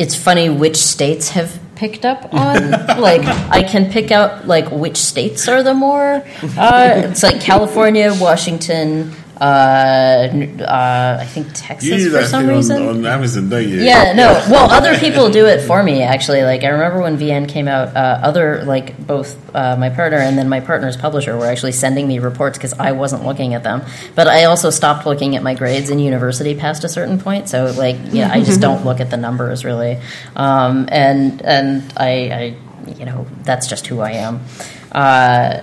it's 0.00 0.14
funny 0.14 0.48
which 0.48 0.78
states 0.78 1.28
have 1.28 1.60
picked 1.74 2.06
up 2.06 2.32
on. 2.32 2.70
like 2.98 3.20
I 3.50 3.62
can 3.62 3.92
pick 3.92 4.10
out 4.10 4.46
like 4.46 4.70
which 4.70 4.96
states 4.96 5.46
are 5.46 5.62
the 5.62 5.74
more. 5.74 6.24
Uh, 6.56 7.02
it's 7.04 7.22
like 7.22 7.42
California, 7.42 8.16
Washington. 8.18 9.14
Uh, 9.40 10.28
uh, 10.60 11.16
I 11.18 11.24
think 11.24 11.46
you 11.46 11.52
Texas 11.54 11.88
do 11.88 12.10
for 12.10 12.18
that 12.18 12.28
some 12.28 12.44
thing 12.44 12.56
reason. 12.56 12.82
on, 12.82 12.88
on 12.88 13.06
Amazon, 13.06 13.48
don't 13.48 13.66
you? 13.66 13.80
Yeah, 13.80 14.12
no. 14.12 14.32
Well, 14.50 14.70
other 14.70 14.98
people 14.98 15.30
do 15.30 15.46
it 15.46 15.62
for 15.62 15.82
me. 15.82 16.02
Actually, 16.02 16.42
like 16.42 16.62
I 16.62 16.68
remember 16.68 17.00
when 17.00 17.16
VN 17.16 17.48
came 17.48 17.66
out, 17.66 17.96
uh, 17.96 18.20
other 18.22 18.62
like 18.64 18.98
both 19.06 19.38
uh, 19.56 19.76
my 19.76 19.88
partner 19.88 20.18
and 20.18 20.36
then 20.36 20.50
my 20.50 20.60
partner's 20.60 20.98
publisher 20.98 21.38
were 21.38 21.46
actually 21.46 21.72
sending 21.72 22.06
me 22.06 22.18
reports 22.18 22.58
because 22.58 22.74
I 22.74 22.92
wasn't 22.92 23.24
looking 23.24 23.54
at 23.54 23.62
them. 23.62 23.80
But 24.14 24.28
I 24.28 24.44
also 24.44 24.68
stopped 24.68 25.06
looking 25.06 25.36
at 25.36 25.42
my 25.42 25.54
grades 25.54 25.88
in 25.88 26.00
university 26.00 26.54
past 26.54 26.84
a 26.84 26.88
certain 26.90 27.18
point. 27.18 27.48
So 27.48 27.72
like, 27.78 27.96
yeah, 28.10 28.30
I 28.30 28.42
just 28.42 28.60
don't 28.66 28.84
look 28.84 29.00
at 29.00 29.08
the 29.08 29.16
numbers 29.16 29.64
really. 29.64 29.98
Um, 30.36 30.86
and 30.92 31.40
and 31.40 31.90
I, 31.96 32.10
I, 32.10 32.90
you 32.92 33.06
know, 33.06 33.26
that's 33.44 33.68
just 33.68 33.86
who 33.86 34.00
I 34.00 34.12
am. 34.12 34.44
Uh, 34.92 35.62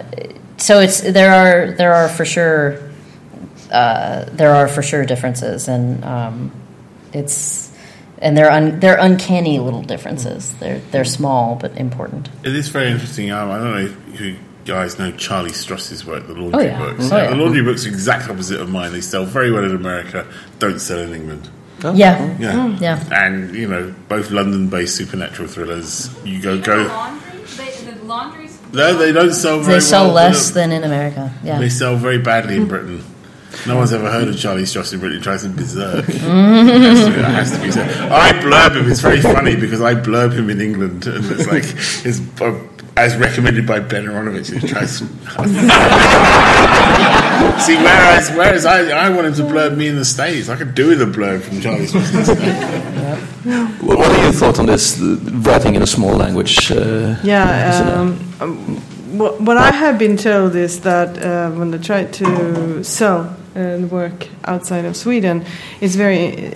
so 0.58 0.80
it's 0.80 1.02
there 1.02 1.32
are 1.32 1.74
there 1.74 1.94
are 1.94 2.10
for 2.10 2.26
sure 2.26 2.87
uh, 3.72 4.26
there 4.32 4.54
are 4.54 4.68
for 4.68 4.82
sure 4.82 5.06
differences, 5.06 5.68
and 5.68 6.04
um, 6.06 6.52
it's 7.14 7.72
and 8.20 8.36
they're 8.38 8.52
un, 8.52 8.80
they're 8.80 8.98
uncanny 8.98 9.60
little 9.60 9.82
differences. 9.84 10.54
They're 10.60 10.80
they're 10.92 11.06
small 11.06 11.56
but 11.56 11.78
important. 11.78 12.30
It 12.44 12.56
is 12.56 12.70
very 12.70 12.90
interesting. 12.92 13.32
Um, 13.32 13.52
I 13.52 13.58
don't 13.58 13.72
know 13.72 13.94
if 14.14 14.22
you 14.22 14.38
guys 14.66 15.00
know 15.00 15.12
Charlie 15.12 15.52
Stross's 15.52 16.06
work, 16.06 16.28
the 16.28 16.34
laundry 16.34 16.60
Oh, 16.60 16.66
yeah. 16.66 16.80
books. 16.80 17.12
Oh, 17.12 17.18
yeah. 17.18 17.30
The 17.30 17.36
laundry 17.38 17.64
books 17.64 17.86
are 17.86 17.90
exact 17.90 18.30
opposite 18.30 18.60
of 18.60 18.70
mine. 18.70 18.92
They 18.92 19.02
sell 19.02 19.24
very 19.26 19.50
well 19.52 19.64
in 19.64 19.74
America, 19.76 20.28
don't 20.60 20.80
sell 20.80 21.00
in 21.00 21.14
England. 21.14 21.50
Yeah, 21.84 22.36
Yeah. 22.40 22.76
yeah. 22.80 23.04
And, 23.12 23.56
you 23.56 23.68
know, 23.70 23.94
both 24.10 24.32
London 24.32 24.68
based 24.68 24.96
supernatural 24.98 25.48
thrillers. 25.48 26.10
You 26.26 26.42
go, 26.42 26.60
go. 26.60 26.84
Laundry? 26.88 27.40
They, 27.56 27.92
the 27.92 28.04
laundry's. 28.04 28.60
No, 28.74 28.98
they 28.98 29.12
don't 29.14 29.32
sell 29.34 29.60
very 29.62 29.76
They 29.76 29.80
sell 29.80 30.06
well. 30.08 30.16
less 30.16 30.50
than 30.50 30.72
in 30.74 30.84
America. 30.84 31.32
Yeah. 31.44 31.60
They 31.60 31.70
sell 31.70 31.96
very 31.96 32.18
badly 32.18 32.58
in 32.58 32.68
Britain. 32.68 33.04
No 33.66 33.78
one's 33.78 33.92
ever 33.94 34.10
heard 34.12 34.28
of 34.28 34.38
Charlie 34.38 34.64
Stross 34.64 34.92
in 34.94 35.00
Britain. 35.00 35.18
He 35.18 35.24
tries 35.24 35.42
to 35.44 35.50
berserk. 35.50 36.06
It 36.10 36.22
has 36.22 37.06
to, 37.06 37.12
it 37.20 37.26
has 37.26 37.52
to 37.52 37.60
be 37.62 37.72
said. 37.72 37.90
I 38.12 38.32
blurb 38.34 38.76
him. 38.76 38.90
It's 38.92 39.00
very 39.02 39.22
funny 39.22 39.56
because 39.56 39.82
I 39.82 39.96
blurb 39.96 40.34
him 40.34 40.50
in 40.50 40.60
England, 40.62 41.08
and 41.08 41.26
it's 41.32 41.48
like 41.48 41.64
it's 42.06 42.20
uh, 42.42 42.60
as 42.96 43.16
recommended 43.18 43.66
by 43.68 43.80
Ben 43.80 44.06
Aaronovitch. 44.06 44.52
He 44.60 44.68
tries. 44.68 45.02
See, 47.66 47.76
whereas 47.76 48.30
whereas 48.32 48.66
I, 48.66 48.90
I 48.90 49.10
want 49.10 49.28
him 49.28 49.34
to 49.36 49.44
blurb 49.44 49.76
me 49.78 49.88
in 49.88 49.96
the 49.96 50.06
states, 50.06 50.50
I 50.50 50.56
could 50.56 50.74
do 50.76 50.88
with 50.90 51.02
a 51.02 51.06
blurb 51.06 51.42
from 51.42 51.60
Charlie 51.62 51.88
Stross. 51.88 52.12
in 52.12 52.18
the 52.20 52.26
States. 52.26 53.82
What 53.82 53.98
what 53.98 54.12
are 54.12 54.22
your 54.24 54.32
thoughts 54.34 54.60
on 54.60 54.66
this, 54.68 55.00
writing 55.00 55.76
in 55.76 55.82
a 55.82 55.88
small 55.88 56.16
language? 56.16 56.72
Uh, 56.72 57.16
Yeah, 57.24 57.96
um, 58.00 58.20
um, 58.42 58.78
what, 59.18 59.40
what 59.42 59.58
I 59.58 59.72
have 59.72 59.98
been 59.98 60.18
told 60.18 60.56
is 60.56 60.82
that 60.82 61.18
uh, 61.18 61.50
when 61.52 61.72
they 61.72 61.78
try 61.80 62.04
to 62.06 62.84
sell 62.84 63.36
and 63.58 63.92
work 63.92 64.28
outside 64.46 64.86
of 64.86 64.96
Sweden, 64.96 65.44
it's 65.82 65.96
very, 65.96 66.54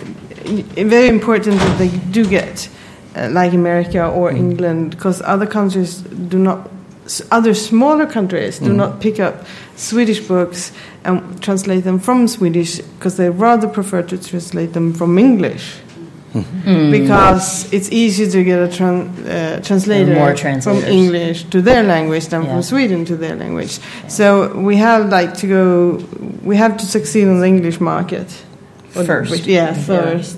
very 0.76 1.08
important 1.08 1.58
that 1.58 1.78
they 1.78 1.88
do 2.10 2.24
get, 2.24 2.68
uh, 3.16 3.28
like 3.30 3.52
America 3.52 4.06
or 4.08 4.30
England, 4.30 4.90
because 4.90 5.20
other 5.22 5.46
countries 5.46 6.02
do 6.28 6.38
not, 6.38 6.70
other 7.30 7.54
smaller 7.54 8.06
countries 8.06 8.58
do 8.58 8.72
not 8.72 9.00
pick 9.00 9.18
up 9.18 9.44
Swedish 9.76 10.20
books 10.20 10.72
and 11.04 11.42
translate 11.42 11.84
them 11.84 11.98
from 11.98 12.28
Swedish, 12.28 12.78
because 12.78 13.16
they 13.16 13.28
rather 13.28 13.68
prefer 13.68 14.02
to 14.02 14.16
translate 14.16 14.72
them 14.72 14.94
from 14.94 15.18
English 15.18 15.76
because 16.90 17.72
it's 17.72 17.90
easier 17.90 18.26
to 18.30 18.42
get 18.44 18.58
a 18.58 18.68
tran- 18.68 19.10
uh, 19.26 19.60
translator 19.60 20.14
more 20.14 20.34
from. 20.34 20.78
English 20.84 21.44
to 21.50 21.60
their 21.62 21.82
language 21.82 22.26
than 22.28 22.42
Yeah. 22.42 22.48
from 22.52 22.62
Sweden 22.62 23.04
to 23.04 23.16
their 23.16 23.36
language. 23.36 23.78
So 24.08 24.52
we 24.68 24.76
have 24.76 25.08
like 25.10 25.34
to 25.40 25.46
go. 25.46 25.98
We 26.44 26.56
have 26.56 26.76
to 26.76 26.84
succeed 26.86 27.28
on 27.28 27.40
the 27.40 27.46
English 27.46 27.80
market 27.80 28.26
First. 29.06 29.30
which- 29.30 29.46
yeah, 29.46 29.74
first. 29.74 30.36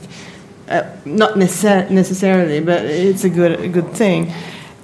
Uh, 0.68 0.83
not 1.04 1.35
necessar- 1.35 1.90
necessarily, 1.90 2.61
but 2.61 2.85
it's 2.85 3.24
a 3.24 3.28
good 3.28 3.61
a 3.61 3.68
good 3.68 3.92
thing. 3.92 4.33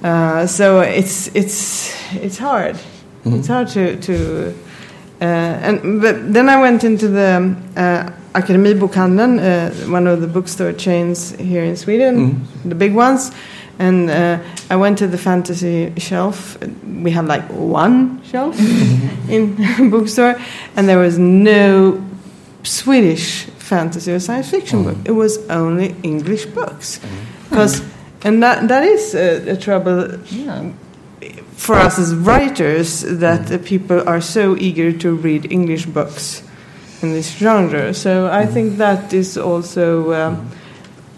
Uh, 0.04 0.46
so 0.46 0.80
it's 0.80 1.30
it's 1.34 1.92
it's 2.22 2.38
hard. 2.38 2.76
It's 3.24 3.48
hard 3.48 3.68
to 3.68 3.96
to. 3.96 4.14
Uh, 5.22 5.24
and 5.66 6.00
but 6.02 6.32
then 6.32 6.48
I 6.48 6.60
went 6.60 6.84
into 6.84 7.08
the 7.08 7.54
uh, 7.76 8.10
Akademibokhandeln, 8.34 9.38
uh, 9.40 9.90
one 9.90 10.06
of 10.06 10.20
the 10.20 10.28
bookstore 10.28 10.72
chains 10.72 11.32
here 11.32 11.64
in 11.64 11.76
Sweden, 11.76 12.16
mm-hmm. 12.16 12.68
the 12.68 12.74
big 12.74 12.94
ones. 12.94 13.32
And 13.78 14.10
uh, 14.10 14.38
I 14.68 14.76
went 14.76 14.98
to 14.98 15.06
the 15.06 15.18
fantasy 15.18 15.92
shelf. 15.96 16.58
We 16.84 17.10
had 17.10 17.26
like 17.26 17.48
one 17.48 18.22
shelf 18.24 18.56
mm-hmm. 18.56 19.30
in 19.30 19.90
bookstore, 19.90 20.38
and 20.76 20.88
there 20.88 20.98
was 20.98 21.18
no 21.18 22.04
Swedish 22.62 23.46
fantasy 23.56 24.12
or 24.12 24.20
science 24.20 24.50
fiction 24.50 24.84
book. 24.84 24.96
Mm. 24.96 25.08
It 25.08 25.12
was 25.12 25.38
only 25.48 25.96
English 26.02 26.46
books, 26.46 26.98
mm-hmm. 26.98 27.48
because 27.48 27.82
and 28.22 28.42
that 28.42 28.68
that 28.68 28.84
is 28.84 29.14
a, 29.14 29.52
a 29.52 29.56
trouble 29.56 30.18
Yeah. 30.26 30.72
for 31.56 31.76
us 31.76 31.98
as 31.98 32.14
writers 32.14 33.00
that 33.00 33.40
mm. 33.40 33.48
the 33.48 33.58
people 33.58 34.06
are 34.06 34.20
so 34.20 34.56
eager 34.56 34.92
to 34.92 35.14
read 35.14 35.50
English 35.50 35.86
books 35.86 36.42
in 37.02 37.12
this 37.12 37.36
genre. 37.36 37.94
So 37.94 38.28
I 38.28 38.46
think 38.46 38.78
that 38.78 39.12
is 39.12 39.38
also 39.38 40.12
um, 40.12 40.50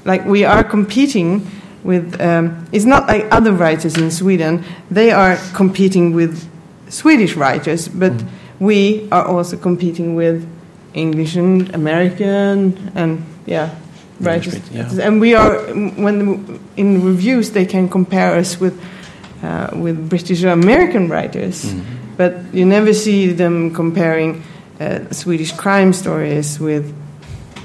like 0.04 0.24
we 0.24 0.44
are 0.44 0.64
competing 0.64 1.46
with. 1.82 2.20
Um, 2.20 2.66
it's 2.72 2.84
not 2.84 3.06
like 3.06 3.26
other 3.30 3.52
writers 3.52 3.96
in 3.96 4.10
Sweden; 4.10 4.64
they 4.90 5.10
are 5.10 5.36
competing 5.54 6.14
with 6.14 6.48
Swedish 6.88 7.36
writers, 7.36 7.88
but 7.88 8.12
we 8.58 9.08
are 9.10 9.24
also 9.24 9.56
competing 9.56 10.14
with 10.14 10.46
English 10.94 11.36
and 11.36 11.74
American 11.74 12.92
and 12.94 13.24
yeah. 13.46 13.74
Writers, 14.20 14.60
yeah. 14.70 14.88
and 15.02 15.20
we 15.20 15.34
are 15.34 15.58
when 15.74 16.60
in 16.76 17.04
reviews 17.04 17.50
they 17.50 17.66
can 17.66 17.88
compare 17.88 18.36
us 18.36 18.60
with 18.60 18.80
uh, 19.42 19.70
with 19.74 20.08
British 20.08 20.44
or 20.44 20.50
American 20.50 21.08
writers, 21.08 21.74
but 22.16 22.36
you 22.52 22.64
never 22.64 22.92
see 22.92 23.32
them 23.32 23.74
comparing 23.74 24.44
Swedish 25.10 25.52
crime 25.52 25.92
stories 25.92 26.58
with 26.60 26.94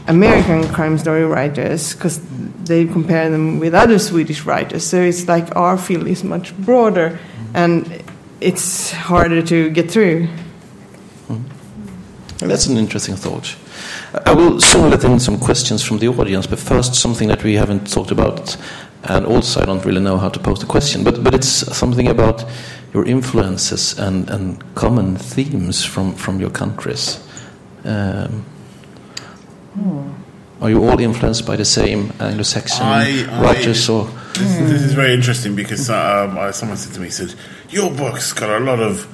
American 0.07 0.67
crime 0.73 0.97
story 0.97 1.25
writers 1.25 1.93
because 1.93 2.21
they 2.63 2.85
compare 2.85 3.29
them 3.29 3.59
with 3.59 3.73
other 3.73 3.99
Swedish 3.99 4.45
writers. 4.45 4.85
So 4.85 4.97
it's 5.01 5.27
like 5.27 5.55
our 5.55 5.77
field 5.77 6.07
is 6.07 6.23
much 6.23 6.57
broader 6.57 7.19
and 7.53 8.03
it's 8.39 8.91
harder 8.91 9.41
to 9.41 9.69
get 9.69 9.91
through. 9.91 10.27
Mm-hmm. 11.27 12.47
That's 12.47 12.67
an 12.67 12.77
interesting 12.77 13.15
thought. 13.15 13.55
I 14.25 14.33
will 14.33 14.59
soon 14.61 14.89
let 14.89 15.03
in 15.03 15.19
some 15.19 15.39
questions 15.39 15.83
from 15.83 15.99
the 15.99 16.07
audience, 16.07 16.47
but 16.47 16.59
first 16.59 16.95
something 16.95 17.27
that 17.27 17.43
we 17.43 17.55
haven't 17.55 17.91
talked 17.91 18.11
about, 18.11 18.57
and 19.03 19.25
also 19.25 19.61
I 19.61 19.65
don't 19.65 19.83
really 19.85 20.01
know 20.01 20.17
how 20.17 20.29
to 20.29 20.39
pose 20.39 20.59
the 20.59 20.65
question, 20.65 21.03
but, 21.03 21.23
but 21.23 21.33
it's 21.33 21.47
something 21.77 22.07
about 22.07 22.45
your 22.97 23.05
influences 23.05 23.97
and, 23.99 24.29
and 24.29 24.57
common 24.75 25.15
themes 25.15 25.85
from, 25.85 26.13
from 26.15 26.39
your 26.39 26.49
countries. 26.49 27.19
Um, 27.85 28.43
Are 30.59 30.71
you 30.71 30.83
all 30.83 30.99
influenced 30.99 31.45
by 31.45 31.55
the 31.55 31.65
same 31.65 32.11
Anglo-Saxon 32.19 32.83
I- 32.85 33.25
I- 33.29 33.41
writers, 33.43 33.87
or 33.89 34.05
This, 34.33 34.57
this 34.57 34.81
is 34.81 34.93
very 34.93 35.13
interesting 35.13 35.55
because 35.55 35.89
um, 35.89 36.37
someone 36.51 36.77
said 36.77 36.93
to 36.95 36.99
me, 36.99 37.09
said, 37.09 37.35
"Your 37.69 37.91
book's 37.91 38.33
got 38.33 38.49
a 38.49 38.59
lot 38.63 38.79
of." 38.79 39.07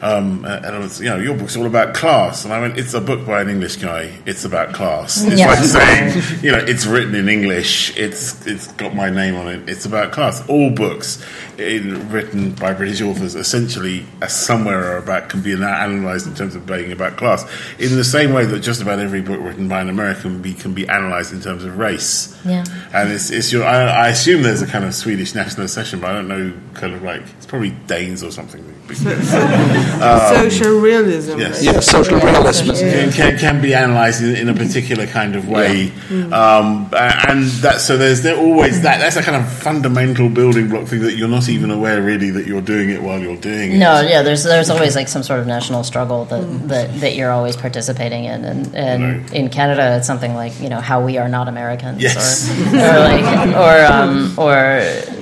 Um, 0.00 0.44
uh, 0.44 0.60
elements, 0.62 1.00
you 1.00 1.06
know, 1.06 1.18
your 1.18 1.36
book's 1.36 1.56
all 1.56 1.66
about 1.66 1.92
class, 1.92 2.44
and 2.44 2.54
I 2.54 2.60
went. 2.60 2.78
It's 2.78 2.94
a 2.94 3.00
book 3.00 3.26
by 3.26 3.40
an 3.40 3.48
English 3.48 3.76
guy. 3.76 4.12
It's 4.26 4.44
about 4.44 4.72
class. 4.72 5.24
It's 5.24 5.40
Yeah. 5.40 5.48
like 5.48 5.58
saying, 5.64 6.22
you 6.40 6.52
know, 6.52 6.58
it's 6.58 6.86
written 6.86 7.16
in 7.16 7.28
English. 7.28 7.96
It's 7.96 8.46
it's 8.46 8.68
got 8.74 8.94
my 8.94 9.10
name 9.10 9.34
on 9.34 9.48
it. 9.48 9.68
It's 9.68 9.86
about 9.86 10.12
class. 10.12 10.46
All 10.48 10.70
books 10.70 11.20
in, 11.58 12.08
written 12.12 12.52
by 12.52 12.74
British 12.74 13.00
authors 13.02 13.34
essentially, 13.34 14.06
somewhere 14.28 14.92
are 14.92 14.98
about 14.98 15.30
can 15.30 15.40
be 15.40 15.52
analysed 15.52 16.26
in 16.28 16.34
terms 16.36 16.54
of 16.54 16.64
being 16.64 16.92
about 16.92 17.16
class. 17.16 17.44
In 17.80 17.96
the 17.96 18.04
same 18.04 18.32
way 18.32 18.44
that 18.44 18.60
just 18.60 18.80
about 18.80 19.00
every 19.00 19.20
book 19.20 19.40
written 19.42 19.66
by 19.66 19.80
an 19.80 19.88
American 19.88 20.40
be, 20.40 20.54
can 20.54 20.74
be 20.74 20.84
analysed 20.84 21.32
in 21.32 21.40
terms 21.40 21.64
of 21.64 21.76
race. 21.76 22.38
Yeah. 22.44 22.64
And 22.94 23.10
it's, 23.10 23.30
it's 23.30 23.52
your. 23.52 23.64
I, 23.64 24.06
I 24.06 24.08
assume 24.10 24.42
there's 24.42 24.62
a 24.62 24.66
kind 24.68 24.84
of 24.84 24.94
Swedish 24.94 25.34
national 25.34 25.66
session, 25.66 25.98
but 25.98 26.10
I 26.10 26.12
don't 26.12 26.28
know. 26.28 26.52
Kind 26.74 26.94
of 26.94 27.02
like 27.02 27.22
it's 27.36 27.46
probably 27.46 27.70
Danes 27.88 28.22
or 28.22 28.30
something. 28.30 28.62
Social 28.94 30.78
realism. 30.80 31.38
yes. 31.38 31.62
yeah, 31.62 31.80
social 31.80 32.18
realism? 32.18 32.66
Can, 32.72 33.12
can, 33.12 33.38
can 33.38 33.60
be 33.62 33.72
analysed 33.72 34.22
in, 34.22 34.36
in 34.36 34.48
a 34.48 34.54
particular 34.54 35.06
kind 35.06 35.34
of 35.36 35.48
way, 35.48 35.90
um, 36.32 36.88
and 36.92 37.44
that 37.62 37.80
so 37.80 37.96
there's 37.96 38.22
there 38.22 38.36
always 38.36 38.82
that 38.82 38.98
that's 38.98 39.16
a 39.16 39.22
kind 39.22 39.36
of 39.42 39.50
fundamental 39.50 40.28
building 40.28 40.68
block 40.68 40.86
thing 40.86 41.00
that 41.00 41.16
you're 41.16 41.28
not 41.28 41.48
even 41.48 41.70
aware 41.70 42.02
really 42.02 42.30
that 42.30 42.46
you're 42.46 42.60
doing 42.62 42.90
it 42.90 43.02
while 43.02 43.18
you're 43.18 43.36
doing 43.36 43.72
it. 43.72 43.78
No, 43.78 44.00
yeah, 44.00 44.22
there's 44.22 44.44
there's 44.44 44.70
always 44.70 44.94
like 44.96 45.08
some 45.08 45.22
sort 45.22 45.40
of 45.40 45.46
national 45.46 45.84
struggle 45.84 46.24
that 46.26 46.68
that, 46.68 47.00
that 47.00 47.14
you're 47.16 47.30
always 47.30 47.56
participating 47.56 48.24
in, 48.24 48.44
and 48.44 48.74
and 48.74 48.98
Right. 49.22 49.32
in 49.32 49.48
Canada 49.48 49.96
it's 49.96 50.06
something 50.06 50.34
like 50.34 50.58
you 50.60 50.68
know 50.68 50.80
how 50.80 51.00
we 51.04 51.18
are 51.18 51.28
not 51.28 51.48
Americans, 51.48 52.02
Yes. 52.02 52.48
or, 52.72 52.76
or 52.76 52.98
like 52.98 53.56
or 53.56 53.84
um 53.92 54.34
or 54.38 54.52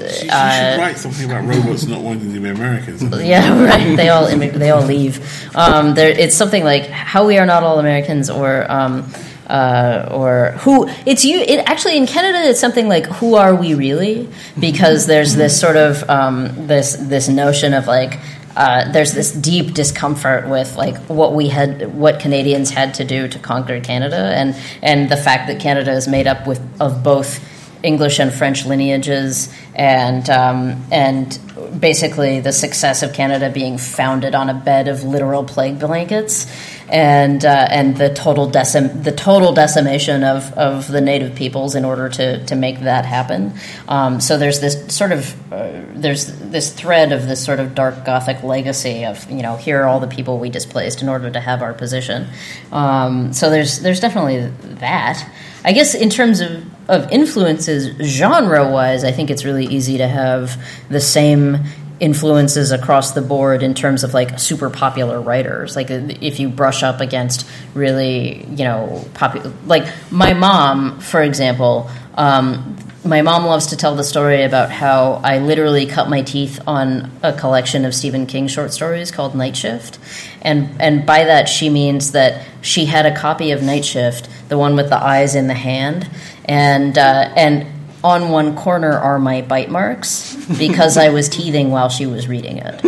You, 0.07 0.25
you 0.25 0.31
uh, 0.31 0.73
should 0.73 0.81
write 0.81 0.99
something 0.99 1.31
about 1.31 1.45
robots 1.45 1.87
not 1.87 2.01
wanting 2.01 2.33
to 2.33 2.41
be 2.41 2.49
Americans. 2.49 3.03
yeah, 3.25 3.56
right. 3.65 3.97
They 3.97 4.09
all 4.09 4.27
immig- 4.27 4.55
they 4.55 4.71
all 4.71 4.83
leave. 4.83 5.21
Um, 5.55 5.95
there, 5.95 6.11
it's 6.11 6.37
something 6.37 6.65
like 6.65 6.87
how 6.87 7.27
we 7.27 7.39
are 7.39 7.47
not 7.47 7.63
all 7.63 7.79
Americans, 7.79 8.29
or 8.29 8.71
um, 8.71 9.11
uh, 9.47 10.09
or 10.11 10.53
who. 10.59 10.89
It's 11.07 11.25
you. 11.25 11.39
It 11.39 11.59
actually 11.67 11.97
in 11.97 12.07
Canada, 12.07 12.49
it's 12.49 12.61
something 12.61 12.89
like 12.89 13.07
who 13.07 13.35
are 13.37 13.55
we 13.55 13.75
really? 13.75 14.29
Because 14.59 15.07
there's 15.07 15.35
this 15.35 15.59
sort 15.59 15.77
of 15.77 16.09
um, 16.11 16.67
this 16.67 16.97
this 16.97 17.29
notion 17.29 17.75
of 17.75 17.87
like. 17.87 18.19
Uh, 18.57 18.91
there's 18.91 19.13
this 19.13 19.33
deep 19.33 19.75
discomfort 19.75 20.49
with 20.49 20.77
like 20.77 20.97
what 21.09 21.35
we 21.35 21.49
had, 21.49 21.95
what 21.95 22.21
Canadians 22.21 22.71
had 22.71 22.95
to 22.95 23.05
do 23.05 23.29
to 23.29 23.39
conquer 23.39 23.81
Canada, 23.81 24.17
and 24.17 24.57
and 24.83 25.11
the 25.11 25.17
fact 25.17 25.49
that 25.49 25.61
Canada 25.61 25.93
is 25.93 26.09
made 26.09 26.27
up 26.27 26.47
with 26.47 26.59
of 26.81 27.03
both 27.03 27.39
English 27.87 28.19
and 28.19 28.35
French 28.35 28.67
lineages, 28.67 29.49
and 29.75 30.29
um, 30.29 30.85
and 30.91 31.39
basically 31.79 32.41
the 32.41 32.53
success 32.53 33.03
of 33.03 33.13
Canada 33.13 33.49
being 33.49 33.79
founded 33.79 34.35
on 34.35 34.51
a 34.51 34.55
bed 34.55 34.89
of 34.89 35.05
literal 35.05 35.45
plague 35.45 35.79
blankets, 35.79 36.47
and 36.89 37.45
uh, 37.45 37.69
and 37.71 37.97
the 37.97 38.13
total 38.13 38.51
decim- 38.51 39.05
the 39.05 39.13
total 39.13 39.53
decimation 39.53 40.25
of, 40.25 40.53
of 40.55 40.89
the 40.89 41.01
native 41.01 41.37
peoples 41.37 41.77
in 41.77 41.85
order 41.85 42.09
to, 42.09 42.45
to 42.47 42.57
make 42.57 42.81
that 42.81 43.05
happen. 43.05 43.55
Um, 43.87 44.21
so 44.21 44.37
there's 44.37 44.61
this 44.61 44.95
sort 44.95 45.13
of 45.13 45.53
uh, 45.53 45.81
there's 45.95 46.27
this 46.41 46.73
thread 46.73 47.13
of 47.13 47.29
this 47.29 47.45
sort 47.45 47.61
of 47.61 47.77
dark 47.77 48.05
Gothic 48.05 48.43
legacy 48.43 49.05
of 49.05 49.31
you 49.31 49.43
know 49.43 49.57
here 49.57 49.83
are 49.83 49.87
all 49.87 50.01
the 50.01 50.09
people 50.09 50.39
we 50.39 50.51
displaced 50.51 51.03
in 51.03 51.09
order 51.09 51.31
to 51.31 51.41
have 51.41 51.63
our 51.63 51.73
position. 51.73 52.27
Um, 52.73 53.33
so 53.33 53.49
there's 53.49 53.79
there's 53.79 54.01
definitely 54.01 54.49
that. 54.81 55.25
I 55.65 55.73
guess 55.73 55.95
in 55.95 56.11
terms 56.11 56.41
of 56.41 56.65
of 56.89 57.11
influences 57.11 57.97
genre 58.01 58.71
wise, 58.71 59.05
I 59.05 59.13
think 59.13 59.31
it's 59.31 59.45
really 59.45 59.67
easy 59.67 59.99
to 59.99 60.09
have 60.09 60.61
the 60.89 61.01
same 61.01 61.59
influences 61.99 62.73
across 62.73 63.13
the 63.13 63.23
board 63.23 63.63
in 63.63 63.73
terms 63.73 64.05
of 64.05 64.13
like 64.13 64.39
super 64.39 64.69
popular 64.69 65.21
writers. 65.21 65.77
Like 65.77 65.91
if 65.91 66.39
you 66.39 66.49
brush 66.49 66.83
up 66.83 67.01
against 67.01 67.49
really 67.75 68.45
you 68.47 68.65
know 68.65 69.05
popular 69.15 69.53
like 69.67 69.87
my 70.11 70.35
mom 70.35 71.01
for 71.01 71.23
example 71.23 71.91
um, 72.15 72.77
my 73.07 73.23
mom 73.23 73.45
loves 73.45 73.67
to 73.69 73.77
tell 73.77 73.95
the 73.95 74.05
story 74.05 74.43
about 74.43 74.71
how 74.71 75.21
I 75.23 75.39
literally 75.39 75.87
cut 75.87 76.09
my 76.09 76.23
teeth 76.23 76.61
on 76.67 77.11
a 77.23 77.33
collection 77.33 77.85
of 77.85 77.95
Stephen 77.95 78.27
King 78.27 78.49
short 78.49 78.73
stories 78.73 79.11
called 79.11 79.35
Night 79.35 79.57
Shift, 79.57 79.99
and 80.43 80.81
and 80.81 81.07
by 81.07 81.25
that 81.25 81.49
she 81.49 81.71
means 81.71 82.13
that 82.13 82.45
she 82.63 82.87
had 82.87 83.07
a 83.07 83.15
copy 83.15 83.53
of 83.53 83.63
Night 83.63 83.85
Shift, 83.85 84.29
the 84.49 84.59
one 84.59 84.77
with 84.77 84.89
the 84.89 85.03
eyes 85.03 85.35
in 85.35 85.47
the 85.47 85.55
hand, 85.55 86.09
and 86.45 86.97
uh, 86.97 87.33
and 87.37 87.67
on 88.05 88.31
one 88.31 88.55
corner 88.57 88.93
are 88.93 89.19
my 89.19 89.43
bite 89.43 89.71
marks 89.71 90.37
because 90.59 90.97
I 90.97 91.09
was 91.09 91.29
teething 91.29 91.71
while 91.71 91.89
she 91.89 92.07
was 92.07 92.29
reading 92.29 92.59
it. 92.59 92.85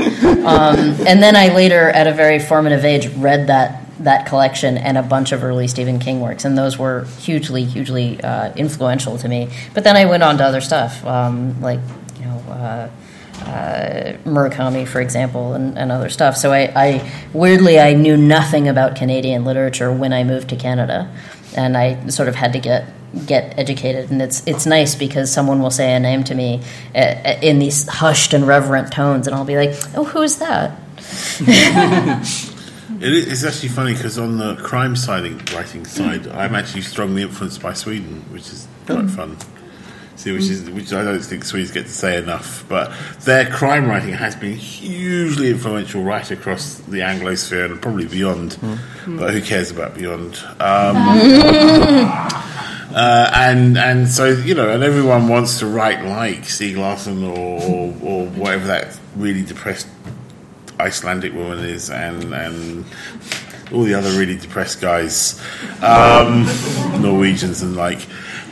Um, 0.48 0.78
and 1.06 1.22
then 1.22 1.36
I 1.36 1.52
later, 1.54 1.90
at 1.90 2.06
a 2.06 2.12
very 2.12 2.38
formative 2.38 2.84
age, 2.84 3.08
read 3.16 3.48
that 3.48 3.84
that 4.00 4.26
collection 4.26 4.78
and 4.78 4.96
a 4.96 5.02
bunch 5.02 5.32
of 5.32 5.42
early 5.42 5.66
Stephen 5.66 5.98
King 5.98 6.20
works, 6.20 6.44
and 6.44 6.56
those 6.56 6.78
were 6.78 7.04
hugely, 7.18 7.64
hugely 7.64 8.20
uh, 8.22 8.52
influential 8.54 9.18
to 9.18 9.28
me. 9.28 9.48
But 9.74 9.84
then 9.84 9.96
I 9.96 10.04
went 10.04 10.22
on 10.22 10.38
to 10.38 10.44
other 10.44 10.60
stuff, 10.60 11.04
um, 11.04 11.60
like 11.60 11.80
you 12.20 12.26
know. 12.26 12.38
Uh, 12.48 12.90
uh, 13.40 14.16
Murakami, 14.24 14.86
for 14.86 15.00
example, 15.00 15.54
and, 15.54 15.78
and 15.78 15.92
other 15.92 16.08
stuff. 16.08 16.36
So 16.36 16.52
I, 16.52 16.72
I, 16.74 17.12
weirdly 17.32 17.78
I 17.78 17.94
knew 17.94 18.16
nothing 18.16 18.68
about 18.68 18.96
Canadian 18.96 19.44
literature 19.44 19.92
when 19.92 20.12
I 20.12 20.24
moved 20.24 20.48
to 20.48 20.56
Canada, 20.56 21.10
and 21.58 21.76
I 21.76 22.08
sort 22.08 22.28
of 22.28 22.36
had 22.36 22.52
to 22.52 22.60
get 22.60 22.86
get 23.26 23.58
educated. 23.58 24.10
And 24.10 24.22
it's 24.22 24.46
it's 24.46 24.64
nice 24.64 24.94
because 24.94 25.30
someone 25.32 25.60
will 25.60 25.72
say 25.72 25.92
a 25.94 26.00
name 26.00 26.22
to 26.24 26.34
me 26.34 26.62
uh, 26.94 26.98
uh, 26.98 27.38
in 27.42 27.58
these 27.58 27.86
hushed 27.88 28.32
and 28.32 28.46
reverent 28.46 28.92
tones, 28.92 29.26
and 29.26 29.34
I'll 29.34 29.44
be 29.44 29.56
like, 29.56 29.74
"Oh, 29.96 30.04
who 30.04 30.22
is 30.22 30.38
that?" 30.38 30.78
It 33.00 33.12
is, 33.12 33.44
actually 33.44 33.68
funny 33.68 33.92
because 33.92 34.18
on 34.18 34.38
the 34.38 34.56
crime 34.56 34.96
siding 34.96 35.40
writing 35.54 35.84
side, 35.84 36.26
I'm 36.26 36.56
actually 36.56 36.82
strongly 36.82 37.22
influenced 37.22 37.62
by 37.62 37.72
Sweden, 37.72 38.24
which 38.32 38.50
is 38.50 38.66
quite 38.86 39.08
fun. 39.08 39.36
See, 40.18 40.32
which 40.32 40.50
is 40.50 40.68
which 40.68 40.92
I 40.92 41.04
don't 41.04 41.20
think 41.20 41.44
Swedes 41.44 41.70
get 41.70 41.86
to 41.86 41.92
say 41.92 42.18
enough, 42.18 42.64
but 42.68 42.92
their 43.20 43.48
crime 43.48 43.86
writing 43.86 44.14
has 44.14 44.34
been 44.34 44.56
hugely 44.56 45.50
influential 45.50 46.02
right 46.02 46.28
across 46.28 46.74
the 46.74 46.98
Anglosphere 46.98 47.66
and 47.66 47.80
probably 47.80 48.06
beyond. 48.06 48.58
But 49.06 49.32
who 49.32 49.40
cares 49.40 49.70
about 49.70 49.94
beyond? 49.94 50.36
Um, 50.58 50.96
uh, 52.96 53.30
and 53.32 53.78
and 53.78 54.08
so 54.08 54.26
you 54.30 54.56
know, 54.56 54.68
and 54.70 54.82
everyone 54.82 55.28
wants 55.28 55.60
to 55.60 55.66
write 55.66 56.04
like 56.04 56.40
Stieg 56.40 56.76
Larsson 56.76 57.22
or, 57.22 57.62
or 57.62 57.94
or 58.02 58.26
whatever 58.26 58.66
that 58.66 58.98
really 59.14 59.44
depressed 59.44 59.86
Icelandic 60.80 61.32
woman 61.32 61.60
is, 61.60 61.90
and 61.90 62.34
and 62.34 62.84
all 63.72 63.84
the 63.84 63.94
other 63.94 64.10
really 64.18 64.36
depressed 64.36 64.80
guys, 64.80 65.40
um, 65.82 66.44
Norwegians 67.00 67.62
and 67.62 67.76
like, 67.76 68.00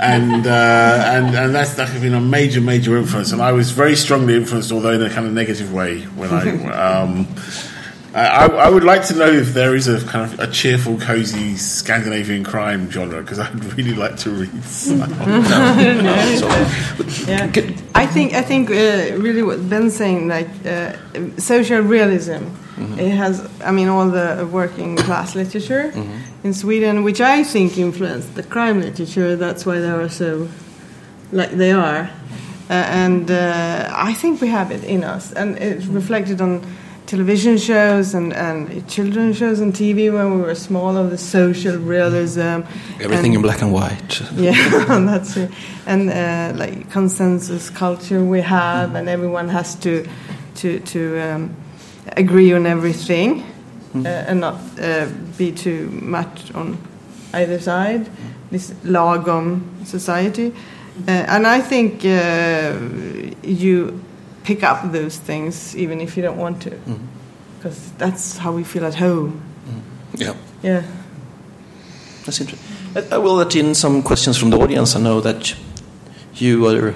and 0.01 0.47
uh, 0.47 1.03
and 1.07 1.35
and 1.35 1.55
that's 1.55 1.75
that 1.75 1.89
has 1.89 2.01
been 2.01 2.15
a 2.15 2.21
major 2.21 2.61
major 2.61 2.97
influence, 2.97 3.33
and 3.33 3.43
I 3.43 3.53
was 3.53 3.71
very 3.71 3.97
strongly 3.97 4.35
influenced, 4.37 4.73
although 4.73 4.93
in 4.93 5.03
a 5.03 5.11
kind 5.11 5.27
of 5.27 5.33
negative 5.33 5.73
way 5.73 6.03
when 6.03 6.31
I. 6.31 6.77
Um, 6.87 7.27
I, 8.15 8.47
I 8.47 8.71
would 8.71 8.85
like 8.85 9.05
to 9.09 9.15
know 9.15 9.31
if 9.31 9.53
there 9.53 9.75
is 9.75 9.89
a 9.89 10.01
kind 10.07 10.33
of 10.33 10.41
a 10.41 10.51
cheerful, 10.51 10.99
cozy 10.99 11.57
Scandinavian 11.57 12.45
crime 12.45 12.91
genre 12.91 13.21
because 13.21 13.39
I'd 13.39 13.63
really 13.77 13.93
like 13.93 14.17
to 14.19 14.31
read. 14.31 14.65
some. 14.65 15.01
Yeah. 17.29 17.51
I 17.95 18.07
think 18.07 18.33
I 18.33 18.41
think 18.43 18.71
uh, 18.71 19.19
really 19.19 19.43
what 19.43 19.69
Ben's 19.69 19.95
saying, 19.95 20.29
like 20.29 20.49
uh, 20.65 20.95
social 21.37 21.81
realism, 21.81 22.45
it 22.99 23.11
has. 23.11 23.47
I 23.63 23.71
mean, 23.71 23.89
all 23.89 24.09
the 24.09 24.49
working 24.51 24.97
class 24.97 25.35
literature 25.35 25.93
in 26.47 26.55
Sweden, 26.55 27.03
which 27.03 27.21
I 27.21 27.43
think 27.43 27.77
influenced 27.77 28.35
the 28.37 28.43
crime 28.43 28.81
literature. 28.81 29.35
That's 29.37 29.67
why 29.67 29.79
they 29.81 29.91
are 29.91 30.09
so 30.09 30.49
like 31.33 31.51
they 31.51 31.73
are, 31.73 32.03
uh, 32.71 32.73
and 33.05 33.29
uh, 33.31 33.91
I 34.11 34.13
think 34.15 34.41
we 34.41 34.49
have 34.49 34.71
it 34.71 34.85
in 34.85 35.03
us, 35.03 35.33
and 35.33 35.59
it's 35.59 35.87
reflected 35.87 36.41
on 36.41 36.63
television 37.07 37.57
shows 37.59 38.15
and, 38.15 38.33
and 38.33 38.89
children's 38.89 39.37
shows 39.37 39.61
on 39.61 39.73
TV 39.73 40.13
when 40.13 40.37
we 40.37 40.41
were 40.43 40.55
small 40.55 40.97
of 40.97 41.11
the 41.11 41.19
social 41.19 41.77
realism. 41.79 42.63
Everything 43.01 43.27
and- 43.27 43.37
in 43.37 43.43
black 43.43 43.61
and 43.63 43.73
white. 43.73 44.21
yeah, 44.37 44.53
that's 45.11 45.37
it. 45.37 45.51
And 45.87 46.11
uh, 46.11 46.53
like 46.57 46.91
consensus 46.91 47.71
culture 47.71 48.23
we 48.25 48.41
have, 48.41 48.95
and 48.95 49.09
everyone 49.09 49.49
has 49.49 49.75
to 49.81 50.07
to 50.61 50.79
to 50.93 51.01
um, 51.21 51.57
agree 52.17 52.53
on 52.53 52.67
everything, 52.67 53.43
uh, 54.05 54.09
and 54.31 54.41
not 54.41 54.55
uh, 54.81 55.07
be 55.39 55.53
too 55.53 55.89
much 56.03 56.53
on 56.55 56.77
either 57.33 57.59
side. 57.61 58.09
This 58.51 58.71
lagom 58.85 59.61
society, 59.85 60.53
uh, 61.09 61.11
and 61.11 61.47
I 61.47 61.61
think 61.61 62.05
uh, 62.05 62.79
you 63.43 64.01
pick 64.45 64.63
up 64.63 64.93
those 64.93 65.19
things 65.19 65.75
even 65.77 66.01
if 66.01 66.17
you 66.17 66.23
don't 66.23 66.39
want 66.39 66.63
to, 66.63 66.71
because 67.59 67.91
that's 67.99 68.39
how 68.39 68.53
we 68.57 68.63
feel 68.65 68.85
at 68.87 68.95
home. 68.95 69.41
Yeah. 70.15 70.35
Yeah. 70.63 70.83
That's 72.25 72.41
interesting. 72.41 72.59
I 72.95 73.15
I 73.17 73.19
will 73.19 73.37
let 73.37 73.55
in 73.55 73.75
some 73.75 74.03
questions 74.03 74.39
from 74.39 74.51
the 74.51 74.59
audience. 74.59 74.99
I 74.99 75.01
know 75.01 75.21
that 75.21 75.55
you 76.35 76.61
were 76.61 76.95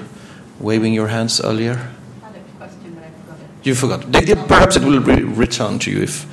waving 0.61 0.95
your 0.95 1.09
hands 1.09 1.41
earlier. 1.41 1.73
I 1.73 2.27
had 2.27 2.37
a 2.37 2.41
question, 2.59 2.95
but 2.95 3.05
I 3.05 3.11
forgot 3.11 3.41
it. 3.61 3.67
You 3.67 3.75
forgot. 3.75 4.01
They- 4.13 4.25
they- 4.25 4.47
Perhaps 4.49 4.77
it 4.77 4.83
will 4.85 5.01
re- 5.01 5.25
return 5.47 5.79
to 5.79 5.91
you 5.91 6.03
if 6.03 6.25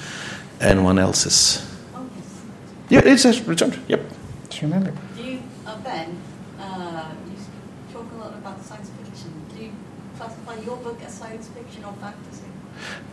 anyone 0.60 1.00
else's. 1.00 1.66
Oh, 1.96 2.06
yes. 2.16 2.42
Yeah, 2.90 3.12
it 3.14 3.18
says 3.20 3.42
returned. 3.48 3.80
Yep. 3.88 4.02
Do 4.50 4.56
you 4.58 4.62
remember? 4.74 4.94
Do 5.16 5.24
you, 5.24 5.40
uh, 5.66 5.78
Ben, 5.84 6.18
uh, 6.60 7.12
you 7.28 7.94
talk 7.94 8.06
a 8.14 8.18
lot 8.18 8.34
about 8.34 8.64
science 8.64 8.90
fiction. 9.04 9.32
Do 9.56 9.64
you 9.64 9.72
classify 10.18 10.56
your 10.66 10.78
book 10.78 11.00
as 11.06 11.14
science 11.14 11.48
fiction 11.50 11.84
or 11.86 11.94
fantasy? 11.94 12.46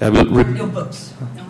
I 0.01 0.11
will. 0.11 0.27
Re- 0.27 0.57
Your 0.59 0.67
books. 0.69 1.13
No, 1.21 1.27
that's- 1.27 1.44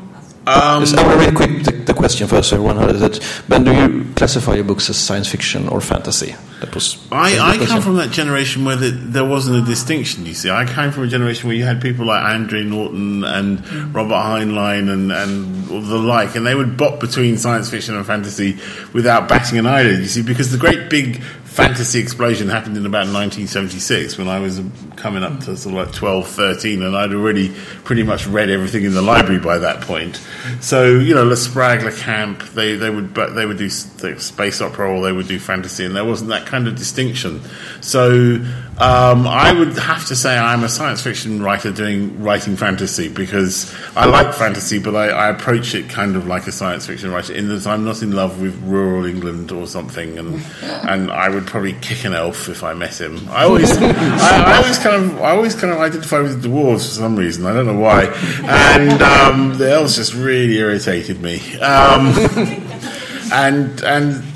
Um, 0.47 0.80
Yes, 0.80 0.95
I 0.95 1.07
will 1.07 1.18
read 1.18 1.34
quick 1.34 1.64
the, 1.64 1.72
the 1.72 1.95
question 1.95 2.26
first. 2.28 2.51
so 2.51 2.57
Everyone 2.57 2.76
heard 2.76 2.97
it. 2.97 3.20
Ben, 3.49 3.64
do 3.64 3.72
you 3.72 4.12
classify 4.14 4.55
your 4.55 4.64
books 4.64 4.90
as 4.90 4.99
science 4.99 5.28
fiction 5.30 5.68
or 5.68 5.80
fantasy? 5.80 6.34
That 6.61 6.74
was. 6.74 6.99
I, 7.11 7.38
I 7.38 7.66
come 7.66 7.80
from 7.80 7.97
that 7.97 8.11
generation 8.11 8.64
where 8.64 8.76
the, 8.76 8.90
there 8.90 9.24
wasn't 9.24 9.57
a 9.57 9.62
distinction, 9.62 10.26
you 10.26 10.34
see. 10.34 10.51
I 10.51 10.64
came 10.66 10.92
from 10.92 11.05
a 11.05 11.09
generation 11.09 11.49
where 11.49 11.57
you 11.57 11.64
had 11.64 11.80
people 11.80 12.07
like 12.07 12.22
Andre 12.22 12.62
Norton 12.62 13.24
and 13.24 13.95
Robert 13.95 14.14
Heinlein 14.14 14.90
and, 14.90 15.11
and 15.12 15.64
the 15.66 15.99
like, 15.99 16.34
and 16.36 16.47
they 16.47 16.55
would 16.55 16.76
bop 16.76 17.01
between 17.01 17.36
science 17.38 17.70
fiction 17.70 17.95
and 17.97 18.07
fantasy 18.07 18.59
without 18.92 19.28
batting 19.28 19.59
an 19.59 19.66
eyelid, 19.66 19.99
you 19.99 20.07
see, 20.07 20.22
because 20.22 20.53
the 20.53 20.59
great 20.59 20.90
big 20.90 21.22
fantasy 21.55 22.00
explosion 22.00 22.48
happened 22.48 22.76
in 22.76 22.84
about 22.84 23.07
1976 23.07 24.18
when 24.18 24.26
I 24.26 24.40
was 24.40 24.61
coming 24.96 25.22
up 25.22 25.38
to 25.44 25.57
sort 25.57 25.76
of 25.76 25.86
like 25.86 25.94
12, 25.94 26.26
13, 26.26 26.82
and 26.82 26.96
I'd 26.96 27.14
already 27.14 27.55
pretty 27.84 28.02
much 28.02 28.26
read 28.26 28.50
everything 28.50 28.82
in 28.82 28.92
the 28.92 29.02
library 29.02 29.38
by 29.38 29.59
that 29.59 29.80
point. 29.82 30.20
So, 30.61 30.98
you 30.98 31.14
know, 31.14 31.30
L. 31.30 31.36
Sprague, 31.36 31.82
de 31.82 31.92
Camp, 31.92 32.42
they, 32.55 32.74
they 32.74 32.90
would 32.90 33.14
they 33.14 33.46
would 33.46 33.59
do 33.59 33.70
space 33.70 34.61
opera 34.61 34.90
or 34.90 35.00
they 35.00 35.12
would 35.12 35.28
do 35.28 35.38
fantasy, 35.38 35.84
and 35.84 35.94
there 35.94 36.05
wasn't 36.05 36.30
that 36.30 36.44
kind 36.46 36.66
of 36.66 36.74
distinction. 36.74 37.40
So, 37.80 38.44
um, 38.78 39.28
I 39.28 39.52
would 39.57 39.78
have 39.78 40.07
to 40.07 40.16
say 40.16 40.36
I'm 40.36 40.64
a 40.64 40.68
science 40.68 41.00
fiction 41.02 41.40
writer 41.40 41.70
doing 41.70 42.20
writing 42.20 42.57
fantasy 42.57 43.09
because 43.09 43.72
I 43.94 44.07
like 44.07 44.34
fantasy, 44.34 44.80
but 44.80 44.96
I, 44.96 45.11
I 45.11 45.28
approach 45.28 45.76
it 45.76 45.88
kind 45.88 46.16
of 46.16 46.26
like 46.26 46.48
a 46.48 46.52
science 46.52 46.88
fiction 46.88 47.12
writer 47.12 47.32
in 47.32 47.48
that 47.50 47.64
I'm 47.68 47.84
not 47.84 48.02
in 48.02 48.11
love 48.11 48.40
with 48.40 48.61
rural 48.64 49.05
England 49.05 49.52
or 49.52 49.68
something, 49.68 50.18
and 50.18 50.44
and 50.62 51.12
I 51.12 51.28
would 51.28 51.43
probably 51.45 51.74
kick 51.74 52.05
an 52.05 52.14
elf 52.14 52.49
if 52.49 52.62
I 52.62 52.74
met 52.74 53.01
him. 53.01 53.28
I 53.28 53.45
always, 53.45 53.70
I, 53.80 54.53
I 54.53 54.57
always 54.59 54.78
kind 54.78 54.97
of, 54.97 55.20
I 55.20 55.30
always 55.30 55.55
kind 55.55 55.72
of 55.72 55.78
identify 55.80 56.20
with 56.20 56.42
the 56.42 56.49
dwarves 56.49 56.86
for 56.88 56.95
some 56.95 57.16
reason. 57.16 57.47
I 57.47 57.53
don't 57.53 57.66
know 57.66 57.78
why, 57.78 58.05
and 58.45 59.03
um, 59.03 59.59
the 59.59 59.70
elves 59.70 59.97
just 59.97 60.14
really 60.14 60.59
irritated 60.59 61.20
me. 61.20 61.38
Um, 61.59 62.07
and 63.32 63.82
and 63.82 64.34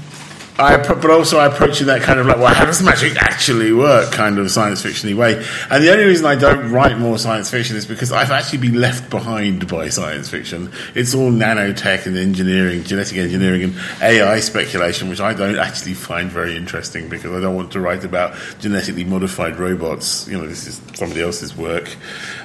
I, 0.59 0.77
but 0.77 1.09
also 1.09 1.39
I 1.39 1.47
approach 1.47 1.81
it 1.81 1.85
that 1.85 2.03
kind 2.03 2.19
of 2.19 2.27
like, 2.27 2.39
well, 2.39 2.53
how 2.53 2.65
does 2.65 2.83
magic 2.83 3.17
actually 3.17 3.73
work 3.73 4.11
kind 4.11 4.39
of 4.39 4.51
science 4.51 4.83
fictiony 4.83 5.15
way. 5.15 5.45
And 5.71 5.85
the 5.85 5.93
only 5.93 6.05
reason 6.05 6.27
I 6.27 6.35
don't 6.35 6.73
write 6.73 6.99
more 6.99 7.17
science 7.19 7.49
fiction 7.49 7.77
is 7.77 7.87
because 7.87 8.11
I've 8.11 8.33
actually 8.33 8.59
been 8.59 8.81
left 8.81 9.09
behind 9.11 9.69
by 9.69 9.89
science 9.89 10.29
fiction. 10.29 10.73
It's 10.97 11.15
all 11.15 11.31
nanotech 11.31 12.07
and 12.07 12.17
engineering, 12.17 12.83
genetic 12.83 13.19
engineering 13.19 13.63
and 13.63 13.77
AI 14.03 14.41
speculation, 14.41 15.09
which 15.09 15.21
I 15.21 15.33
don't 15.35 15.59
actually 15.59 15.95
find 15.95 16.31
very 16.31 16.57
interesting 16.57 17.09
because 17.09 17.31
I 17.31 17.41
don't 17.41 17.55
want 17.55 17.71
to 17.73 17.81
write 17.81 18.03
about 18.03 18.35
genetically 18.59 19.05
modified 19.05 19.57
robots. 19.57 20.27
You 20.27 20.39
know, 20.39 20.49
this 20.49 20.67
is 20.67 20.81
somebody 20.95 21.23
else's 21.23 21.57
work. 21.57 21.95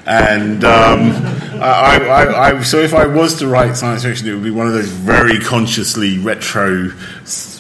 And 0.05 0.63
um, 0.63 1.11
I, 1.61 1.97
I, 1.97 2.49
I, 2.49 2.61
so 2.63 2.79
if 2.79 2.93
I 2.93 3.07
was 3.07 3.39
to 3.39 3.47
write 3.47 3.75
science 3.77 4.03
fiction, 4.03 4.27
it 4.27 4.33
would 4.33 4.43
be 4.43 4.51
one 4.51 4.67
of 4.67 4.73
those 4.73 4.89
very 4.89 5.39
consciously 5.39 6.17
retro 6.17 6.91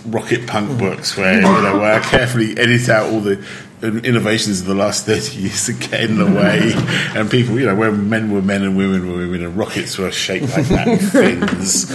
rocket 0.05 0.45
punk 0.45 0.77
books 0.77 1.15
where, 1.15 1.35
you 1.35 1.41
know, 1.41 1.79
where 1.79 1.93
I 1.93 1.99
carefully 2.01 2.57
edit 2.57 2.89
out 2.89 3.11
all 3.11 3.21
the 3.21 3.45
innovations 3.81 4.61
of 4.61 4.67
the 4.67 4.75
last 4.75 5.05
30 5.05 5.37
years 5.39 5.65
to 5.67 5.73
get 5.73 6.01
in 6.01 6.17
the 6.17 6.25
way 6.25 6.71
and 7.19 7.29
people 7.29 7.59
you 7.59 7.65
know 7.65 7.75
where 7.75 7.91
men 7.91 8.31
were 8.31 8.41
men 8.41 8.63
and 8.63 8.77
women 8.77 9.11
were 9.11 9.17
women 9.17 9.43
and 9.43 9.57
rockets 9.57 9.97
were 9.97 10.09
shaped 10.09 10.55
like 10.55 10.65
that 10.67 11.01
fins 11.01 11.91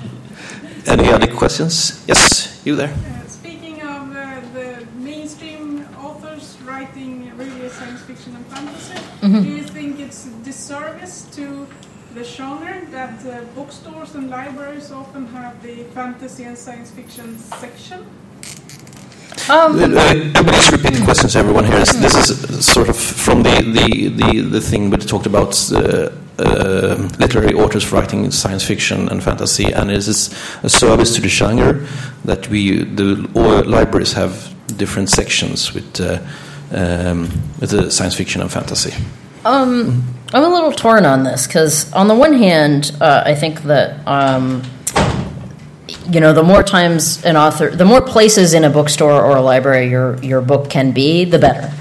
Any 0.88 1.08
other 1.08 1.26
questions? 1.26 2.04
Yes, 2.06 2.62
you 2.64 2.76
there. 2.76 2.94
Uh, 2.94 3.26
Speaking 3.26 3.82
of 3.82 4.14
uh, 4.14 4.40
the 4.54 4.86
mainstream 4.94 5.84
authors 5.98 6.56
writing 6.64 7.36
really 7.36 7.68
science 7.70 8.02
fiction 8.02 8.36
and 8.36 8.46
fantasy, 8.46 8.94
Mm-hmm. 9.26 9.42
do 9.42 9.48
you 9.48 9.64
think 9.64 9.98
it's 9.98 10.26
a 10.26 10.30
disservice 10.44 11.26
to 11.32 11.66
the 12.14 12.22
genre 12.22 12.80
that 12.92 13.26
uh, 13.26 13.40
bookstores 13.56 14.14
and 14.14 14.30
libraries 14.30 14.92
often 14.92 15.26
have 15.26 15.60
the 15.62 15.82
fantasy 15.94 16.44
and 16.44 16.56
science 16.56 16.90
fiction 16.92 17.36
section? 17.38 18.06
Um, 19.50 19.78
Uh, 19.78 19.98
uh, 19.98 20.44
Please 20.44 20.70
repeat 20.72 20.94
the 20.94 21.04
questions, 21.04 21.34
everyone 21.34 21.64
here. 21.64 21.78
This, 21.78 21.92
this 21.94 22.14
is 22.30 22.64
sort 22.64 22.88
of 22.88 22.96
from 22.96 23.42
the, 23.42 23.62
the, 23.78 24.08
the, 24.08 24.40
the 24.40 24.60
thing 24.60 24.90
we 24.90 24.96
talked 24.98 25.26
about 25.26 25.52
uh, 25.72 26.10
uh, 26.38 26.96
literary 27.18 27.54
authors 27.54 27.92
writing 27.92 28.30
science 28.30 28.64
fiction 28.64 29.08
and 29.08 29.22
fantasy, 29.22 29.72
and 29.72 29.90
is 29.90 30.06
this 30.06 30.30
a 30.62 30.68
service 30.68 31.14
to 31.16 31.20
the 31.20 31.28
genre 31.28 31.74
that 32.24 32.48
we 32.48 32.84
the 32.84 33.28
all 33.34 33.64
libraries 33.64 34.12
have 34.12 34.32
different 34.76 35.08
sections 35.10 35.72
with 35.74 36.00
uh, 36.00 36.18
um, 36.70 37.30
with 37.60 37.70
the 37.70 37.90
science 37.90 38.14
fiction 38.14 38.40
and 38.40 38.50
fantasy? 38.50 38.94
Um, 39.44 40.02
I'm 40.32 40.42
a 40.42 40.48
little 40.48 40.72
torn 40.72 41.04
on 41.06 41.22
this 41.22 41.46
because, 41.46 41.92
on 41.92 42.08
the 42.08 42.14
one 42.14 42.32
hand, 42.32 42.96
uh, 43.00 43.22
I 43.24 43.34
think 43.34 43.62
that 43.62 44.06
um, 44.06 44.62
you 46.10 46.20
know, 46.20 46.32
the 46.32 46.42
more 46.42 46.62
times 46.62 47.24
an 47.24 47.36
author, 47.36 47.70
the 47.70 47.84
more 47.84 48.00
places 48.00 48.54
in 48.54 48.64
a 48.64 48.70
bookstore 48.70 49.22
or 49.22 49.36
a 49.36 49.42
library 49.42 49.88
your 49.88 50.16
your 50.22 50.40
book 50.40 50.70
can 50.70 50.92
be, 50.92 51.24
the 51.24 51.38
better. 51.38 51.72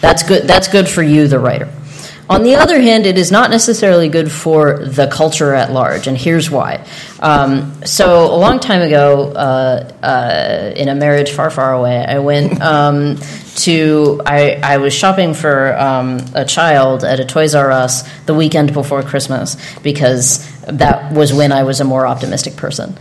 That's 0.00 0.22
good. 0.22 0.44
That's 0.44 0.68
good 0.68 0.88
for 0.88 1.02
you, 1.02 1.28
the 1.28 1.38
writer. 1.38 1.70
On 2.30 2.44
the 2.44 2.54
other 2.54 2.80
hand, 2.80 3.06
it 3.06 3.18
is 3.18 3.32
not 3.32 3.50
necessarily 3.50 4.08
good 4.08 4.30
for 4.30 4.78
the 4.78 5.08
culture 5.08 5.52
at 5.52 5.72
large, 5.72 6.06
and 6.06 6.16
here's 6.16 6.48
why. 6.48 6.86
Um, 7.18 7.84
so, 7.84 8.32
a 8.32 8.38
long 8.38 8.60
time 8.60 8.82
ago, 8.82 9.32
uh, 9.32 9.92
uh, 10.00 10.72
in 10.76 10.88
a 10.88 10.94
marriage 10.94 11.32
far, 11.32 11.50
far 11.50 11.72
away, 11.72 12.04
I 12.06 12.20
went 12.20 12.62
um, 12.62 13.16
to. 13.56 14.22
I, 14.24 14.60
I 14.62 14.76
was 14.76 14.94
shopping 14.94 15.34
for 15.34 15.76
um, 15.76 16.20
a 16.32 16.44
child 16.44 17.02
at 17.02 17.18
a 17.18 17.24
Toys 17.24 17.56
R 17.56 17.72
Us 17.72 18.08
the 18.26 18.34
weekend 18.34 18.74
before 18.74 19.02
Christmas 19.02 19.56
because 19.80 20.48
that 20.66 21.12
was 21.12 21.32
when 21.32 21.50
I 21.50 21.64
was 21.64 21.80
a 21.80 21.84
more 21.84 22.06
optimistic 22.06 22.54
person, 22.54 22.96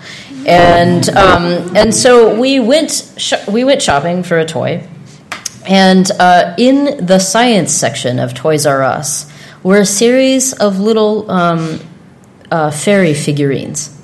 and 0.47 1.07
um, 1.09 1.77
and 1.77 1.93
so 1.93 2.39
we 2.39 2.59
went 2.59 3.13
sh- 3.17 3.47
we 3.47 3.63
went 3.63 3.83
shopping 3.83 4.23
for 4.23 4.39
a 4.39 4.45
toy. 4.45 4.87
And 5.69 6.09
uh, 6.19 6.55
in 6.57 7.05
the 7.05 7.19
science 7.19 7.71
section 7.71 8.17
of 8.17 8.33
Toys 8.33 8.65
R 8.65 8.81
Us 8.81 9.31
were 9.61 9.77
a 9.77 9.85
series 9.85 10.51
of 10.53 10.79
little 10.79 11.29
um, 11.29 11.79
uh, 12.49 12.71
fairy 12.71 13.13
figurines. 13.13 13.95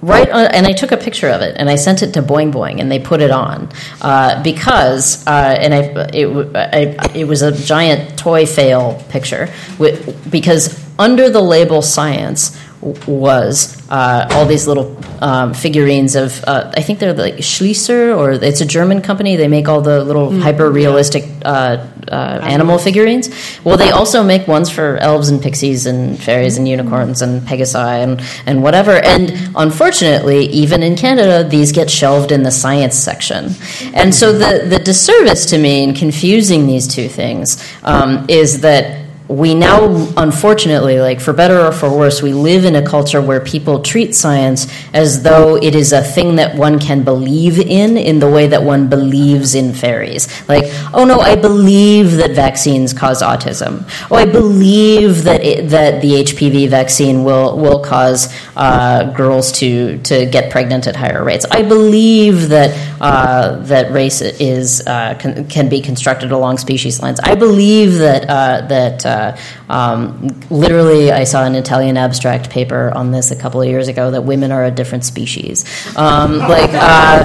Right, 0.00 0.30
on, 0.30 0.44
and 0.54 0.64
I 0.64 0.74
took 0.74 0.92
a 0.92 0.96
picture 0.96 1.28
of 1.28 1.40
it 1.40 1.56
and 1.58 1.68
I 1.68 1.74
sent 1.74 2.02
it 2.02 2.12
to 2.12 2.22
Boing 2.22 2.52
Boing, 2.52 2.80
and 2.80 2.88
they 2.88 3.00
put 3.00 3.20
it 3.20 3.32
on 3.32 3.68
uh, 4.00 4.40
because, 4.44 5.26
uh, 5.26 5.56
and 5.58 5.74
I 5.74 5.78
it, 6.12 6.56
I, 6.56 7.18
it 7.18 7.24
was 7.24 7.42
a 7.42 7.50
giant 7.50 8.16
toy 8.16 8.46
fail 8.46 9.02
picture 9.08 9.52
with, 9.76 10.30
because 10.30 10.78
under 10.98 11.30
the 11.30 11.40
label 11.40 11.82
science 11.82 12.56
was 12.80 13.76
uh, 13.90 14.28
all 14.30 14.46
these 14.46 14.66
little 14.66 14.96
um, 15.20 15.52
figurines 15.52 16.14
of 16.14 16.44
uh, 16.44 16.70
I 16.76 16.82
think 16.82 16.98
they're 17.00 17.12
like 17.12 17.36
Schleich 17.36 17.88
or 18.16 18.32
it's 18.32 18.60
a 18.60 18.66
German 18.66 19.02
company. 19.02 19.36
They 19.36 19.48
make 19.48 19.68
all 19.68 19.80
the 19.80 20.04
little 20.04 20.30
hyper 20.40 20.70
realistic 20.70 21.24
uh, 21.44 21.86
uh, 22.08 22.40
animal 22.42 22.78
figurines. 22.78 23.28
Well, 23.64 23.76
they 23.76 23.90
also 23.90 24.22
make 24.22 24.46
ones 24.46 24.70
for 24.70 24.96
elves 24.98 25.28
and 25.28 25.42
pixies 25.42 25.86
and 25.86 26.22
fairies 26.22 26.56
and 26.56 26.68
unicorns 26.68 27.20
and 27.20 27.42
pegasi 27.42 27.76
and 27.76 28.22
and 28.46 28.62
whatever. 28.62 28.92
And 28.92 29.32
unfortunately, 29.56 30.46
even 30.46 30.82
in 30.82 30.96
Canada, 30.96 31.48
these 31.48 31.72
get 31.72 31.90
shelved 31.90 32.30
in 32.30 32.44
the 32.44 32.52
science 32.52 32.96
section. 32.96 33.50
And 33.94 34.14
so 34.14 34.32
the 34.32 34.66
the 34.66 34.78
disservice 34.78 35.46
to 35.46 35.58
me 35.58 35.82
in 35.82 35.94
confusing 35.94 36.66
these 36.66 36.86
two 36.86 37.08
things 37.08 37.62
um, 37.82 38.26
is 38.28 38.60
that 38.60 39.07
we 39.28 39.54
now, 39.54 40.10
unfortunately, 40.16 41.00
like 41.00 41.20
for 41.20 41.34
better 41.34 41.60
or 41.60 41.70
for 41.70 41.94
worse, 41.94 42.22
we 42.22 42.32
live 42.32 42.64
in 42.64 42.74
a 42.76 42.84
culture 42.84 43.20
where 43.20 43.40
people 43.40 43.82
treat 43.82 44.14
science 44.14 44.66
as 44.94 45.22
though 45.22 45.56
it 45.56 45.74
is 45.74 45.92
a 45.92 46.02
thing 46.02 46.36
that 46.36 46.56
one 46.56 46.78
can 46.78 47.04
believe 47.04 47.58
in, 47.58 47.98
in 47.98 48.20
the 48.20 48.30
way 48.30 48.46
that 48.46 48.62
one 48.62 48.88
believes 48.88 49.54
in 49.54 49.74
fairies. 49.74 50.28
Like, 50.48 50.64
oh 50.94 51.04
no, 51.04 51.20
I 51.20 51.36
believe 51.36 52.12
that 52.12 52.30
vaccines 52.30 52.94
cause 52.94 53.20
autism. 53.20 53.84
Oh, 54.10 54.16
I 54.16 54.24
believe 54.24 55.24
that 55.24 55.44
it, 55.44 55.68
that 55.68 56.00
the 56.00 56.24
HPV 56.24 56.68
vaccine 56.70 57.22
will 57.22 57.58
will 57.58 57.80
cause 57.80 58.34
uh, 58.56 59.12
girls 59.12 59.52
to 59.52 59.98
to 60.04 60.24
get 60.24 60.50
pregnant 60.50 60.86
at 60.86 60.96
higher 60.96 61.22
rates. 61.22 61.44
I 61.50 61.62
believe 61.62 62.48
that 62.48 62.87
uh, 63.00 63.56
that 63.64 63.92
race 63.92 64.20
is 64.20 64.86
uh, 64.86 65.14
can, 65.18 65.48
can 65.48 65.68
be 65.68 65.80
constructed 65.80 66.32
along 66.32 66.58
species 66.58 67.00
lines. 67.00 67.20
I 67.20 67.34
believe 67.34 67.98
that 67.98 68.28
uh, 68.28 68.66
that 68.68 69.06
uh, 69.06 69.36
um, 69.68 70.28
literally, 70.50 71.12
I 71.12 71.24
saw 71.24 71.44
an 71.44 71.54
Italian 71.54 71.96
abstract 71.96 72.50
paper 72.50 72.90
on 72.94 73.10
this 73.10 73.30
a 73.30 73.36
couple 73.36 73.60
of 73.60 73.68
years 73.68 73.88
ago 73.88 74.10
that 74.10 74.22
women 74.22 74.52
are 74.52 74.64
a 74.64 74.70
different 74.70 75.04
species. 75.04 75.64
Um, 75.96 76.38
like, 76.38 76.70
uh, 76.72 77.24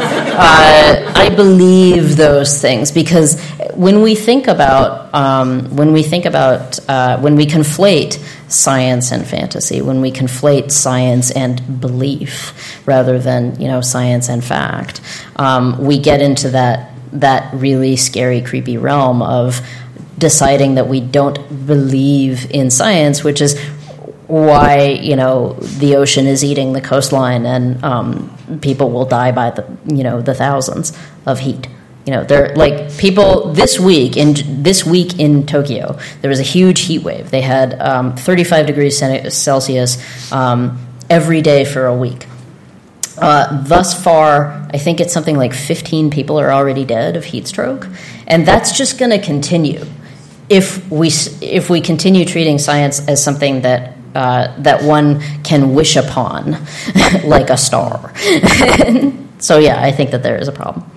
I 1.16 1.32
believe 1.36 2.18
those 2.18 2.62
things 2.62 2.92
because 2.92 3.40
when 3.74 4.02
we 4.02 4.16
think 4.16 4.48
about 4.48 5.14
um, 5.14 5.76
when 5.76 5.94
we 5.94 6.04
think 6.04 6.26
about 6.26 6.80
uh, 6.90 7.20
when 7.20 7.36
we 7.36 7.46
conflate 7.46 8.18
science 8.52 9.12
and 9.12 9.28
fantasy, 9.28 9.82
when 9.82 10.02
we 10.02 10.12
conflate 10.12 10.72
science 10.72 11.32
and 11.32 11.80
belief 11.80 12.88
rather 12.88 13.20
than 13.20 13.60
you 13.60 13.68
know 13.68 13.82
science 13.82 14.30
and 14.30 14.44
fact, 14.44 15.02
um, 15.36 15.78
we 15.84 16.00
get 16.00 16.22
into 16.22 16.50
that 16.50 16.92
that 17.14 17.54
really 17.54 17.96
scary, 17.96 18.42
creepy 18.42 18.78
realm 18.78 19.22
of 19.22 19.62
deciding 20.18 20.76
that 20.76 20.88
we 20.88 21.00
don't 21.00 21.66
believe 21.66 22.50
in 22.52 22.72
science, 22.72 23.24
which 23.24 23.42
is 23.42 23.60
why 24.28 24.86
you 25.02 25.16
know 25.16 25.54
the 25.54 25.96
ocean 25.96 26.26
is 26.26 26.44
eating 26.44 26.74
the 26.74 26.82
coastline 26.82 27.46
and 27.46 27.84
um, 27.84 28.60
people 28.62 28.90
will 28.90 29.06
die 29.06 29.32
by 29.32 29.50
the 29.52 29.66
you 29.86 30.04
know 30.04 30.22
the 30.22 30.34
thousands 30.34 30.98
of 31.26 31.40
heat. 31.40 31.68
You 32.06 32.12
know, 32.12 32.24
they're 32.26 32.54
like 32.56 32.98
people 32.98 33.54
this 33.54 33.80
week 33.80 34.18
in 34.18 34.64
this 34.64 34.86
week 34.86 35.20
in 35.20 35.46
Tokyo. 35.46 35.98
There 36.22 36.30
was 36.30 36.40
a 36.40 36.44
huge 36.44 36.82
heat 36.82 37.04
wave. 37.04 37.32
They 37.32 37.42
had 37.42 37.80
um, 37.80 38.16
35 38.18 38.66
degrees 38.66 38.98
Celsius 39.34 40.32
um, 40.32 40.86
every 41.10 41.42
day 41.42 41.64
for 41.64 41.86
a 41.86 41.96
week. 41.96 42.28
Uh, 43.18 43.64
thus 43.64 44.04
far, 44.04 44.68
I 44.74 44.78
think 44.80 45.00
it's 45.00 45.14
something 45.14 45.38
like 45.38 45.54
15 45.54 46.10
people 46.10 46.40
are 46.40 46.52
already 46.52 46.84
dead 46.84 47.16
of 47.16 47.24
heat 47.24 47.48
stroke, 47.48 47.88
and 48.28 48.46
that's 48.46 48.78
just 48.78 48.98
going 48.98 49.12
to 49.12 49.20
continue 49.20 49.86
if 50.50 50.90
we 50.92 51.10
if 51.42 51.70
we 51.70 51.82
continue 51.82 52.26
treating 52.26 52.58
science 52.58 53.08
as 53.08 53.24
something 53.24 53.62
that 53.62 53.96
uh, 54.16 54.54
that 54.60 54.84
one 54.84 55.22
can 55.44 55.74
wish 55.74 55.96
upon, 55.96 56.52
like 57.24 57.50
a 57.50 57.58
star. 57.58 58.14
so 59.40 59.58
yeah, 59.58 59.82
I 59.82 59.92
think 59.92 60.12
that 60.12 60.22
there 60.24 60.38
is 60.38 60.48
a 60.48 60.52
problem. 60.52 60.90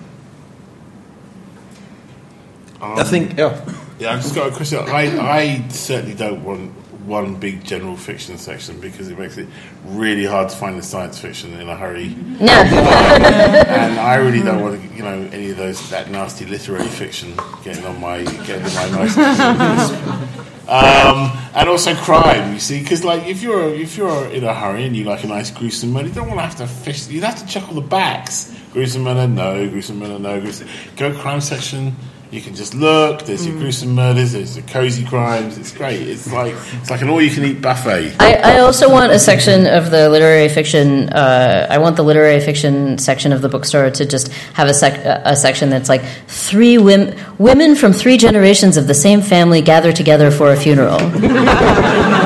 I 2.97 3.03
think, 3.03 3.37
yeah. 3.37 3.59
Yeah, 3.99 4.13
I've 4.13 4.21
just 4.21 4.35
got 4.35 4.51
a 4.51 4.55
question. 4.55 4.79
I, 4.79 5.19
I 5.19 5.67
certainly 5.69 6.15
don't 6.15 6.43
want 6.43 6.71
one 7.07 7.35
big 7.35 7.63
general 7.63 7.95
fiction 7.95 8.37
section 8.37 8.79
because 8.79 9.07
it 9.09 9.17
makes 9.17 9.37
it 9.37 9.47
really 9.85 10.25
hard 10.25 10.49
to 10.49 10.55
find 10.55 10.77
the 10.77 10.83
science 10.83 11.17
fiction 11.17 11.53
in 11.59 11.69
a 11.69 11.75
hurry. 11.75 12.09
No. 12.09 12.47
and 12.47 13.99
I 13.99 14.15
really 14.15 14.43
don't 14.43 14.61
want 14.61 14.81
to, 14.81 14.95
you 14.95 15.03
know, 15.03 15.29
any 15.31 15.51
of 15.51 15.57
those 15.57 15.89
that 15.89 16.11
nasty 16.11 16.45
literary 16.45 16.87
fiction 16.87 17.33
getting 17.63 17.85
on 17.85 17.99
my 17.99 18.23
getting 18.23 18.65
on 18.65 18.91
my 18.91 19.05
nice. 19.05 20.37
Um, 20.67 21.31
and 21.55 21.69
also 21.69 21.95
crime, 21.95 22.53
you 22.53 22.59
see, 22.59 22.81
because 22.81 23.05
like 23.05 23.25
if 23.25 23.41
you're 23.41 23.73
if 23.73 23.95
you're 23.95 24.25
in 24.27 24.43
a 24.43 24.53
hurry 24.53 24.83
and 24.85 24.97
you 24.97 25.05
like 25.05 25.23
a 25.23 25.27
nice 25.27 25.49
gruesome 25.49 25.91
murder, 25.91 26.09
you 26.09 26.13
don't 26.13 26.27
want 26.27 26.39
to 26.39 26.43
have 26.43 26.55
to 26.57 26.67
fish. 26.67 27.07
You'd 27.07 27.23
have 27.23 27.39
to 27.39 27.47
check 27.47 27.69
all 27.69 27.73
the 27.73 27.79
backs. 27.79 28.53
Gruesome 28.73 29.03
murder, 29.03 29.27
no. 29.27 29.67
Gruesome 29.69 29.99
murder, 29.99 30.19
no. 30.19 30.41
Gruesome. 30.41 30.67
Go 30.97 31.13
crime 31.17 31.39
section. 31.39 31.95
You 32.29 32.41
can 32.41 32.55
just 32.55 32.75
look. 32.75 33.23
There's 33.23 33.47
your 33.47 33.57
gruesome 33.57 33.95
murders. 33.95 34.33
There's 34.33 34.57
your 34.57 34.65
cozy 34.65 35.05
crimes. 35.05 35.57
It's 35.57 35.71
great. 35.71 36.01
It's 36.01 36.31
like 36.31 36.53
it's 36.73 36.89
like 36.89 37.01
an 37.01 37.09
all-you-can-eat 37.09 37.61
buffet. 37.61 38.15
I, 38.19 38.33
I 38.33 38.59
also 38.59 38.91
want 38.91 39.13
a 39.13 39.19
section 39.19 39.65
of 39.65 39.91
the 39.91 40.09
literary 40.09 40.49
fiction. 40.49 41.07
Uh, 41.07 41.67
I 41.69 41.77
want 41.77 41.95
the 41.95 42.03
literary 42.03 42.41
fiction 42.41 42.97
section 42.97 43.31
of 43.31 43.41
the 43.41 43.47
bookstore 43.47 43.89
to 43.91 44.05
just 44.05 44.27
have 44.55 44.67
a, 44.67 44.73
sec- 44.73 44.99
a 45.05 45.37
section 45.37 45.69
that's 45.69 45.87
like 45.87 46.03
three 46.27 46.77
women, 46.77 47.17
women 47.37 47.75
from 47.75 47.93
three 47.93 48.17
generations 48.17 48.75
of 48.75 48.87
the 48.87 48.93
same 48.93 49.21
family 49.21 49.61
gather 49.61 49.93
together 49.93 50.29
for 50.29 50.51
a 50.51 50.57
funeral, 50.57 50.95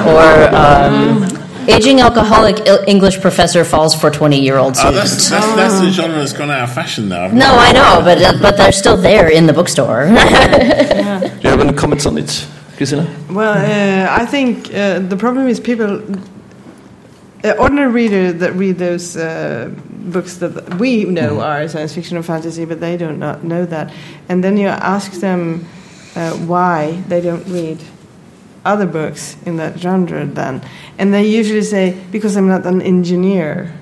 or 0.10 0.56
um, 0.56 1.28
aging 1.68 2.00
alcoholic 2.02 2.66
Il- 2.68 2.84
English 2.88 3.20
professor 3.22 3.64
falls 3.64 3.94
for 3.96 4.10
twenty-year-old 4.10 4.74
Oh, 4.76 4.80
student. 4.80 4.96
that's, 4.96 5.30
that's, 5.30 5.56
that's 5.56 5.80
the 5.80 5.90
genre 5.92 6.18
that's 6.18 6.34
gone 6.34 6.50
out 6.52 6.64
of 6.70 6.74
fashion 6.74 7.10
now. 7.10 7.28
no, 7.28 7.46
I 7.48 7.72
know, 7.72 8.02
but 8.04 8.22
uh, 8.22 8.34
but 8.42 8.58
they're 8.58 8.72
still 8.72 8.98
there 8.98 9.30
in 9.30 9.46
the 9.48 9.54
bookstore. 9.54 10.06
Do 10.06 10.12
you 10.12 11.50
have 11.50 11.60
any 11.60 11.74
comments 11.74 12.06
on 12.06 12.18
it, 12.18 12.26
Kristina? 12.78 13.06
Well, 13.30 13.54
uh, 13.54 14.22
I 14.22 14.26
think 14.26 14.74
uh, 14.74 15.00
the 15.00 15.18
problem 15.18 15.48
is 15.48 15.60
people, 15.60 16.02
uh, 17.44 17.52
ordinary 17.60 17.92
readers 17.92 18.36
that 18.40 18.54
read 18.54 18.78
those 18.78 19.16
uh, 19.18 19.70
books 19.90 20.38
that 20.38 20.76
we 20.80 21.06
know 21.06 21.40
are 21.42 21.68
science 21.68 21.94
fiction 21.96 22.18
or 22.18 22.24
fantasy, 22.24 22.66
but 22.66 22.80
they 22.80 22.98
do 22.98 23.12
not 23.12 23.44
know 23.44 23.66
that. 23.66 23.92
And 24.30 24.44
then 24.44 24.58
you 24.58 24.68
ask 24.68 25.12
them 25.14 25.66
uh, 26.16 26.32
why 26.34 27.02
they 27.08 27.22
don't 27.22 27.46
read 27.48 27.80
other 28.64 28.86
books 28.86 29.38
in 29.46 29.58
that 29.58 29.80
genre 29.80 30.26
then. 30.26 30.62
And 30.98 31.14
they 31.14 31.26
usually 31.26 31.64
say, 31.64 31.98
because 32.12 32.36
I'm 32.36 32.48
not 32.48 32.66
an 32.66 32.82
engineer. 32.82 33.74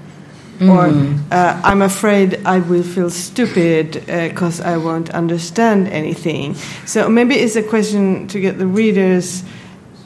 Or 0.61 0.88
uh, 1.32 1.61
I'm 1.63 1.82
afraid 1.82 2.41
I 2.45 2.59
will 2.59 2.84
feel 2.84 3.09
stupid 3.09 4.03
because 4.05 4.59
I 4.59 4.75
won't 4.75 5.09
understand 5.11 5.88
anything. 5.88 6.55
So 6.86 7.07
maybe 7.07 7.36
it's 7.36 7.55
a 7.55 7.63
question 7.63 8.27
to 8.27 8.41
get 8.41 8.57
the 8.57 8.67
readers 8.67 9.43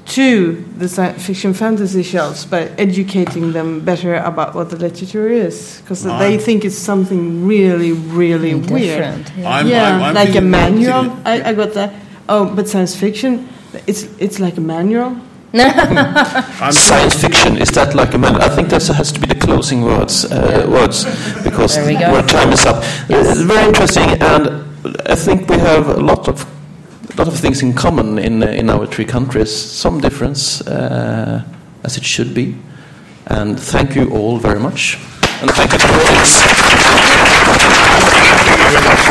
to 0.06 0.64
the 0.78 0.88
science 0.88 1.26
fiction 1.26 1.56
fantasy 1.56 2.04
shelves 2.04 2.46
by 2.46 2.66
educating 2.78 3.54
them 3.54 3.80
better 3.80 4.14
about 4.16 4.54
what 4.54 4.70
the 4.70 4.76
literature 4.76 5.28
is, 5.28 5.82
because 5.82 6.04
they 6.04 6.38
think 6.38 6.66
it's 6.66 6.78
something 6.78 7.48
really, 7.48 7.94
really 7.94 8.54
weird. 8.54 9.26
Different. 9.26 9.32
Yeah. 9.36 9.50
I'm, 9.50 9.68
yeah, 9.68 9.96
I'm, 9.96 10.04
I'm 10.04 10.14
like 10.14 10.36
a 10.36 10.42
manual. 10.42 11.18
I, 11.26 11.42
I 11.50 11.54
got 11.54 11.74
that. 11.74 11.96
Oh, 12.30 12.54
but 12.54 12.68
science 12.68 12.96
fiction, 12.96 13.50
it's 13.88 14.04
it's 14.20 14.40
like 14.40 14.58
a 14.58 14.62
manual. 14.62 15.18
I'm, 15.54 16.72
Science 16.72 17.22
fiction 17.22 17.58
is 17.58 17.70
that 17.72 17.94
like 17.94 18.16
a 18.16 18.18
man? 18.18 18.42
I 18.42 18.50
think 18.50 18.70
that 18.70 18.88
has 18.88 19.12
to 19.12 19.20
be 19.20 19.28
the 19.28 19.36
closing 19.36 19.84
words. 19.84 20.26
Uh, 20.26 20.66
words 20.68 21.06
because 21.44 21.78
we 21.78 21.94
go. 21.94 22.06
our 22.06 22.24
time 22.24 22.52
is 22.52 22.66
up. 22.66 22.84
It's 23.10 23.42
very 23.42 23.68
interesting, 23.68 24.10
and 24.22 24.66
I 25.06 25.16
think 25.16 25.48
we 25.50 25.58
have 25.60 25.90
a 25.90 26.00
lot 26.00 26.28
of 26.28 26.46
lot 27.18 27.28
of 27.28 27.40
things 27.40 27.62
in 27.62 27.74
common 27.74 28.18
in 28.18 28.42
uh, 28.42 28.48
in 28.48 28.70
our 28.70 28.88
three 28.88 29.06
countries. 29.06 29.52
Some 29.56 30.02
difference, 30.02 30.62
uh, 30.68 31.44
as 31.84 31.98
it 31.98 32.04
should 32.04 32.34
be. 32.34 32.56
And 33.28 33.60
thank 33.60 33.96
you 33.96 34.10
all 34.12 34.38
very 34.38 34.60
much. 34.60 34.98
And 35.42 35.52
thank 35.52 35.72
you 35.72 35.78
to 35.78 35.88
the 35.88 35.94
audience. 35.94 36.44
very 38.64 38.82
much 38.82 39.04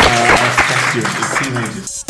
uh, 0.00 0.36
our 0.36 0.52
students, 1.36 2.09